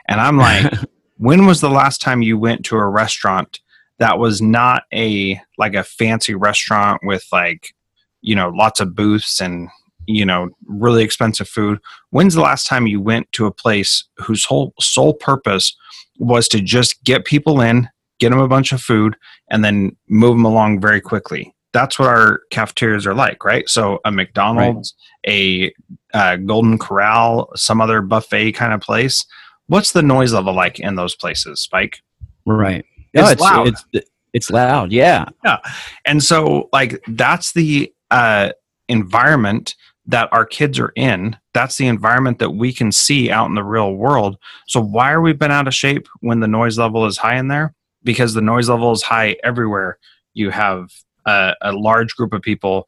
And 0.09 0.21
I'm 0.21 0.39
like, 0.39 0.73
when 1.19 1.47
was 1.47 1.61
the 1.61 1.71
last 1.71 2.01
time 2.01 2.21
you 2.21 2.37
went 2.37 2.65
to 2.67 2.77
a 2.77 2.87
restaurant 2.87 3.61
that 3.99 4.19
was 4.19 4.43
not 4.43 4.85
a 4.93 5.41
like 5.59 5.75
a 5.75 5.85
fancy 5.85 6.35
restaurant 6.35 7.01
with 7.05 7.25
like 7.33 7.75
you 8.23 8.35
know 8.35 8.49
lots 8.51 8.81
of 8.81 8.95
booths 8.95 9.41
and 9.41 9.69
you 10.07 10.25
know 10.25 10.51
really 10.67 11.03
expensive 11.03 11.49
food. 11.49 11.79
When's 12.11 12.35
the 12.35 12.41
last 12.41 12.67
time 12.67 12.87
you 12.87 13.01
went 13.01 13.31
to 13.33 13.47
a 13.47 13.53
place 13.53 14.05
whose 14.19 14.45
whole 14.45 14.75
sole 14.81 15.15
purpose 15.15 15.77
was 16.19 16.49
to 16.49 16.61
just 16.61 17.03
get 17.05 17.25
people 17.25 17.61
in 17.61 17.89
get 18.21 18.31
them 18.31 18.39
a 18.39 18.49
bunch 18.49 18.73
of 18.73 18.81
food 18.81 19.17
and 19.51 19.65
then 19.65 19.97
move 20.09 20.37
them 20.37 20.45
along 20.45 20.81
very 20.81 21.01
quickly? 21.01 21.55
That's 21.73 21.99
what 21.99 22.09
our 22.09 22.43
cafeterias 22.51 23.07
are 23.07 23.15
like 23.15 23.45
right? 23.45 23.69
So 23.69 24.01
a 24.05 24.11
mcdonald's 24.11 24.95
right. 25.27 25.33
a 25.33 25.73
uh, 26.13 26.37
golden 26.37 26.79
corral 26.79 27.51
some 27.57 27.81
other 27.81 28.03
buffet 28.03 28.53
kind 28.53 28.73
of 28.73 28.81
place. 28.81 29.25
What's 29.67 29.93
the 29.93 30.03
noise 30.03 30.33
level 30.33 30.55
like 30.55 30.79
in 30.79 30.97
those 30.97 31.17
places 31.17 31.61
spike? 31.61 32.01
Right 32.45 32.85
it's, 33.15 33.33
it's 33.33 33.41
loud. 33.41 33.69
it's, 33.69 33.85
it's 34.33 34.51
loud 34.51 34.93
yeah. 34.93 35.27
Yeah. 35.45 35.59
And 36.05 36.23
so 36.23 36.69
like 36.73 37.03
that's 37.07 37.53
the 37.53 37.93
uh, 38.11 38.51
environment 38.89 39.75
that 40.07 40.29
our 40.33 40.45
kids 40.45 40.79
are 40.79 40.93
in. 40.97 41.37
That's 41.55 41.77
the 41.77 41.87
environment 41.87 42.39
that 42.41 42.51
we 42.51 42.73
can 42.73 42.93
see 42.93 43.31
out 43.31 43.47
in 43.47 43.55
the 43.55 43.65
real 43.65 43.95
world. 43.95 44.37
So 44.67 44.81
why 44.81 45.13
are 45.13 45.21
we 45.21 45.33
been 45.33 45.51
out 45.51 45.67
of 45.67 45.75
shape 45.75 46.09
when 46.21 46.41
the 46.41 46.49
noise 46.49 46.79
level 46.79 47.07
is 47.07 47.17
high 47.17 47.37
in 47.37 47.49
there? 47.49 47.75
Because 48.03 48.35
the 48.35 48.43
noise 48.43 48.69
level 48.69 48.93
is 48.93 49.03
high 49.03 49.37
everywhere. 49.43 49.99
You 50.35 50.51
have 50.51 50.91
a, 51.25 51.55
a 51.63 51.73
large 51.73 52.15
group 52.17 52.35
of 52.35 52.43
people 52.43 52.87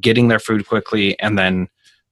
getting 0.00 0.28
their 0.28 0.38
food 0.38 0.66
quickly 0.66 1.18
and 1.18 1.36
then 1.36 1.68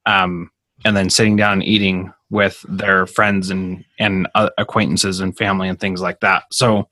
um, 0.07 0.51
and 0.85 0.97
then 0.97 1.11
sitting 1.11 1.37
down 1.37 1.55
and 1.55 1.65
eating 1.65 2.13
with 2.31 2.65
their 2.69 3.07
friends 3.07 3.51
and 3.51 3.85
and 4.01 4.27
uh, 4.35 4.51
acquaintances 4.59 5.21
and 5.21 5.37
family 5.37 5.69
and 5.69 5.79
things 5.79 6.01
like 6.01 6.19
that. 6.21 6.45
So 6.51 6.89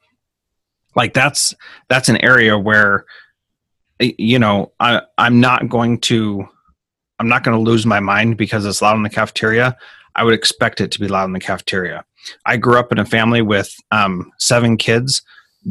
like 0.94 1.14
that's 1.14 1.54
that's 1.88 2.08
an 2.08 2.16
area 2.18 2.58
where 2.58 3.04
you 4.00 4.38
know 4.38 4.72
i 4.80 5.00
i'm 5.18 5.40
not 5.40 5.68
going 5.68 5.98
to 6.00 6.46
i'm 7.18 7.28
not 7.28 7.44
going 7.44 7.56
to 7.56 7.62
lose 7.62 7.86
my 7.86 8.00
mind 8.00 8.36
because 8.36 8.64
it's 8.64 8.82
loud 8.82 8.96
in 8.96 9.02
the 9.02 9.10
cafeteria. 9.10 9.76
I 10.16 10.24
would 10.24 10.34
expect 10.34 10.80
it 10.80 10.90
to 10.92 11.00
be 11.00 11.08
loud 11.08 11.26
in 11.26 11.32
the 11.32 11.40
cafeteria. 11.40 12.04
I 12.44 12.56
grew 12.56 12.78
up 12.78 12.92
in 12.92 12.98
a 12.98 13.04
family 13.04 13.42
with 13.42 13.74
um, 13.90 14.32
seven 14.38 14.76
kids. 14.76 15.22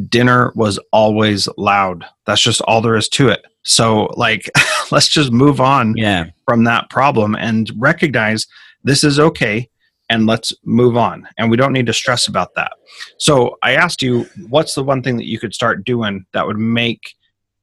Dinner 0.08 0.54
was 0.56 0.80
always 0.92 1.50
loud. 1.58 2.06
That's 2.26 2.42
just 2.42 2.62
all 2.62 2.82
there 2.82 2.96
is 2.96 3.10
to 3.10 3.28
it. 3.30 3.46
So 3.64 4.06
like 4.16 4.50
let's 4.92 5.10
just 5.10 5.32
move 5.32 5.60
on 5.60 5.96
yeah. 5.98 6.26
from 6.46 6.64
that 6.64 6.90
problem 6.90 7.36
and 7.36 7.70
recognize 7.78 8.48
this 8.84 9.04
is 9.04 9.20
okay 9.20 9.70
and 10.10 10.26
let's 10.26 10.54
move 10.64 10.98
on. 10.98 11.28
And 11.38 11.50
we 11.50 11.58
don't 11.58 11.74
need 11.74 11.86
to 11.86 11.94
stress 11.94 12.28
about 12.28 12.56
that. 12.56 12.74
So 13.18 13.58
I 13.62 13.76
asked 13.76 14.02
you, 14.02 14.26
what's 14.50 14.74
the 14.74 14.84
one 14.84 15.04
thing 15.04 15.18
that 15.18 15.28
you 15.28 15.40
could 15.40 15.54
start 15.54 15.86
doing 15.86 16.26
that 16.34 16.46
would 16.48 16.58
make 16.58 17.16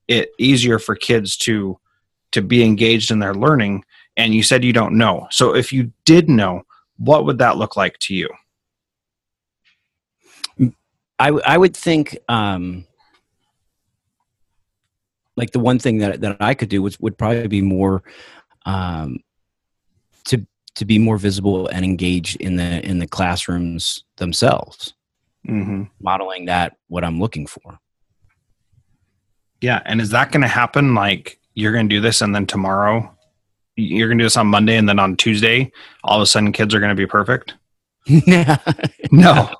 it 0.08 0.30
easier 0.38 0.78
for 0.78 0.94
kids 0.94 1.36
to 1.38 1.78
to 2.32 2.42
be 2.42 2.62
engaged 2.64 3.10
in 3.10 3.18
their 3.18 3.34
learning? 3.34 3.84
And 4.16 4.34
you 4.34 4.42
said 4.42 4.64
you 4.64 4.72
don't 4.72 4.96
know. 4.96 5.26
So 5.30 5.54
if 5.54 5.72
you 5.72 5.92
did 6.04 6.28
know, 6.28 6.62
what 6.96 7.26
would 7.26 7.38
that 7.38 7.58
look 7.58 7.76
like 7.76 7.98
to 8.00 8.14
you? 8.14 8.28
I, 11.18 11.28
I 11.28 11.56
would 11.56 11.76
think 11.76 12.16
um, 12.28 12.86
like 15.36 15.50
the 15.50 15.58
one 15.58 15.78
thing 15.78 15.98
that, 15.98 16.20
that 16.20 16.36
I 16.40 16.54
could 16.54 16.68
do 16.68 16.82
was 16.82 16.98
would 17.00 17.18
probably 17.18 17.46
be 17.46 17.62
more 17.62 18.02
um, 18.64 19.18
to 20.76 20.84
be 20.84 20.98
more 20.98 21.16
visible 21.16 21.66
and 21.68 21.84
engaged 21.84 22.36
in 22.40 22.56
the 22.56 22.86
in 22.86 22.98
the 22.98 23.06
classrooms 23.06 24.04
themselves. 24.16 24.94
Mm-hmm. 25.48 25.84
modeling 26.00 26.46
that 26.46 26.76
what 26.88 27.04
i'm 27.04 27.20
looking 27.20 27.46
for. 27.46 27.78
Yeah 29.60 29.80
and 29.86 30.00
is 30.00 30.10
that 30.10 30.32
going 30.32 30.42
to 30.42 30.48
happen 30.48 30.94
like 30.94 31.38
you're 31.54 31.72
going 31.72 31.88
to 31.88 31.94
do 31.94 32.00
this 32.00 32.20
and 32.20 32.34
then 32.34 32.46
tomorrow? 32.46 33.16
You're 33.76 34.08
going 34.08 34.18
to 34.18 34.22
do 34.22 34.26
this 34.26 34.36
on 34.36 34.48
monday 34.48 34.76
and 34.76 34.88
then 34.88 34.98
on 34.98 35.16
tuesday 35.16 35.70
all 36.02 36.16
of 36.16 36.22
a 36.22 36.26
sudden 36.26 36.52
kids 36.52 36.74
are 36.74 36.80
going 36.80 36.90
to 36.90 36.96
be 36.96 37.06
perfect? 37.06 37.54
No. 38.08 38.58
no 39.12 39.54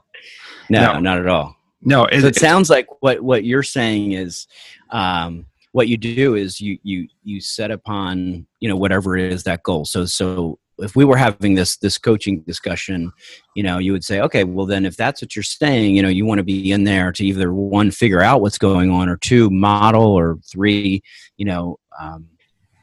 no. 0.69 0.99
not 0.99 1.19
at 1.19 1.29
all. 1.29 1.55
No 1.83 2.07
it, 2.07 2.23
so 2.23 2.27
it 2.27 2.37
sounds 2.37 2.69
like 2.69 2.89
what 3.01 3.21
what 3.21 3.45
you're 3.45 3.63
saying 3.63 4.13
is 4.13 4.49
um 4.91 5.47
what 5.71 5.87
you 5.87 5.97
do 5.97 6.35
is 6.35 6.61
you 6.61 6.79
you 6.83 7.07
you 7.23 7.41
set 7.41 7.71
upon 7.71 8.47
you 8.59 8.69
know 8.69 8.77
whatever 8.77 9.17
it 9.17 9.33
is 9.33 9.45
that 9.45 9.63
goal. 9.63 9.85
So 9.85 10.05
so 10.05 10.59
if 10.79 10.95
we 10.95 11.05
were 11.05 11.17
having 11.17 11.55
this 11.55 11.77
this 11.79 11.99
coaching 11.99 12.41
discussion 12.41 13.13
you 13.55 13.63
know 13.63 13.79
you 13.79 13.93
would 13.93 14.05
say 14.05 14.21
okay 14.21 14.45
well 14.45 14.67
then 14.67 14.85
if 14.85 14.97
that's 14.97 15.23
what 15.23 15.35
you're 15.35 15.43
saying 15.43 15.95
you 15.95 16.03
know 16.03 16.09
you 16.09 16.27
want 16.27 16.39
to 16.39 16.45
be 16.45 16.71
in 16.73 16.85
there 16.85 17.13
to 17.13 17.25
either 17.25 17.53
one 17.53 17.91
figure 17.91 18.23
out 18.23 18.41
what's 18.41 18.59
going 18.59 18.91
on 18.91 19.09
or 19.09 19.17
two 19.17 19.51
model 19.51 20.03
or 20.03 20.39
three 20.51 21.03
you 21.37 21.45
know 21.45 21.79
um, 22.01 22.27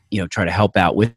you 0.10 0.20
know 0.20 0.28
try 0.28 0.46
to 0.46 0.52
help 0.52 0.76
out 0.78 0.96
with 0.96 1.14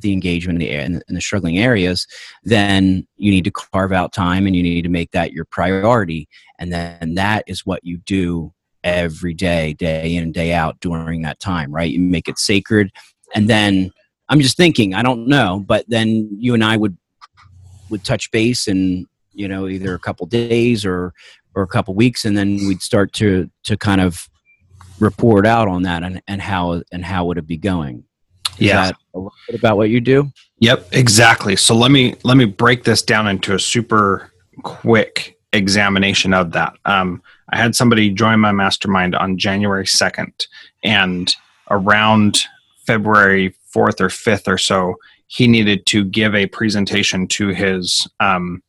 the 0.00 0.12
engagement 0.12 0.62
in 0.62 0.68
the, 0.68 0.74
in 0.74 0.92
the, 0.94 1.02
in 1.08 1.14
the 1.14 1.20
struggling 1.20 1.58
areas 1.58 2.06
then 2.44 3.06
you 3.16 3.30
need 3.30 3.44
to 3.44 3.50
carve 3.50 3.92
out 3.92 4.12
time 4.12 4.46
and 4.46 4.56
you 4.56 4.62
need 4.62 4.82
to 4.82 4.88
make 4.88 5.10
that 5.12 5.32
your 5.32 5.44
priority. 5.44 6.28
And 6.58 6.72
then 6.72 7.14
that 7.14 7.44
is 7.46 7.66
what 7.66 7.84
you 7.84 7.98
do 7.98 8.52
every 8.82 9.34
day 9.34 9.74
day 9.74 10.14
in 10.16 10.22
and 10.22 10.32
day 10.32 10.54
out 10.54 10.80
during 10.80 11.20
that 11.22 11.38
time 11.38 11.70
right? 11.70 11.90
You 11.90 12.00
make 12.00 12.28
it 12.28 12.38
sacred 12.38 12.90
and 13.34 13.48
then 13.48 13.90
I'm 14.30 14.40
just 14.40 14.56
thinking. 14.56 14.94
I 14.94 15.02
don't 15.02 15.26
know, 15.26 15.62
but 15.66 15.84
then 15.88 16.28
you 16.38 16.54
and 16.54 16.64
I 16.64 16.76
would 16.76 16.96
would 17.90 18.04
touch 18.04 18.30
base 18.30 18.68
and 18.68 19.06
you 19.32 19.48
know 19.48 19.68
either 19.68 19.92
a 19.94 19.98
couple 19.98 20.26
days 20.26 20.86
or 20.86 21.12
or 21.54 21.62
a 21.62 21.66
couple 21.66 21.94
weeks, 21.94 22.24
and 22.24 22.38
then 22.38 22.56
we'd 22.68 22.80
start 22.80 23.12
to 23.14 23.50
to 23.64 23.76
kind 23.76 24.00
of 24.00 24.28
report 25.00 25.46
out 25.46 25.66
on 25.66 25.82
that 25.82 26.04
and, 26.04 26.22
and 26.28 26.40
how 26.40 26.82
and 26.92 27.04
how 27.04 27.24
would 27.26 27.38
it 27.38 27.46
be 27.46 27.56
going. 27.56 28.04
Is 28.58 28.66
yeah, 28.66 28.90
a 29.14 29.18
little 29.18 29.32
bit 29.48 29.58
about 29.58 29.76
what 29.76 29.90
you 29.90 30.00
do. 30.00 30.30
Yep, 30.60 30.88
exactly. 30.92 31.56
So 31.56 31.74
let 31.74 31.90
me 31.90 32.14
let 32.22 32.36
me 32.36 32.44
break 32.44 32.84
this 32.84 33.02
down 33.02 33.26
into 33.26 33.54
a 33.54 33.58
super 33.58 34.30
quick 34.62 35.38
examination 35.52 36.32
of 36.32 36.52
that. 36.52 36.74
Um, 36.84 37.22
I 37.48 37.56
had 37.56 37.74
somebody 37.74 38.10
join 38.10 38.38
my 38.38 38.52
mastermind 38.52 39.16
on 39.16 39.38
January 39.38 39.86
second, 39.86 40.46
and 40.84 41.34
around 41.68 42.44
February 42.86 43.54
fourth 43.72 44.00
or 44.00 44.10
fifth 44.10 44.48
or 44.48 44.58
so, 44.58 44.96
he 45.26 45.46
needed 45.46 45.86
to 45.86 46.04
give 46.04 46.34
a 46.34 46.46
presentation 46.46 47.26
to 47.28 47.48
his 47.48 48.08
um, 48.20 48.62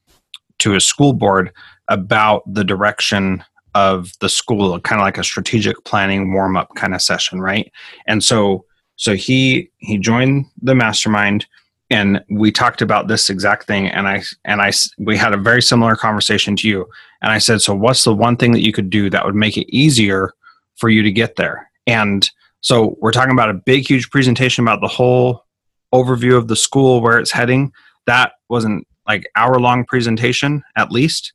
to 0.60 0.72
his 0.72 0.86
school 0.86 1.14
board 1.14 1.52
about 1.88 2.44
the 2.52 2.64
direction 2.64 3.44
of 3.74 4.12
the 4.20 4.30
school, 4.30 4.80
kind 4.82 5.02
of 5.02 5.06
like 5.06 5.18
a 5.18 5.24
strategic 5.24 5.84
planning 5.86 6.34
warm 6.34 6.56
up 6.58 6.70
kind 6.76 6.94
of 6.94 7.02
session, 7.02 7.40
right? 7.40 7.72
And 8.06 8.24
so 8.24 8.66
so 9.02 9.16
he 9.16 9.70
he 9.78 9.98
joined 9.98 10.46
the 10.62 10.76
mastermind 10.76 11.48
and 11.90 12.24
we 12.30 12.52
talked 12.52 12.82
about 12.82 13.08
this 13.08 13.30
exact 13.30 13.66
thing 13.66 13.88
and 13.88 14.08
i 14.08 14.22
and 14.46 14.62
i 14.62 14.72
we 15.00 15.18
had 15.18 15.34
a 15.34 15.38
very 15.38 15.62
similar 15.62 15.96
conversation 15.96 16.56
to 16.56 16.68
you 16.68 16.88
and 17.22 17.32
i 17.32 17.40
said 17.40 17.62
so 17.62 17.74
what's 17.74 18.04
the 18.04 18.14
one 18.14 18.38
thing 18.38 18.52
that 18.52 18.62
you 18.62 18.72
could 18.72 18.92
do 18.92 19.10
that 19.10 19.26
would 19.26 19.36
make 19.36 19.58
it 19.58 19.76
easier 19.76 20.34
for 20.76 20.90
you 20.90 21.02
to 21.02 21.12
get 21.12 21.36
there 21.36 21.70
and 21.88 22.30
so 22.62 22.96
we're 23.00 23.12
talking 23.12 23.34
about 23.34 23.50
a 23.50 23.56
big, 23.56 23.88
huge 23.88 24.10
presentation 24.12 24.64
about 24.64 24.82
the 24.82 24.88
whole 24.88 25.46
overview 25.94 26.38
of 26.38 26.48
the 26.48 26.56
school, 26.56 27.02
where 27.02 27.20
it's 27.20 27.32
heading. 27.32 27.72
That 28.06 28.34
wasn't 28.50 28.88
like 29.08 29.30
hour 29.36 29.60
long 29.60 29.84
presentation 29.86 30.64
at 30.76 30.92
least. 30.92 31.34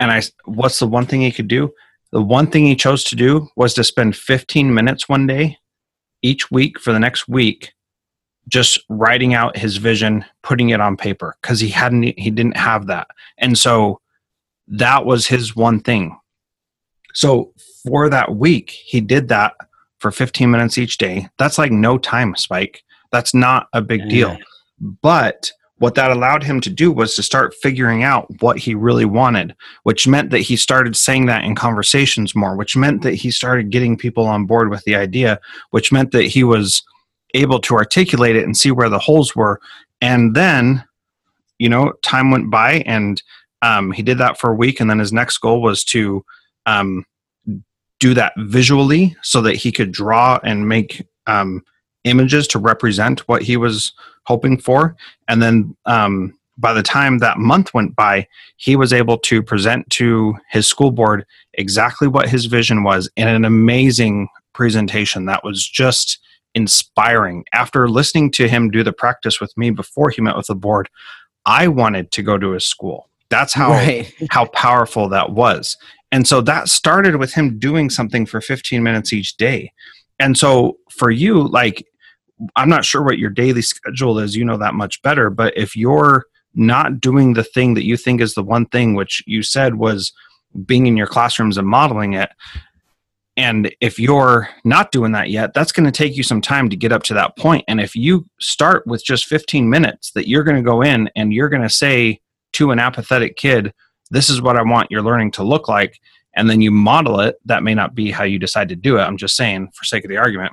And 0.00 0.10
I, 0.10 0.22
what's 0.46 0.78
the 0.78 0.86
one 0.86 1.06
thing 1.06 1.20
he 1.20 1.30
could 1.30 1.48
do? 1.48 1.72
The 2.10 2.22
one 2.22 2.46
thing 2.46 2.64
he 2.64 2.74
chose 2.74 3.04
to 3.04 3.16
do 3.16 3.48
was 3.54 3.74
to 3.74 3.84
spend 3.84 4.16
15 4.16 4.72
minutes 4.72 5.08
one 5.08 5.26
day 5.26 5.58
each 6.22 6.50
week 6.50 6.80
for 6.80 6.92
the 6.92 6.98
next 6.98 7.28
week 7.28 7.72
just 8.48 8.80
writing 8.88 9.34
out 9.34 9.58
his 9.58 9.76
vision 9.76 10.24
putting 10.42 10.70
it 10.70 10.80
on 10.80 10.96
paper 10.96 11.36
because 11.42 11.60
he 11.60 11.68
hadn't 11.68 12.18
he 12.18 12.30
didn't 12.30 12.56
have 12.56 12.86
that 12.86 13.06
and 13.36 13.58
so 13.58 14.00
that 14.66 15.04
was 15.04 15.26
his 15.26 15.54
one 15.54 15.80
thing 15.80 16.18
so 17.12 17.52
for 17.86 18.08
that 18.08 18.34
week 18.34 18.70
he 18.70 19.00
did 19.02 19.28
that 19.28 19.52
for 19.98 20.10
15 20.10 20.50
minutes 20.50 20.78
each 20.78 20.98
day, 20.98 21.28
that's 21.38 21.58
like 21.58 21.72
no 21.72 21.98
time 21.98 22.36
spike. 22.36 22.82
That's 23.10 23.34
not 23.34 23.68
a 23.72 23.82
big 23.82 24.08
deal. 24.08 24.36
But 24.80 25.50
what 25.78 25.94
that 25.94 26.10
allowed 26.10 26.42
him 26.42 26.60
to 26.60 26.70
do 26.70 26.90
was 26.90 27.14
to 27.14 27.22
start 27.22 27.54
figuring 27.62 28.02
out 28.02 28.26
what 28.40 28.58
he 28.58 28.74
really 28.74 29.04
wanted, 29.04 29.54
which 29.84 30.06
meant 30.06 30.30
that 30.30 30.40
he 30.40 30.56
started 30.56 30.96
saying 30.96 31.26
that 31.26 31.44
in 31.44 31.54
conversations 31.54 32.34
more, 32.34 32.56
which 32.56 32.76
meant 32.76 33.02
that 33.02 33.14
he 33.14 33.30
started 33.30 33.70
getting 33.70 33.96
people 33.96 34.26
on 34.26 34.44
board 34.44 34.70
with 34.70 34.82
the 34.84 34.96
idea, 34.96 35.40
which 35.70 35.92
meant 35.92 36.10
that 36.12 36.24
he 36.24 36.42
was 36.42 36.82
able 37.34 37.60
to 37.60 37.74
articulate 37.74 38.36
it 38.36 38.44
and 38.44 38.56
see 38.56 38.70
where 38.70 38.88
the 38.88 38.98
holes 38.98 39.36
were. 39.36 39.60
And 40.00 40.34
then, 40.34 40.84
you 41.58 41.68
know, 41.68 41.92
time 42.02 42.30
went 42.30 42.50
by 42.50 42.82
and 42.86 43.22
um, 43.62 43.92
he 43.92 44.02
did 44.02 44.18
that 44.18 44.38
for 44.38 44.50
a 44.50 44.54
week. 44.54 44.80
And 44.80 44.90
then 44.90 44.98
his 44.98 45.12
next 45.12 45.38
goal 45.38 45.62
was 45.62 45.84
to 45.84 46.24
um, 46.66 47.04
do 48.00 48.14
that 48.14 48.32
visually 48.38 49.16
so 49.22 49.40
that 49.42 49.56
he 49.56 49.72
could 49.72 49.92
draw 49.92 50.38
and 50.44 50.68
make 50.68 51.06
um, 51.26 51.64
images 52.04 52.46
to 52.48 52.58
represent 52.58 53.20
what 53.28 53.42
he 53.42 53.56
was 53.56 53.92
hoping 54.24 54.58
for. 54.58 54.96
And 55.26 55.42
then 55.42 55.76
um, 55.86 56.38
by 56.56 56.72
the 56.72 56.82
time 56.82 57.18
that 57.18 57.38
month 57.38 57.72
went 57.72 57.94
by, 57.96 58.26
he 58.56 58.76
was 58.76 58.92
able 58.92 59.18
to 59.18 59.42
present 59.42 59.88
to 59.90 60.36
his 60.50 60.66
school 60.66 60.90
board 60.90 61.24
exactly 61.54 62.08
what 62.08 62.28
his 62.28 62.46
vision 62.46 62.82
was 62.82 63.10
in 63.16 63.28
an 63.28 63.44
amazing 63.44 64.28
presentation 64.52 65.26
that 65.26 65.44
was 65.44 65.66
just 65.66 66.18
inspiring. 66.54 67.44
After 67.52 67.88
listening 67.88 68.30
to 68.32 68.48
him 68.48 68.70
do 68.70 68.82
the 68.82 68.92
practice 68.92 69.40
with 69.40 69.56
me 69.56 69.70
before 69.70 70.10
he 70.10 70.20
met 70.20 70.36
with 70.36 70.48
the 70.48 70.56
board, 70.56 70.88
I 71.46 71.68
wanted 71.68 72.10
to 72.12 72.22
go 72.22 72.38
to 72.38 72.50
his 72.50 72.64
school. 72.64 73.08
That's 73.30 73.52
how 73.52 73.70
right. 73.70 74.12
how 74.30 74.46
powerful 74.46 75.08
that 75.10 75.30
was. 75.30 75.76
And 76.10 76.26
so 76.26 76.40
that 76.42 76.68
started 76.68 77.16
with 77.16 77.34
him 77.34 77.58
doing 77.58 77.90
something 77.90 78.24
for 78.24 78.40
15 78.40 78.82
minutes 78.82 79.12
each 79.12 79.36
day. 79.36 79.72
And 80.18 80.36
so 80.36 80.78
for 80.90 81.10
you 81.10 81.46
like 81.46 81.86
I'm 82.56 82.68
not 82.68 82.84
sure 82.84 83.02
what 83.02 83.18
your 83.18 83.30
daily 83.30 83.62
schedule 83.62 84.18
is, 84.18 84.36
you 84.36 84.44
know 84.44 84.56
that 84.58 84.74
much 84.74 85.02
better, 85.02 85.28
but 85.30 85.56
if 85.56 85.76
you're 85.76 86.24
not 86.54 87.00
doing 87.00 87.34
the 87.34 87.44
thing 87.44 87.74
that 87.74 87.84
you 87.84 87.96
think 87.96 88.20
is 88.20 88.34
the 88.34 88.42
one 88.42 88.66
thing 88.66 88.94
which 88.94 89.22
you 89.26 89.42
said 89.42 89.74
was 89.76 90.12
being 90.64 90.86
in 90.86 90.96
your 90.96 91.06
classrooms 91.06 91.58
and 91.58 91.66
modeling 91.66 92.14
it, 92.14 92.30
and 93.36 93.72
if 93.80 94.00
you're 94.00 94.48
not 94.64 94.90
doing 94.90 95.12
that 95.12 95.30
yet, 95.30 95.54
that's 95.54 95.70
going 95.70 95.86
to 95.86 95.92
take 95.92 96.16
you 96.16 96.24
some 96.24 96.40
time 96.40 96.68
to 96.68 96.76
get 96.76 96.90
up 96.90 97.04
to 97.04 97.14
that 97.14 97.36
point. 97.36 97.64
And 97.68 97.80
if 97.80 97.94
you 97.94 98.26
start 98.40 98.84
with 98.86 99.04
just 99.04 99.26
15 99.26 99.70
minutes 99.70 100.10
that 100.12 100.28
you're 100.28 100.42
going 100.42 100.56
to 100.56 100.62
go 100.62 100.82
in 100.82 101.08
and 101.14 101.32
you're 101.32 101.48
going 101.48 101.62
to 101.62 101.68
say 101.68 102.20
to 102.54 102.70
an 102.70 102.78
apathetic 102.78 103.36
kid, 103.36 103.72
this 104.10 104.30
is 104.30 104.40
what 104.40 104.56
I 104.56 104.62
want 104.62 104.90
your 104.90 105.02
learning 105.02 105.32
to 105.32 105.42
look 105.42 105.68
like, 105.68 106.00
and 106.34 106.48
then 106.48 106.60
you 106.60 106.70
model 106.70 107.20
it, 107.20 107.36
that 107.44 107.62
may 107.62 107.74
not 107.74 107.94
be 107.94 108.10
how 108.10 108.24
you 108.24 108.38
decide 108.38 108.68
to 108.70 108.76
do 108.76 108.98
it. 108.98 109.02
I'm 109.02 109.16
just 109.16 109.36
saying, 109.36 109.70
for 109.74 109.84
sake 109.84 110.04
of 110.04 110.08
the 110.08 110.16
argument. 110.16 110.52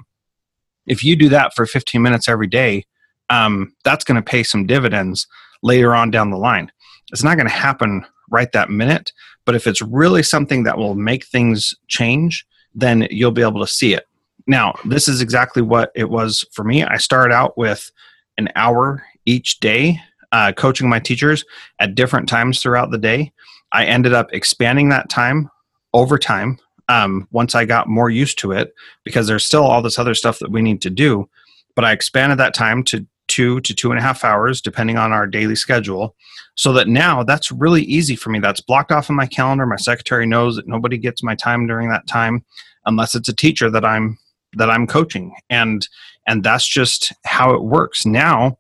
If 0.88 1.04
you 1.04 1.16
do 1.16 1.30
that 1.30 1.54
for 1.56 1.66
15 1.66 2.02
minutes 2.02 2.30
every 2.30 2.48
day, 2.48 2.86
um, 3.30 3.74
that's 3.84 4.04
going 4.04 4.16
to 4.16 4.22
pay 4.22 4.43
some 4.43 4.66
dividends 4.66 5.28
later 5.64 5.96
on 5.96 6.12
down 6.12 6.30
the 6.30 6.38
line. 6.38 6.72
It's 7.12 7.24
not 7.24 7.38
going 7.38 7.48
to 7.48 7.54
happen 7.54 8.06
right 8.30 8.52
that 8.52 8.70
minute, 8.70 9.12
but 9.46 9.56
if 9.56 9.68
it's 9.68 9.82
really 9.82 10.24
something 10.24 10.64
that 10.64 10.78
will 10.78 10.96
make 10.96 11.26
things 11.26 11.74
change, 11.88 12.46
then 12.74 13.08
you'll 13.10 13.32
be 13.32 13.41
able 13.41 13.62
to 13.62 13.72
see 13.72 13.93
it. 13.93 14.06
Now, 14.48 14.76
this 14.86 15.08
is 15.08 15.22
exactly 15.22 15.62
what 15.62 15.91
it 15.96 16.10
was 16.10 16.46
for 16.52 16.64
me. 16.64 16.84
I 16.84 16.98
started 16.98 17.34
out 17.34 17.58
with 17.58 17.91
an 18.38 18.50
hour 18.56 19.04
each 19.26 19.60
day 19.60 20.00
uh, 20.36 20.52
coaching 20.52 20.90
my 20.90 21.00
teachers 21.00 21.46
at 21.80 21.96
different 21.96 22.28
times 22.28 22.62
throughout 22.62 22.92
the 22.92 22.98
day. 22.98 23.32
I 23.72 23.86
ended 23.86 24.14
up 24.14 24.34
expanding 24.34 24.90
that 24.90 25.08
time 25.08 25.50
over 25.94 26.20
time 26.20 26.60
um, 26.90 27.26
once 27.32 27.56
I 27.56 27.64
got 27.64 27.88
more 27.88 28.10
used 28.10 28.38
to 28.40 28.52
it 28.52 28.74
because 29.06 29.28
there's 29.28 29.46
still 29.46 29.64
all 29.64 29.82
this 29.82 29.98
other 29.98 30.14
stuff 30.14 30.40
that 30.40 30.52
we 30.52 30.62
need 30.62 30.82
to 30.82 30.90
do. 30.90 31.30
But 31.74 31.86
I 31.86 31.94
expanded 31.94 32.38
that 32.40 32.54
time 32.54 32.84
to 32.86 33.08
two 33.30 33.62
to 33.62 33.74
two 33.74 33.92
and 33.92 33.98
a 33.98 34.02
half 34.02 34.26
hours, 34.26 34.60
depending 34.60 34.98
on 34.98 35.14
our 35.14 35.26
daily 35.26 35.56
schedule, 35.56 36.18
so 36.56 36.74
that 36.74 36.90
now 36.90 37.24
that's 37.24 37.50
really 37.50 37.84
easy 37.84 38.18
for 38.18 38.30
me. 38.30 38.40
That's 38.40 38.60
blocked 38.60 38.92
off 38.92 39.10
in 39.10 39.16
my 39.16 39.28
calendar. 39.28 39.66
My 39.66 39.78
secretary 39.78 40.26
knows 40.26 40.58
that 40.58 40.68
nobody 40.68 40.98
gets 40.98 41.24
my 41.24 41.36
time 41.36 41.66
during 41.66 41.88
that 41.90 42.08
time 42.08 42.44
unless 42.86 43.16
it's 43.16 43.30
a 43.30 43.36
teacher 43.36 43.70
that 43.70 43.86
I'm 43.86 44.18
that 44.58 44.70
I'm 44.70 44.86
coaching. 44.86 45.34
And 45.50 45.88
and 46.28 46.44
that's 46.44 46.68
just 46.68 47.14
how 47.24 47.54
it 47.54 47.64
works. 47.64 48.06
Now 48.06 48.58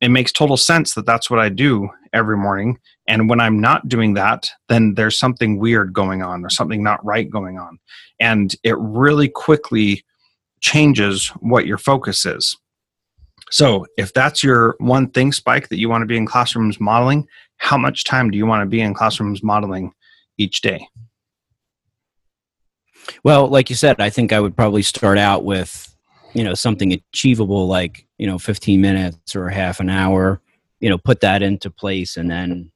it 0.00 0.10
makes 0.10 0.32
total 0.32 0.56
sense 0.56 0.94
that 0.94 1.06
that's 1.06 1.30
what 1.30 1.40
I 1.40 1.48
do 1.48 1.88
every 2.12 2.36
morning. 2.36 2.78
And 3.08 3.28
when 3.28 3.40
I'm 3.40 3.60
not 3.60 3.88
doing 3.88 4.14
that, 4.14 4.50
then 4.68 4.94
there's 4.94 5.18
something 5.18 5.58
weird 5.58 5.92
going 5.92 6.22
on 6.22 6.44
or 6.44 6.50
something 6.50 6.82
not 6.82 7.04
right 7.04 7.28
going 7.28 7.58
on. 7.58 7.78
And 8.20 8.54
it 8.62 8.76
really 8.78 9.28
quickly 9.28 10.04
changes 10.60 11.28
what 11.40 11.66
your 11.66 11.78
focus 11.78 12.26
is. 12.26 12.56
So, 13.50 13.86
if 13.96 14.12
that's 14.12 14.42
your 14.42 14.74
one 14.78 15.08
thing, 15.10 15.30
Spike, 15.30 15.68
that 15.68 15.78
you 15.78 15.88
want 15.88 16.02
to 16.02 16.06
be 16.06 16.16
in 16.16 16.26
classrooms 16.26 16.80
modeling, 16.80 17.28
how 17.58 17.78
much 17.78 18.02
time 18.02 18.30
do 18.30 18.36
you 18.36 18.44
want 18.44 18.62
to 18.62 18.66
be 18.66 18.80
in 18.80 18.92
classrooms 18.92 19.42
modeling 19.42 19.92
each 20.36 20.62
day? 20.62 20.88
Well, 23.22 23.46
like 23.46 23.70
you 23.70 23.76
said, 23.76 24.00
I 24.00 24.10
think 24.10 24.32
I 24.32 24.40
would 24.40 24.56
probably 24.56 24.82
start 24.82 25.16
out 25.16 25.44
with, 25.44 25.95
you 26.36 26.44
know, 26.44 26.52
something 26.52 26.92
achievable 26.92 27.66
like, 27.66 28.06
you 28.18 28.26
know, 28.26 28.38
15 28.38 28.78
minutes 28.78 29.34
or 29.34 29.48
half 29.48 29.80
an 29.80 29.88
hour, 29.88 30.42
you 30.80 30.90
know, 30.90 30.98
put 30.98 31.20
that 31.20 31.42
into 31.42 31.70
place 31.70 32.18
and 32.18 32.30
then, 32.30 32.70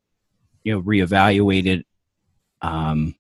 you 0.65 0.73
know, 0.73 0.81
reevaluate 0.81 1.67
it, 1.67 1.87
um, 2.63 3.15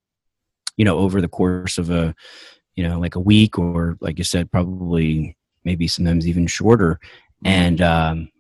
you 0.78 0.84
know, 0.86 0.97
over 0.97 1.20
the 1.20 1.28
course 1.28 1.76
of 1.76 1.91
a, 1.91 2.14
you 2.74 2.82
know, 2.82 2.99
like 2.99 3.16
a 3.16 3.20
week 3.20 3.59
or 3.59 3.99
like 4.01 4.16
you 4.16 4.24
said, 4.24 4.51
probably 4.51 5.36
maybe 5.64 5.86
sometimes 5.86 6.26
even 6.26 6.47
shorter 6.47 6.99
and, 7.45 7.82
um, 7.82 8.30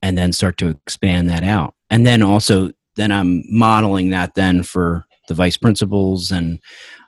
and 0.00 0.16
then 0.16 0.32
start 0.32 0.56
to 0.56 0.68
expand 0.68 1.28
that 1.28 1.44
out. 1.44 1.74
And 1.90 2.06
then 2.06 2.22
also, 2.22 2.70
then 2.96 3.12
I'm 3.12 3.44
modeling 3.46 4.08
that 4.10 4.36
then 4.36 4.62
for 4.62 5.04
the 5.28 5.34
vice 5.34 5.58
principals 5.58 6.32
and 6.32 6.60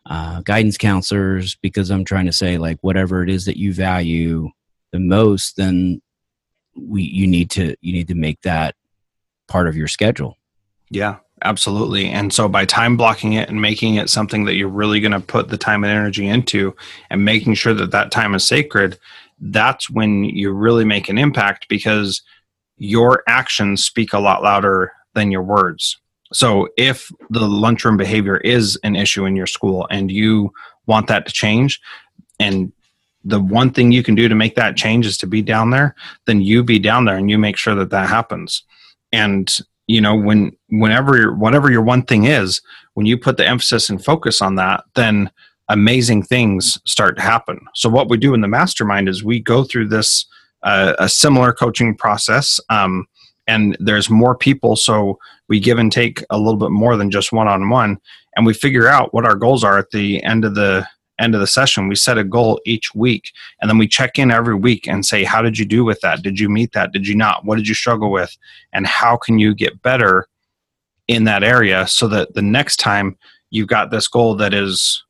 uh, 0.06 0.40
guidance 0.42 0.76
counselors 0.76 1.54
because 1.56 1.90
I'm 1.90 2.04
trying 2.04 2.26
to 2.26 2.32
say 2.32 2.58
like 2.58 2.78
whatever 2.80 3.22
it 3.22 3.30
is 3.30 3.44
that 3.44 3.58
you 3.58 3.72
value 3.72 4.50
the 4.90 4.98
most, 4.98 5.56
then 5.56 6.02
we 6.74 7.02
you 7.02 7.26
need 7.26 7.50
to 7.50 7.76
you 7.80 7.92
need 7.92 8.08
to 8.08 8.14
make 8.14 8.40
that 8.42 8.74
part 9.48 9.68
of 9.68 9.76
your 9.76 9.88
schedule. 9.88 10.38
Yeah, 10.90 11.18
absolutely. 11.42 12.08
And 12.08 12.32
so 12.32 12.48
by 12.48 12.64
time 12.64 12.96
blocking 12.96 13.34
it 13.34 13.48
and 13.48 13.60
making 13.60 13.94
it 13.94 14.10
something 14.10 14.44
that 14.44 14.54
you're 14.54 14.68
really 14.68 15.00
going 15.00 15.12
to 15.12 15.20
put 15.20 15.48
the 15.48 15.56
time 15.56 15.84
and 15.84 15.92
energy 15.92 16.26
into, 16.26 16.74
and 17.10 17.24
making 17.24 17.54
sure 17.54 17.74
that 17.74 17.92
that 17.92 18.10
time 18.10 18.34
is 18.34 18.46
sacred, 18.46 18.98
that's 19.40 19.88
when 19.88 20.24
you 20.24 20.52
really 20.52 20.84
make 20.84 21.08
an 21.08 21.18
impact 21.18 21.68
because 21.68 22.22
your 22.76 23.22
actions 23.28 23.84
speak 23.84 24.12
a 24.12 24.18
lot 24.18 24.42
louder 24.42 24.92
than 25.14 25.30
your 25.30 25.42
words. 25.42 25.98
So 26.32 26.68
if 26.76 27.10
the 27.30 27.46
lunchroom 27.46 27.96
behavior 27.96 28.38
is 28.38 28.78
an 28.84 28.96
issue 28.96 29.24
in 29.26 29.36
your 29.36 29.46
school 29.46 29.86
and 29.90 30.10
you 30.10 30.52
want 30.86 31.06
that 31.08 31.26
to 31.26 31.32
change 31.32 31.80
and 32.40 32.72
the 33.24 33.40
one 33.40 33.70
thing 33.70 33.92
you 33.92 34.02
can 34.02 34.14
do 34.14 34.28
to 34.28 34.34
make 34.34 34.56
that 34.56 34.76
change 34.76 35.06
is 35.06 35.16
to 35.18 35.26
be 35.26 35.42
down 35.42 35.70
there, 35.70 35.94
then 36.26 36.40
you 36.40 36.64
be 36.64 36.78
down 36.78 37.04
there 37.04 37.16
and 37.16 37.30
you 37.30 37.38
make 37.38 37.56
sure 37.56 37.74
that 37.74 37.90
that 37.90 38.08
happens. 38.08 38.64
And 39.12 39.56
you 39.86 40.00
know 40.00 40.16
when 40.16 40.52
whenever 40.68 41.32
whatever 41.34 41.70
your 41.70 41.82
one 41.82 42.02
thing 42.02 42.24
is, 42.24 42.60
when 42.94 43.06
you 43.06 43.18
put 43.18 43.36
the 43.36 43.46
emphasis 43.46 43.90
and 43.90 44.04
focus 44.04 44.42
on 44.42 44.56
that, 44.56 44.84
then 44.94 45.30
amazing 45.68 46.22
things 46.22 46.78
start 46.84 47.16
to 47.16 47.22
happen. 47.22 47.60
So 47.74 47.88
what 47.88 48.08
we 48.08 48.16
do 48.16 48.34
in 48.34 48.40
the 48.40 48.48
mastermind 48.48 49.08
is 49.08 49.24
we 49.24 49.40
go 49.40 49.64
through 49.64 49.88
this 49.88 50.26
uh, 50.62 50.94
a 50.98 51.08
similar 51.08 51.52
coaching 51.52 51.96
process. 51.96 52.60
Um, 52.68 53.06
and 53.46 53.76
there's 53.80 54.08
more 54.08 54.36
people 54.36 54.76
so 54.76 55.18
we 55.48 55.58
give 55.58 55.78
and 55.78 55.90
take 55.90 56.24
a 56.30 56.38
little 56.38 56.56
bit 56.56 56.70
more 56.70 56.96
than 56.96 57.10
just 57.10 57.32
one 57.32 57.48
on 57.48 57.68
one 57.68 57.98
and 58.36 58.46
we 58.46 58.54
figure 58.54 58.88
out 58.88 59.12
what 59.12 59.24
our 59.24 59.34
goals 59.34 59.64
are 59.64 59.78
at 59.78 59.90
the 59.90 60.22
end 60.22 60.44
of 60.44 60.54
the 60.54 60.86
end 61.18 61.34
of 61.34 61.40
the 61.40 61.46
session. 61.46 61.88
We 61.88 61.94
set 61.94 62.18
a 62.18 62.24
goal 62.24 62.60
each 62.64 62.94
week 62.94 63.30
and 63.60 63.70
then 63.70 63.78
we 63.78 63.86
check 63.86 64.18
in 64.18 64.30
every 64.30 64.54
week 64.54 64.88
and 64.88 65.04
say 65.04 65.24
how 65.24 65.42
did 65.42 65.58
you 65.58 65.64
do 65.64 65.84
with 65.84 66.00
that? 66.00 66.22
Did 66.22 66.38
you 66.40 66.48
meet 66.48 66.72
that? 66.72 66.92
Did 66.92 67.06
you 67.06 67.14
not? 67.14 67.44
What 67.44 67.56
did 67.56 67.68
you 67.68 67.74
struggle 67.74 68.10
with? 68.10 68.36
And 68.72 68.86
how 68.86 69.16
can 69.16 69.38
you 69.38 69.54
get 69.54 69.82
better 69.82 70.26
in 71.08 71.24
that 71.24 71.42
area 71.42 71.86
so 71.86 72.08
that 72.08 72.34
the 72.34 72.42
next 72.42 72.78
time 72.78 73.16
you've 73.50 73.68
got 73.68 73.90
this 73.90 74.08
goal 74.08 74.34
that 74.36 74.54
is 74.54 75.02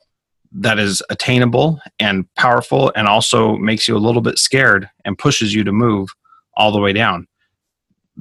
that 0.55 0.79
is 0.79 1.03
attainable 1.09 1.81
and 1.99 2.27
powerful 2.35 2.93
and 2.95 3.07
also 3.07 3.57
makes 3.57 3.89
you 3.89 3.97
a 3.97 3.99
little 3.99 4.21
bit 4.21 4.39
scared 4.39 4.89
and 5.07 5.17
pushes 5.17 5.55
you 5.55 5.65
to 5.65 5.73
move 5.73 6.11
all 6.55 6.71
the 6.73 6.81
way 6.81 6.93
down 6.93 7.27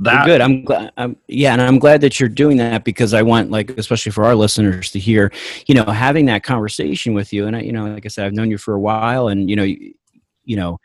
that 0.01 0.25
good 0.25 0.41
i'm 0.41 0.63
glad 0.63 0.91
I'm, 0.97 1.15
yeah 1.27 1.53
and 1.53 1.61
i'm 1.61 1.79
glad 1.79 2.01
that 2.01 2.19
you're 2.19 2.29
doing 2.29 2.57
that 2.57 2.83
because 2.83 3.13
i 3.13 3.21
want 3.21 3.51
like 3.51 3.71
especially 3.71 4.11
for 4.11 4.25
our 4.25 4.35
listeners 4.35 4.91
to 4.91 4.99
hear 4.99 5.31
you 5.67 5.75
know 5.75 5.85
having 5.85 6.25
that 6.25 6.43
conversation 6.43 7.13
with 7.13 7.31
you 7.31 7.47
and 7.47 7.55
I, 7.55 7.61
you 7.61 7.71
know 7.71 7.85
like 7.85 8.05
i 8.05 8.09
said 8.09 8.25
i've 8.25 8.33
known 8.33 8.49
you 8.49 8.57
for 8.57 8.73
a 8.73 8.79
while 8.79 9.27
and 9.27 9.49
you 9.49 9.55
know 9.55 9.63
you, 9.63 9.93
you 10.43 10.55
know 10.55 10.79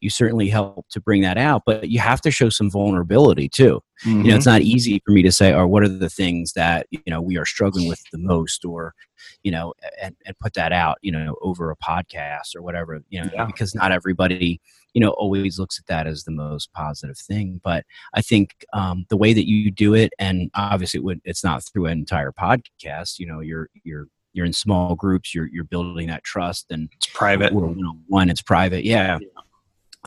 you 0.00 0.10
certainly 0.10 0.48
help 0.48 0.86
to 0.90 1.00
bring 1.00 1.22
that 1.22 1.38
out 1.38 1.62
but 1.66 1.88
you 1.88 2.00
have 2.00 2.20
to 2.22 2.30
show 2.30 2.48
some 2.48 2.70
vulnerability 2.70 3.48
too 3.48 3.80
mm-hmm. 4.04 4.22
you 4.22 4.30
know 4.30 4.36
it's 4.36 4.46
mm-hmm. 4.46 4.54
not 4.54 4.62
easy 4.62 5.00
for 5.04 5.12
me 5.12 5.22
to 5.22 5.32
say 5.32 5.52
or 5.52 5.62
oh, 5.62 5.66
what 5.66 5.82
are 5.82 5.88
the 5.88 6.10
things 6.10 6.52
that 6.52 6.86
you 6.90 7.00
know 7.06 7.20
we 7.20 7.36
are 7.36 7.46
struggling 7.46 7.88
with 7.88 8.02
the 8.12 8.18
most 8.18 8.64
or 8.64 8.94
you 9.42 9.50
know 9.50 9.72
and, 10.00 10.16
and 10.24 10.38
put 10.38 10.54
that 10.54 10.72
out 10.72 10.98
you 11.02 11.12
know 11.12 11.36
over 11.42 11.70
a 11.70 11.76
podcast 11.76 12.54
or 12.56 12.62
whatever 12.62 13.02
you 13.08 13.20
know 13.20 13.30
yeah. 13.32 13.44
because 13.44 13.74
not 13.74 13.92
everybody 13.92 14.60
you 14.94 15.00
know 15.00 15.10
always 15.10 15.58
looks 15.58 15.78
at 15.78 15.86
that 15.86 16.06
as 16.06 16.24
the 16.24 16.30
most 16.30 16.72
positive 16.72 17.18
thing 17.18 17.60
but 17.62 17.84
i 18.14 18.20
think 18.20 18.64
um, 18.72 19.04
the 19.08 19.16
way 19.16 19.32
that 19.32 19.48
you 19.48 19.70
do 19.70 19.94
it 19.94 20.12
and 20.18 20.50
obviously 20.54 20.98
it 20.98 21.04
would, 21.04 21.20
it's 21.24 21.44
not 21.44 21.62
through 21.64 21.86
an 21.86 21.98
entire 21.98 22.32
podcast 22.32 23.18
you 23.18 23.26
know 23.26 23.40
you're 23.40 23.68
you're 23.84 24.06
you're 24.32 24.46
in 24.46 24.52
small 24.52 24.94
groups 24.94 25.34
you're 25.34 25.48
you're 25.52 25.64
building 25.64 26.06
that 26.06 26.24
trust 26.24 26.66
and 26.70 26.88
it's 26.92 27.06
private 27.08 27.52
one 27.52 28.30
it's 28.30 28.42
private 28.42 28.84
yeah, 28.84 29.18
yeah. 29.20 29.28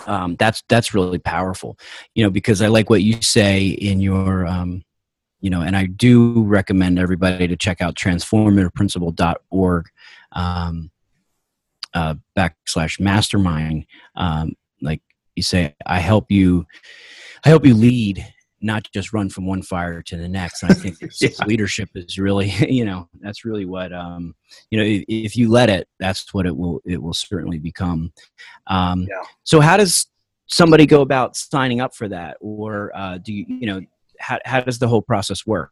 Um, 0.08 0.36
that's 0.38 0.62
that's 0.68 0.94
really 0.94 1.20
powerful 1.20 1.78
you 2.16 2.24
know 2.24 2.30
because 2.30 2.62
i 2.62 2.68
like 2.68 2.90
what 2.90 3.02
you 3.02 3.22
say 3.22 3.68
in 3.68 4.02
your 4.02 4.46
um, 4.46 4.84
you 5.46 5.52
know 5.52 5.62
and 5.62 5.78
i 5.78 5.86
do 5.86 6.41
recommend 6.41 6.98
everybody 6.98 7.48
to 7.48 7.56
check 7.56 7.80
out 7.80 7.93
transformativeprincipal.org 7.96 9.86
um, 10.32 10.89
uh, 11.93 12.16
backslash 12.36 13.00
mastermind 13.00 13.86
um, 14.16 14.54
like 14.82 15.02
you 15.36 15.43
say 15.43 15.76
i 15.86 16.00
help 16.00 16.32
you 16.32 16.66
i 17.46 17.50
help 17.50 17.64
you 17.64 17.76
lead 17.76 18.26
not 18.62 18.89
just 18.91 19.14
run 19.14 19.30
from 19.30 19.46
one 19.46 19.62
fire 19.62 20.02
to 20.02 20.18
the 20.18 20.28
next. 20.28 20.64
And 20.64 20.72
I 20.72 20.76
think 20.76 20.98
yeah. 21.22 21.30
leadership 21.46 21.89
is 21.93 22.18
really, 22.18 22.50
you 22.68 22.84
know, 22.84 23.08
that's 23.20 23.46
really 23.46 23.66
what, 23.66 23.93
um, 23.93 24.34
you 24.72 24.80
know, 24.80 24.84
if, 24.84 25.04
if, 25.08 25.36
you 25.38 25.52
let 25.52 25.70
it, 25.70 25.88
that's 26.00 26.34
what 26.34 26.48
it 26.48 26.58
will, 26.58 26.82
it 26.84 27.00
will 27.00 27.14
certainly 27.14 27.60
become. 27.60 28.12
Um, 28.66 29.02
yeah. 29.02 29.22
So 29.43 29.60
how 29.60 29.78
does 29.78 30.08
somebody 30.48 30.88
go 30.88 31.02
about 31.02 31.36
signing 31.36 31.80
up 31.80 31.93
for 31.93 32.08
that? 32.08 32.38
Or 32.41 32.91
uh, 32.96 33.20
do 33.20 33.34
you, 33.34 33.46
you 33.48 33.68
know, 33.68 33.82
how, 34.20 34.39
how 34.45 34.61
does 34.61 34.80
the 34.80 34.88
whole 34.88 35.01
process 35.01 35.45
work? 35.45 35.72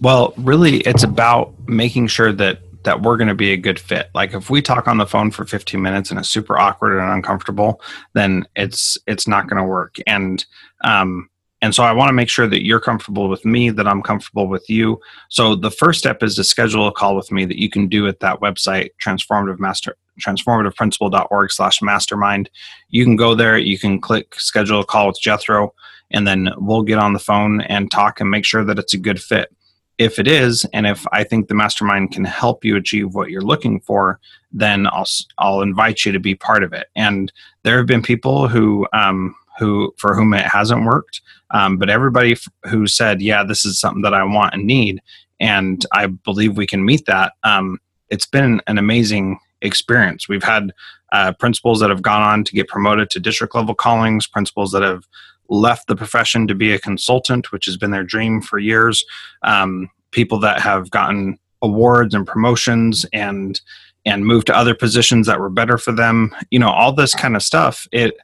Well, 0.00 0.34
really, 0.36 0.78
it's 0.80 1.02
about 1.02 1.54
making 1.68 2.08
sure 2.08 2.32
that 2.32 2.60
that 2.84 3.02
we're 3.02 3.16
going 3.16 3.28
to 3.28 3.34
be 3.34 3.52
a 3.52 3.56
good 3.56 3.78
fit. 3.78 4.10
Like 4.12 4.34
if 4.34 4.50
we 4.50 4.60
talk 4.60 4.88
on 4.88 4.98
the 4.98 5.06
phone 5.06 5.30
for 5.30 5.44
15 5.44 5.80
minutes 5.80 6.10
and 6.10 6.18
it's 6.18 6.28
super 6.28 6.58
awkward 6.58 6.98
and 6.98 7.12
uncomfortable, 7.12 7.80
then 8.14 8.44
it's 8.56 8.98
it's 9.06 9.28
not 9.28 9.48
going 9.48 9.62
to 9.62 9.68
work. 9.68 9.96
And 10.06 10.44
um, 10.82 11.28
and 11.60 11.72
so 11.72 11.84
I 11.84 11.92
want 11.92 12.08
to 12.08 12.12
make 12.12 12.28
sure 12.28 12.48
that 12.48 12.64
you're 12.64 12.80
comfortable 12.80 13.28
with 13.28 13.44
me, 13.44 13.70
that 13.70 13.86
I'm 13.86 14.02
comfortable 14.02 14.48
with 14.48 14.68
you. 14.68 15.00
So 15.28 15.54
the 15.54 15.70
first 15.70 16.00
step 16.00 16.20
is 16.24 16.34
to 16.34 16.44
schedule 16.44 16.88
a 16.88 16.92
call 16.92 17.14
with 17.14 17.30
me 17.30 17.44
that 17.44 17.56
you 17.56 17.70
can 17.70 17.86
do 17.86 18.08
at 18.08 18.18
that 18.18 18.40
website, 18.40 18.90
transformative 19.00 19.60
master 19.60 19.96
transformativeprincipal.org 20.20 21.50
slash 21.50 21.82
mastermind. 21.82 22.50
You 22.90 23.04
can 23.04 23.16
go 23.16 23.34
there, 23.34 23.56
you 23.56 23.78
can 23.78 24.00
click 24.00 24.34
schedule 24.34 24.80
a 24.80 24.84
call 24.84 25.06
with 25.08 25.20
Jethro, 25.20 25.74
and 26.12 26.26
then 26.26 26.50
we'll 26.56 26.82
get 26.82 26.98
on 26.98 27.12
the 27.12 27.18
phone 27.18 27.60
and 27.62 27.90
talk 27.90 28.20
and 28.20 28.30
make 28.30 28.44
sure 28.44 28.64
that 28.64 28.78
it's 28.78 28.94
a 28.94 28.98
good 28.98 29.20
fit. 29.20 29.54
If 29.98 30.18
it 30.18 30.26
is, 30.26 30.64
and 30.72 30.86
if 30.86 31.06
I 31.12 31.22
think 31.22 31.48
the 31.48 31.54
mastermind 31.54 32.12
can 32.12 32.24
help 32.24 32.64
you 32.64 32.76
achieve 32.76 33.14
what 33.14 33.30
you're 33.30 33.42
looking 33.42 33.80
for, 33.80 34.18
then 34.50 34.86
I'll 34.86 35.06
I'll 35.38 35.60
invite 35.60 36.04
you 36.04 36.12
to 36.12 36.20
be 36.20 36.34
part 36.34 36.64
of 36.64 36.72
it. 36.72 36.86
And 36.96 37.32
there 37.62 37.76
have 37.76 37.86
been 37.86 38.02
people 38.02 38.48
who 38.48 38.86
um, 38.92 39.34
who 39.58 39.94
for 39.98 40.14
whom 40.14 40.34
it 40.34 40.46
hasn't 40.46 40.84
worked. 40.84 41.20
Um, 41.50 41.76
but 41.76 41.90
everybody 41.90 42.36
who 42.64 42.86
said, 42.86 43.20
"Yeah, 43.20 43.44
this 43.44 43.64
is 43.64 43.78
something 43.78 44.02
that 44.02 44.14
I 44.14 44.24
want 44.24 44.54
and 44.54 44.66
need," 44.66 45.00
and 45.40 45.84
I 45.92 46.06
believe 46.06 46.56
we 46.56 46.66
can 46.66 46.84
meet 46.84 47.06
that. 47.06 47.34
Um, 47.44 47.78
it's 48.08 48.26
been 48.26 48.60
an 48.66 48.78
amazing 48.78 49.38
experience. 49.60 50.28
We've 50.28 50.42
had 50.42 50.72
uh, 51.12 51.32
principals 51.32 51.80
that 51.80 51.90
have 51.90 52.02
gone 52.02 52.22
on 52.22 52.44
to 52.44 52.52
get 52.52 52.68
promoted 52.68 53.10
to 53.10 53.20
district 53.20 53.54
level 53.54 53.74
callings, 53.74 54.26
principals 54.26 54.72
that 54.72 54.82
have 54.82 55.06
left 55.52 55.86
the 55.86 55.96
profession 55.96 56.46
to 56.48 56.54
be 56.54 56.72
a 56.72 56.78
consultant, 56.78 57.52
which 57.52 57.66
has 57.66 57.76
been 57.76 57.90
their 57.90 58.04
dream 58.04 58.40
for 58.40 58.58
years. 58.58 59.04
Um, 59.42 59.90
people 60.10 60.38
that 60.40 60.60
have 60.60 60.90
gotten 60.90 61.38
awards 61.60 62.14
and 62.14 62.26
promotions 62.26 63.06
and 63.12 63.60
and 64.04 64.26
moved 64.26 64.48
to 64.48 64.56
other 64.56 64.74
positions 64.74 65.28
that 65.28 65.38
were 65.38 65.50
better 65.50 65.78
for 65.78 65.92
them. 65.92 66.34
You 66.50 66.58
know, 66.58 66.70
all 66.70 66.92
this 66.92 67.14
kind 67.14 67.36
of 67.36 67.42
stuff. 67.42 67.86
It 67.92 68.14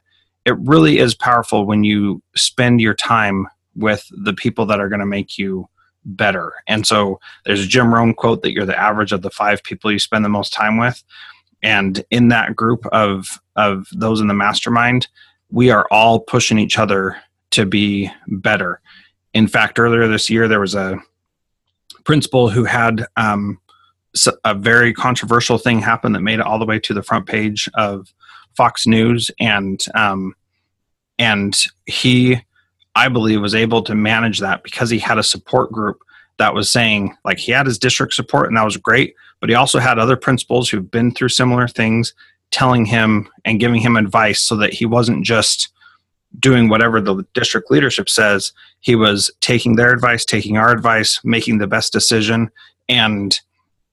it 0.45 0.57
really 0.59 0.97
is 0.97 1.15
powerful 1.15 1.65
when 1.65 1.83
you 1.83 2.21
spend 2.35 2.81
your 2.81 2.95
time 2.95 3.47
with 3.75 4.05
the 4.11 4.33
people 4.33 4.65
that 4.65 4.79
are 4.79 4.89
going 4.89 4.99
to 4.99 5.05
make 5.05 5.37
you 5.37 5.69
better. 6.05 6.53
And 6.67 6.87
so 6.87 7.19
there's 7.45 7.63
a 7.63 7.67
Jim 7.67 7.93
Rohn 7.93 8.13
quote 8.13 8.41
that 8.41 8.51
you're 8.51 8.65
the 8.65 8.79
average 8.79 9.11
of 9.11 9.21
the 9.21 9.29
five 9.29 9.63
people 9.63 9.91
you 9.91 9.99
spend 9.99 10.25
the 10.25 10.29
most 10.29 10.53
time 10.53 10.77
with. 10.77 11.03
And 11.61 12.03
in 12.09 12.29
that 12.29 12.55
group 12.55 12.85
of 12.87 13.39
of 13.55 13.87
those 13.93 14.21
in 14.21 14.27
the 14.27 14.33
mastermind, 14.33 15.07
we 15.51 15.71
are 15.71 15.87
all 15.91 16.19
pushing 16.19 16.59
each 16.59 16.77
other 16.77 17.17
to 17.51 17.65
be 17.65 18.11
better. 18.27 18.81
In 19.33 19.47
fact, 19.47 19.79
earlier 19.79 20.07
this 20.07 20.29
year 20.29 20.47
there 20.47 20.59
was 20.59 20.75
a 20.75 20.99
principal 22.03 22.49
who 22.49 22.63
had 22.63 23.05
um, 23.17 23.59
a 24.43 24.53
very 24.53 24.93
controversial 24.93 25.57
thing 25.57 25.79
happen 25.79 26.13
that 26.13 26.21
made 26.21 26.39
it 26.39 26.45
all 26.45 26.59
the 26.59 26.65
way 26.65 26.79
to 26.79 26.93
the 26.93 27.03
front 27.03 27.25
page 27.25 27.69
of 27.75 28.13
Fox 28.55 28.87
News, 28.87 29.29
and 29.39 29.83
um, 29.95 30.35
and 31.17 31.55
he, 31.85 32.41
I 32.95 33.07
believe, 33.09 33.41
was 33.41 33.55
able 33.55 33.83
to 33.83 33.95
manage 33.95 34.39
that 34.39 34.63
because 34.63 34.89
he 34.89 34.99
had 34.99 35.17
a 35.17 35.23
support 35.23 35.71
group 35.71 36.01
that 36.37 36.53
was 36.53 36.71
saying 36.71 37.15
like 37.23 37.37
he 37.37 37.51
had 37.51 37.65
his 37.65 37.77
district 37.77 38.13
support, 38.13 38.47
and 38.47 38.57
that 38.57 38.65
was 38.65 38.77
great. 38.77 39.15
But 39.39 39.49
he 39.49 39.55
also 39.55 39.79
had 39.79 39.99
other 39.99 40.17
principals 40.17 40.69
who've 40.69 40.89
been 40.89 41.11
through 41.11 41.29
similar 41.29 41.67
things, 41.67 42.13
telling 42.51 42.85
him 42.85 43.29
and 43.45 43.59
giving 43.59 43.81
him 43.81 43.95
advice, 43.95 44.41
so 44.41 44.55
that 44.57 44.73
he 44.73 44.85
wasn't 44.85 45.25
just 45.25 45.69
doing 46.39 46.69
whatever 46.69 47.01
the 47.01 47.25
district 47.33 47.71
leadership 47.71 48.09
says. 48.09 48.53
He 48.81 48.95
was 48.95 49.31
taking 49.41 49.75
their 49.75 49.91
advice, 49.91 50.23
taking 50.25 50.57
our 50.57 50.71
advice, 50.71 51.19
making 51.23 51.57
the 51.57 51.67
best 51.67 51.91
decision, 51.91 52.51
and 52.87 53.39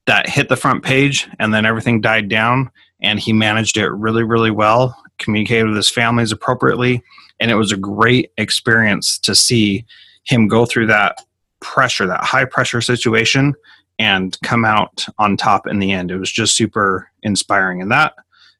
that 0.05 0.29
hit 0.29 0.47
the 0.49 0.55
front 0.55 0.83
page, 0.83 1.27
and 1.39 1.53
then 1.53 1.65
everything 1.65 1.99
died 1.99 2.29
down 2.29 2.71
and 3.01 3.19
he 3.19 3.33
managed 3.33 3.77
it 3.77 3.89
really, 3.89 4.23
really 4.23 4.51
well, 4.51 4.95
communicated 5.19 5.67
with 5.67 5.75
his 5.75 5.89
families 5.89 6.31
appropriately, 6.31 7.03
and 7.39 7.51
it 7.51 7.55
was 7.55 7.71
a 7.71 7.77
great 7.77 8.31
experience 8.37 9.19
to 9.19 9.35
see 9.35 9.85
him 10.23 10.47
go 10.47 10.65
through 10.65 10.87
that 10.87 11.21
pressure, 11.59 12.07
that 12.07 12.23
high 12.23 12.45
pressure 12.45 12.81
situation, 12.81 13.53
and 13.99 14.37
come 14.41 14.65
out 14.65 15.05
on 15.19 15.37
top 15.37 15.67
in 15.67 15.79
the 15.79 15.91
end. 15.91 16.11
It 16.11 16.17
was 16.17 16.31
just 16.31 16.55
super 16.55 17.09
inspiring, 17.23 17.81
and 17.81 17.91
that 17.91 18.13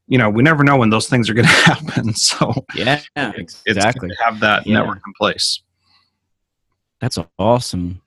you 0.08 0.18
know 0.18 0.28
we 0.28 0.42
never 0.42 0.64
know 0.64 0.76
when 0.76 0.90
those 0.90 1.08
things 1.08 1.30
are 1.30 1.34
going 1.34 1.46
to 1.48 1.52
happen. 1.52 2.14
So 2.14 2.52
yeah, 2.74 3.00
it's, 3.16 3.62
exactly. 3.66 4.10
It's 4.10 4.20
have 4.20 4.40
that 4.40 4.66
yeah. 4.66 4.78
network 4.78 5.00
in 5.06 5.12
place. 5.18 5.62
That's 7.00 7.18
awesome. 7.38 8.02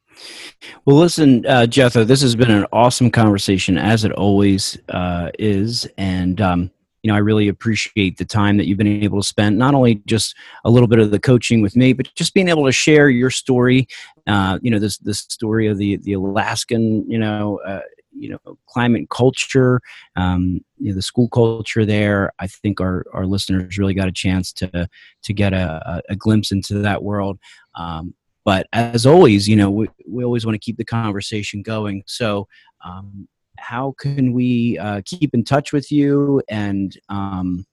Well, 0.85 0.97
listen, 0.97 1.45
uh, 1.45 1.65
Jethro, 1.65 2.03
this 2.03 2.21
has 2.21 2.35
been 2.35 2.51
an 2.51 2.65
awesome 2.71 3.09
conversation, 3.09 3.77
as 3.77 4.03
it 4.03 4.11
always 4.11 4.77
uh, 4.89 5.29
is. 5.39 5.87
And, 5.97 6.39
um, 6.41 6.71
you 7.01 7.07
know, 7.07 7.15
I 7.15 7.19
really 7.19 7.47
appreciate 7.47 8.17
the 8.17 8.25
time 8.25 8.57
that 8.57 8.67
you've 8.67 8.77
been 8.77 9.03
able 9.03 9.21
to 9.21 9.27
spend, 9.27 9.57
not 9.57 9.73
only 9.73 9.95
just 10.05 10.35
a 10.65 10.69
little 10.69 10.87
bit 10.87 10.99
of 10.99 11.11
the 11.11 11.19
coaching 11.19 11.61
with 11.61 11.75
me, 11.75 11.93
but 11.93 12.13
just 12.15 12.33
being 12.33 12.49
able 12.49 12.65
to 12.65 12.71
share 12.71 13.09
your 13.09 13.31
story. 13.31 13.87
Uh, 14.27 14.59
you 14.61 14.69
know, 14.69 14.77
this 14.77 14.97
this 14.99 15.19
story 15.19 15.67
of 15.67 15.77
the 15.77 15.97
the 15.97 16.13
Alaskan, 16.13 17.09
you 17.09 17.17
know, 17.17 17.59
uh, 17.65 17.79
you 18.21 18.29
know, 18.29 18.57
climate 18.67 19.09
culture, 19.09 19.81
um, 20.15 20.61
you 20.77 20.89
know, 20.89 20.95
the 20.95 21.01
school 21.01 21.27
culture 21.29 21.85
there. 21.85 22.31
I 22.39 22.47
think 22.47 22.79
our 22.79 23.03
our 23.13 23.25
listeners 23.25 23.77
really 23.77 23.93
got 23.95 24.07
a 24.07 24.11
chance 24.11 24.53
to 24.53 24.87
to 25.23 25.33
get 25.33 25.53
a, 25.53 26.01
a 26.07 26.15
glimpse 26.15 26.51
into 26.51 26.75
that 26.79 27.03
world. 27.03 27.39
Um, 27.75 28.13
but 28.43 28.67
as 28.73 29.05
always, 29.05 29.47
you 29.47 29.55
know, 29.55 29.69
we, 29.69 29.87
we 30.07 30.23
always 30.23 30.45
want 30.45 30.55
to 30.55 30.59
keep 30.65 30.77
the 30.77 30.85
conversation 30.85 31.61
going. 31.61 32.03
So, 32.05 32.47
um, 32.83 33.27
how 33.57 33.93
can 33.99 34.33
we 34.33 34.77
uh, 34.79 35.01
keep 35.05 35.33
in 35.33 35.43
touch 35.43 35.71
with 35.71 35.91
you 35.91 36.41
and 36.49 36.97
um, 37.09 37.65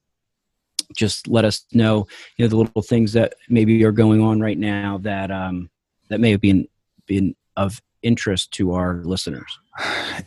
just 0.95 1.27
let 1.27 1.45
us 1.45 1.65
know, 1.73 2.07
you 2.37 2.45
know, 2.45 2.49
the 2.49 2.57
little 2.57 2.81
things 2.81 3.13
that 3.13 3.33
maybe 3.49 3.83
are 3.83 3.91
going 3.91 4.21
on 4.21 4.39
right 4.39 4.57
now 4.57 4.99
that 4.99 5.31
um, 5.31 5.69
that 6.09 6.19
may 6.19 6.31
have 6.31 6.41
been 6.41 6.67
been 7.07 7.35
of 7.55 7.81
interest 8.01 8.51
to 8.53 8.73
our 8.73 9.01
listeners? 9.03 9.59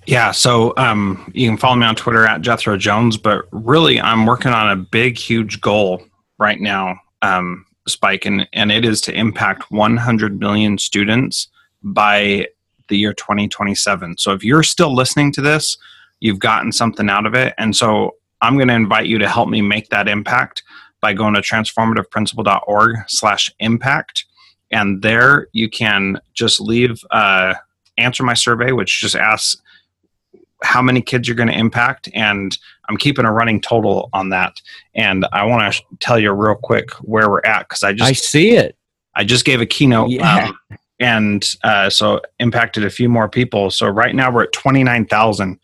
Yeah, 0.06 0.30
so 0.30 0.72
um, 0.76 1.30
you 1.34 1.48
can 1.48 1.58
follow 1.58 1.76
me 1.76 1.86
on 1.86 1.94
Twitter 1.94 2.26
at 2.26 2.40
Jethro 2.40 2.76
Jones, 2.76 3.16
but 3.16 3.44
really, 3.52 4.00
I'm 4.00 4.26
working 4.26 4.52
on 4.52 4.70
a 4.70 4.76
big, 4.76 5.18
huge 5.18 5.60
goal 5.60 6.02
right 6.38 6.60
now. 6.60 6.98
Um, 7.22 7.66
spike 7.86 8.24
and, 8.24 8.48
and 8.52 8.70
it 8.70 8.84
is 8.84 9.00
to 9.02 9.14
impact 9.14 9.70
100 9.70 10.38
million 10.38 10.78
students 10.78 11.48
by 11.82 12.46
the 12.88 12.96
year 12.96 13.12
2027 13.12 14.16
so 14.18 14.32
if 14.32 14.44
you're 14.44 14.62
still 14.62 14.94
listening 14.94 15.32
to 15.32 15.40
this 15.40 15.76
you've 16.20 16.38
gotten 16.38 16.70
something 16.70 17.08
out 17.08 17.26
of 17.26 17.34
it 17.34 17.54
and 17.58 17.74
so 17.74 18.14
i'm 18.40 18.56
going 18.56 18.68
to 18.68 18.74
invite 18.74 19.06
you 19.06 19.18
to 19.18 19.28
help 19.28 19.48
me 19.48 19.60
make 19.60 19.88
that 19.88 20.08
impact 20.08 20.62
by 21.00 21.12
going 21.12 21.34
to 21.34 21.40
transformativeprincipal.org 21.40 22.96
slash 23.08 23.50
impact. 23.58 24.24
and 24.70 25.02
there 25.02 25.48
you 25.52 25.68
can 25.68 26.20
just 26.34 26.60
leave 26.60 27.02
uh, 27.10 27.54
answer 27.98 28.22
my 28.22 28.34
survey 28.34 28.72
which 28.72 29.00
just 29.00 29.16
asks 29.16 29.60
how 30.62 30.80
many 30.80 31.02
kids 31.02 31.26
you're 31.26 31.36
going 31.36 31.48
to 31.48 31.58
impact 31.58 32.08
and 32.14 32.58
i'm 32.88 32.96
keeping 32.96 33.24
a 33.24 33.32
running 33.32 33.60
total 33.60 34.08
on 34.12 34.28
that. 34.30 34.60
And 34.94 35.26
i 35.32 35.44
want 35.44 35.74
to 35.74 35.82
tell 35.98 36.18
you 36.18 36.30
real 36.32 36.54
quick 36.54 36.90
where 37.00 37.28
we're 37.28 37.42
at 37.44 37.68
because 37.68 37.82
i 37.82 37.92
just 37.92 38.08
i 38.08 38.12
see 38.12 38.52
it. 38.52 38.76
I 39.14 39.24
just 39.24 39.44
gave 39.44 39.60
a 39.60 39.66
keynote 39.66 40.10
yeah. 40.10 40.46
um, 40.46 40.78
and 40.98 41.54
uh, 41.64 41.90
so 41.90 42.20
impacted 42.38 42.84
a 42.84 42.90
few 42.90 43.08
more 43.08 43.28
people. 43.28 43.70
So 43.70 43.88
right 43.88 44.14
now 44.14 44.32
we're 44.32 44.44
at 44.44 44.52
29000 44.52 45.58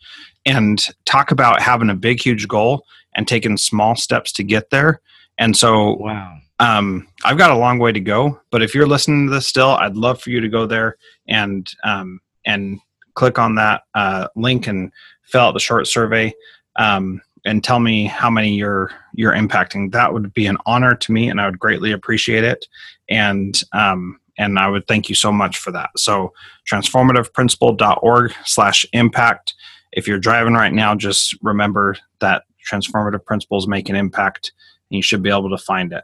and 0.45 0.87
talk 1.05 1.31
about 1.31 1.61
having 1.61 1.89
a 1.89 1.95
big 1.95 2.21
huge 2.21 2.47
goal 2.47 2.85
and 3.15 3.27
taking 3.27 3.57
small 3.57 3.95
steps 3.95 4.31
to 4.33 4.43
get 4.43 4.69
there. 4.69 5.01
And 5.37 5.55
so 5.55 5.95
wow. 5.95 6.37
um, 6.59 7.07
I've 7.23 7.37
got 7.37 7.51
a 7.51 7.57
long 7.57 7.79
way 7.79 7.91
to 7.91 7.99
go, 7.99 8.39
but 8.51 8.61
if 8.61 8.75
you're 8.75 8.87
listening 8.87 9.27
to 9.27 9.33
this 9.33 9.47
still, 9.47 9.71
I'd 9.71 9.95
love 9.95 10.21
for 10.21 10.29
you 10.29 10.41
to 10.41 10.49
go 10.49 10.65
there 10.65 10.97
and 11.29 11.71
um, 11.83 12.19
and 12.45 12.79
click 13.13 13.39
on 13.39 13.55
that 13.55 13.83
uh, 13.95 14.27
link 14.35 14.67
and 14.67 14.91
fill 15.23 15.41
out 15.41 15.53
the 15.53 15.59
short 15.59 15.87
survey 15.87 16.33
um, 16.77 17.21
and 17.45 17.63
tell 17.63 17.79
me 17.79 18.05
how 18.05 18.29
many 18.29 18.53
you're 18.53 18.91
you're 19.13 19.33
impacting. 19.33 19.91
That 19.91 20.13
would 20.13 20.33
be 20.33 20.47
an 20.47 20.57
honor 20.65 20.95
to 20.95 21.11
me, 21.11 21.29
and 21.29 21.39
I 21.39 21.45
would 21.45 21.59
greatly 21.59 21.91
appreciate 21.91 22.43
it. 22.43 22.67
And 23.09 23.61
um, 23.73 24.19
and 24.37 24.57
I 24.57 24.69
would 24.69 24.87
thank 24.87 25.09
you 25.09 25.15
so 25.15 25.31
much 25.31 25.57
for 25.57 25.71
that. 25.71 25.89
So 25.97 26.33
transformativeprincipal.org 26.71 28.33
slash 28.45 28.85
impact. 28.93 29.53
If 29.91 30.07
you're 30.07 30.19
driving 30.19 30.53
right 30.53 30.73
now, 30.73 30.95
just 30.95 31.35
remember 31.41 31.97
that 32.19 32.43
transformative 32.71 33.25
principles 33.25 33.67
make 33.67 33.89
an 33.89 33.95
impact, 33.95 34.53
and 34.89 34.95
you 34.95 35.01
should 35.01 35.21
be 35.21 35.29
able 35.29 35.49
to 35.49 35.57
find 35.57 35.91
it. 35.91 36.03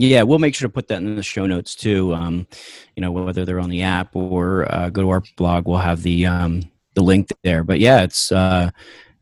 Yeah, 0.00 0.22
we'll 0.22 0.38
make 0.38 0.54
sure 0.54 0.68
to 0.68 0.72
put 0.72 0.86
that 0.88 1.02
in 1.02 1.16
the 1.16 1.24
show 1.24 1.46
notes 1.46 1.74
too. 1.74 2.14
Um, 2.14 2.46
you 2.94 3.00
know, 3.00 3.10
whether 3.10 3.44
they're 3.44 3.58
on 3.58 3.68
the 3.68 3.82
app 3.82 4.14
or 4.14 4.72
uh, 4.72 4.90
go 4.90 5.02
to 5.02 5.10
our 5.10 5.24
blog, 5.36 5.66
we'll 5.66 5.78
have 5.78 6.04
the 6.04 6.24
um, 6.24 6.62
the 6.94 7.02
link 7.02 7.30
there. 7.42 7.64
But 7.64 7.80
yeah, 7.80 8.02
it's 8.02 8.30
uh, 8.30 8.70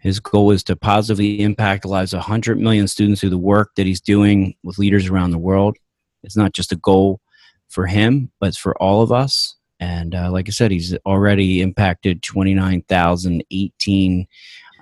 his 0.00 0.20
goal 0.20 0.50
is 0.50 0.62
to 0.64 0.76
positively 0.76 1.40
impact 1.40 1.80
the 1.82 1.88
lives 1.88 2.12
of 2.12 2.18
100 2.18 2.60
million 2.60 2.86
students 2.88 3.22
through 3.22 3.30
the 3.30 3.38
work 3.38 3.74
that 3.76 3.86
he's 3.86 4.02
doing 4.02 4.54
with 4.62 4.76
leaders 4.76 5.08
around 5.08 5.30
the 5.30 5.38
world. 5.38 5.78
It's 6.22 6.36
not 6.36 6.52
just 6.52 6.72
a 6.72 6.76
goal 6.76 7.22
for 7.68 7.86
him, 7.86 8.30
but 8.38 8.50
it's 8.50 8.58
for 8.58 8.76
all 8.76 9.00
of 9.00 9.10
us. 9.10 9.56
And 9.80 10.14
uh, 10.14 10.30
like 10.30 10.46
I 10.46 10.52
said, 10.52 10.72
he's 10.72 10.94
already 11.06 11.62
impacted 11.62 12.22
29,018 12.22 14.26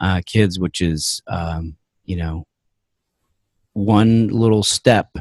uh, 0.00 0.22
kids, 0.26 0.58
which 0.58 0.80
is, 0.80 1.22
um, 1.28 1.76
you 2.04 2.16
know, 2.16 2.48
one 3.74 4.28
little 4.28 4.62
step 4.62 5.14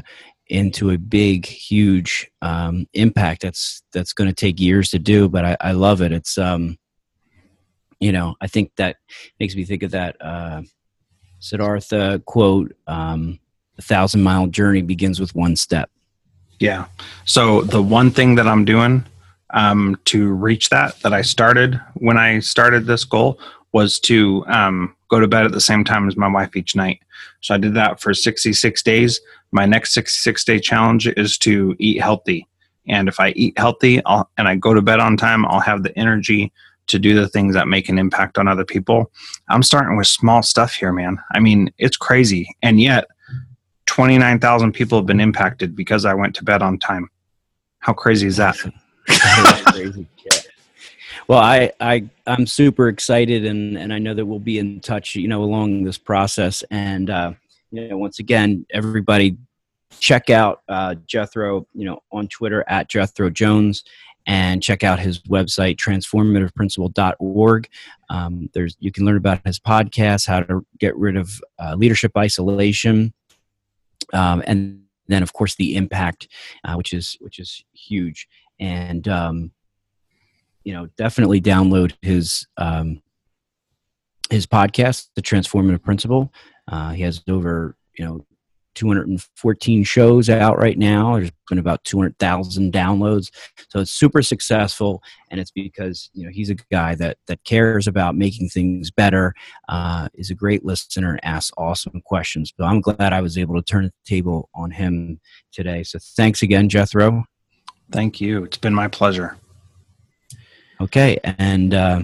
into 0.48 0.90
a 0.90 0.98
big, 0.98 1.46
huge 1.46 2.30
um, 2.42 2.86
impact. 2.92 3.42
That's 3.42 3.82
that's 3.92 4.12
going 4.12 4.28
to 4.28 4.34
take 4.34 4.60
years 4.60 4.90
to 4.90 4.98
do, 4.98 5.28
but 5.28 5.44
I, 5.44 5.56
I 5.60 5.72
love 5.72 6.02
it. 6.02 6.12
It's 6.12 6.38
um, 6.38 6.78
you 8.00 8.12
know, 8.12 8.34
I 8.40 8.46
think 8.46 8.72
that 8.76 8.96
makes 9.40 9.56
me 9.56 9.64
think 9.64 9.82
of 9.82 9.92
that 9.92 10.16
uh, 10.20 10.62
Siddhartha 11.38 12.22
quote: 12.26 12.74
um, 12.86 13.38
"A 13.78 13.82
thousand 13.82 14.22
mile 14.22 14.46
journey 14.46 14.82
begins 14.82 15.20
with 15.20 15.34
one 15.34 15.56
step." 15.56 15.90
Yeah. 16.60 16.86
So 17.24 17.62
the 17.62 17.82
one 17.82 18.10
thing 18.10 18.36
that 18.36 18.46
I'm 18.46 18.64
doing 18.64 19.04
um, 19.50 19.98
to 20.06 20.32
reach 20.32 20.68
that 20.70 21.00
that 21.00 21.12
I 21.12 21.22
started 21.22 21.80
when 21.94 22.18
I 22.18 22.40
started 22.40 22.86
this 22.86 23.04
goal 23.04 23.38
was 23.74 23.98
to 23.98 24.46
um, 24.46 24.96
go 25.08 25.20
to 25.20 25.26
bed 25.26 25.44
at 25.44 25.52
the 25.52 25.60
same 25.60 25.84
time 25.84 26.08
as 26.08 26.16
my 26.16 26.28
wife 26.28 26.56
each 26.56 26.74
night. 26.74 27.00
So 27.40 27.54
I 27.54 27.58
did 27.58 27.74
that 27.74 28.00
for 28.00 28.14
66 28.14 28.82
days. 28.82 29.20
My 29.50 29.66
next 29.66 29.92
66 29.92 30.44
day 30.44 30.60
challenge 30.60 31.08
is 31.08 31.36
to 31.38 31.74
eat 31.78 32.00
healthy. 32.00 32.46
And 32.86 33.08
if 33.08 33.18
I 33.18 33.30
eat 33.30 33.58
healthy 33.58 34.02
I'll, 34.06 34.30
and 34.38 34.46
I 34.46 34.54
go 34.54 34.74
to 34.74 34.80
bed 34.80 35.00
on 35.00 35.16
time, 35.16 35.44
I'll 35.46 35.60
have 35.60 35.82
the 35.82 35.96
energy 35.98 36.52
to 36.86 36.98
do 36.98 37.14
the 37.14 37.28
things 37.28 37.54
that 37.54 37.66
make 37.66 37.88
an 37.88 37.98
impact 37.98 38.38
on 38.38 38.46
other 38.46 38.64
people. 38.64 39.10
I'm 39.48 39.62
starting 39.62 39.96
with 39.96 40.06
small 40.06 40.42
stuff 40.42 40.74
here, 40.74 40.92
man. 40.92 41.18
I 41.34 41.40
mean, 41.40 41.72
it's 41.78 41.96
crazy. 41.96 42.54
And 42.62 42.80
yet, 42.80 43.08
29,000 43.86 44.72
people 44.72 44.98
have 44.98 45.06
been 45.06 45.20
impacted 45.20 45.74
because 45.74 46.04
I 46.04 46.14
went 46.14 46.36
to 46.36 46.44
bed 46.44 46.62
on 46.62 46.78
time. 46.78 47.10
How 47.80 47.92
crazy 47.92 48.26
is 48.28 48.36
that? 48.36 48.56
crazy. 49.66 50.06
Yeah. 50.24 50.40
Well, 51.28 51.38
I, 51.38 51.70
I, 51.80 52.08
I'm 52.26 52.46
super 52.46 52.88
excited 52.88 53.44
and, 53.44 53.76
and 53.78 53.92
I 53.92 53.98
know 53.98 54.14
that 54.14 54.26
we'll 54.26 54.38
be 54.38 54.58
in 54.58 54.80
touch, 54.80 55.14
you 55.14 55.28
know, 55.28 55.42
along 55.42 55.84
this 55.84 55.98
process. 55.98 56.62
And, 56.70 57.10
uh, 57.10 57.32
you 57.70 57.88
know, 57.88 57.98
once 57.98 58.18
again, 58.18 58.66
everybody 58.70 59.36
check 60.00 60.30
out 60.30 60.62
uh, 60.68 60.94
Jethro, 61.06 61.66
you 61.74 61.84
know, 61.84 62.00
on 62.12 62.28
Twitter 62.28 62.64
at 62.68 62.88
Jethro 62.88 63.30
Jones 63.30 63.84
and 64.26 64.62
check 64.62 64.82
out 64.82 64.98
his 64.98 65.20
website 65.20 65.76
transformativeprincipal.org. 65.76 67.68
um, 68.10 68.48
there's 68.54 68.76
you 68.80 68.90
can 68.90 69.04
learn 69.04 69.16
about 69.16 69.40
his 69.44 69.58
podcast 69.58 70.26
how 70.26 70.40
to 70.40 70.64
get 70.78 70.96
rid 70.96 71.16
of 71.16 71.40
uh, 71.58 71.74
leadership 71.74 72.12
isolation 72.16 73.12
um, 74.12 74.42
and 74.46 74.82
then 75.08 75.22
of 75.22 75.32
course 75.32 75.54
the 75.56 75.76
impact 75.76 76.28
uh, 76.64 76.74
which 76.74 76.92
is 76.92 77.16
which 77.20 77.38
is 77.38 77.64
huge 77.72 78.28
and 78.58 79.08
um, 79.08 79.50
you 80.64 80.72
know 80.72 80.86
definitely 80.96 81.40
download 81.40 81.92
his 82.02 82.46
um, 82.56 83.02
his 84.30 84.46
podcast 84.46 85.08
the 85.14 85.22
transformative 85.22 85.82
Principal. 85.82 86.32
uh, 86.68 86.90
he 86.90 87.02
has 87.02 87.22
over 87.28 87.76
you 87.98 88.04
know 88.04 88.26
214 88.74 89.84
shows 89.84 90.28
out 90.28 90.58
right 90.58 90.78
now. 90.78 91.16
There's 91.16 91.30
been 91.48 91.58
about 91.58 91.84
200,000 91.84 92.72
downloads. 92.72 93.30
So 93.68 93.80
it's 93.80 93.90
super 93.90 94.22
successful. 94.22 95.02
And 95.30 95.40
it's 95.40 95.50
because, 95.50 96.10
you 96.12 96.24
know, 96.24 96.30
he's 96.32 96.50
a 96.50 96.56
guy 96.70 96.94
that, 96.96 97.18
that 97.26 97.42
cares 97.44 97.86
about 97.86 98.16
making 98.16 98.48
things 98.48 98.90
better, 98.90 99.34
uh, 99.68 100.08
is 100.14 100.30
a 100.30 100.34
great 100.34 100.64
listener 100.64 101.10
and 101.10 101.24
asks 101.24 101.52
awesome 101.56 102.02
questions. 102.04 102.52
So 102.58 102.64
I'm 102.64 102.80
glad 102.80 103.12
I 103.12 103.20
was 103.20 103.38
able 103.38 103.54
to 103.54 103.62
turn 103.62 103.84
the 103.84 103.92
table 104.04 104.48
on 104.54 104.70
him 104.70 105.20
today. 105.52 105.82
So 105.82 105.98
thanks 106.16 106.42
again, 106.42 106.68
Jethro. 106.68 107.24
Thank 107.92 108.20
you. 108.20 108.44
It's 108.44 108.58
been 108.58 108.74
my 108.74 108.88
pleasure. 108.88 109.36
Okay. 110.80 111.18
And, 111.24 111.74
uh, 111.74 112.02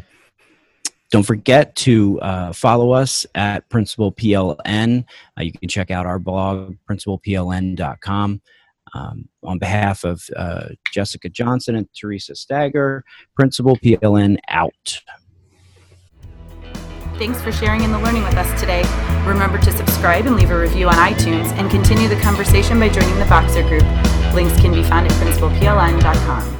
don't 1.10 1.24
forget 1.24 1.74
to 1.76 2.20
uh, 2.20 2.52
follow 2.52 2.92
us 2.92 3.26
at 3.34 3.68
Principal 3.68 4.12
PLN. 4.12 5.04
Uh, 5.36 5.42
you 5.42 5.52
can 5.52 5.68
check 5.68 5.90
out 5.90 6.06
our 6.06 6.18
blog, 6.18 6.76
principalpln.com. 6.88 8.40
Um, 8.92 9.28
on 9.44 9.58
behalf 9.58 10.02
of 10.02 10.22
uh, 10.36 10.68
Jessica 10.92 11.28
Johnson 11.28 11.76
and 11.76 11.88
Theresa 11.94 12.34
Stager, 12.34 13.04
Principal 13.36 13.76
PLN 13.76 14.38
out. 14.48 15.00
Thanks 17.14 17.40
for 17.40 17.52
sharing 17.52 17.84
in 17.84 17.92
the 17.92 18.00
learning 18.00 18.24
with 18.24 18.34
us 18.34 18.60
today. 18.60 18.82
Remember 19.28 19.58
to 19.58 19.72
subscribe 19.72 20.26
and 20.26 20.34
leave 20.34 20.50
a 20.50 20.58
review 20.58 20.88
on 20.88 20.94
iTunes 20.94 21.52
and 21.52 21.70
continue 21.70 22.08
the 22.08 22.20
conversation 22.20 22.80
by 22.80 22.88
joining 22.88 23.16
the 23.18 23.26
Voxer 23.26 23.66
group. 23.68 23.84
Links 24.34 24.58
can 24.60 24.72
be 24.72 24.82
found 24.82 25.06
at 25.06 25.12
principalpln.com. 25.12 26.59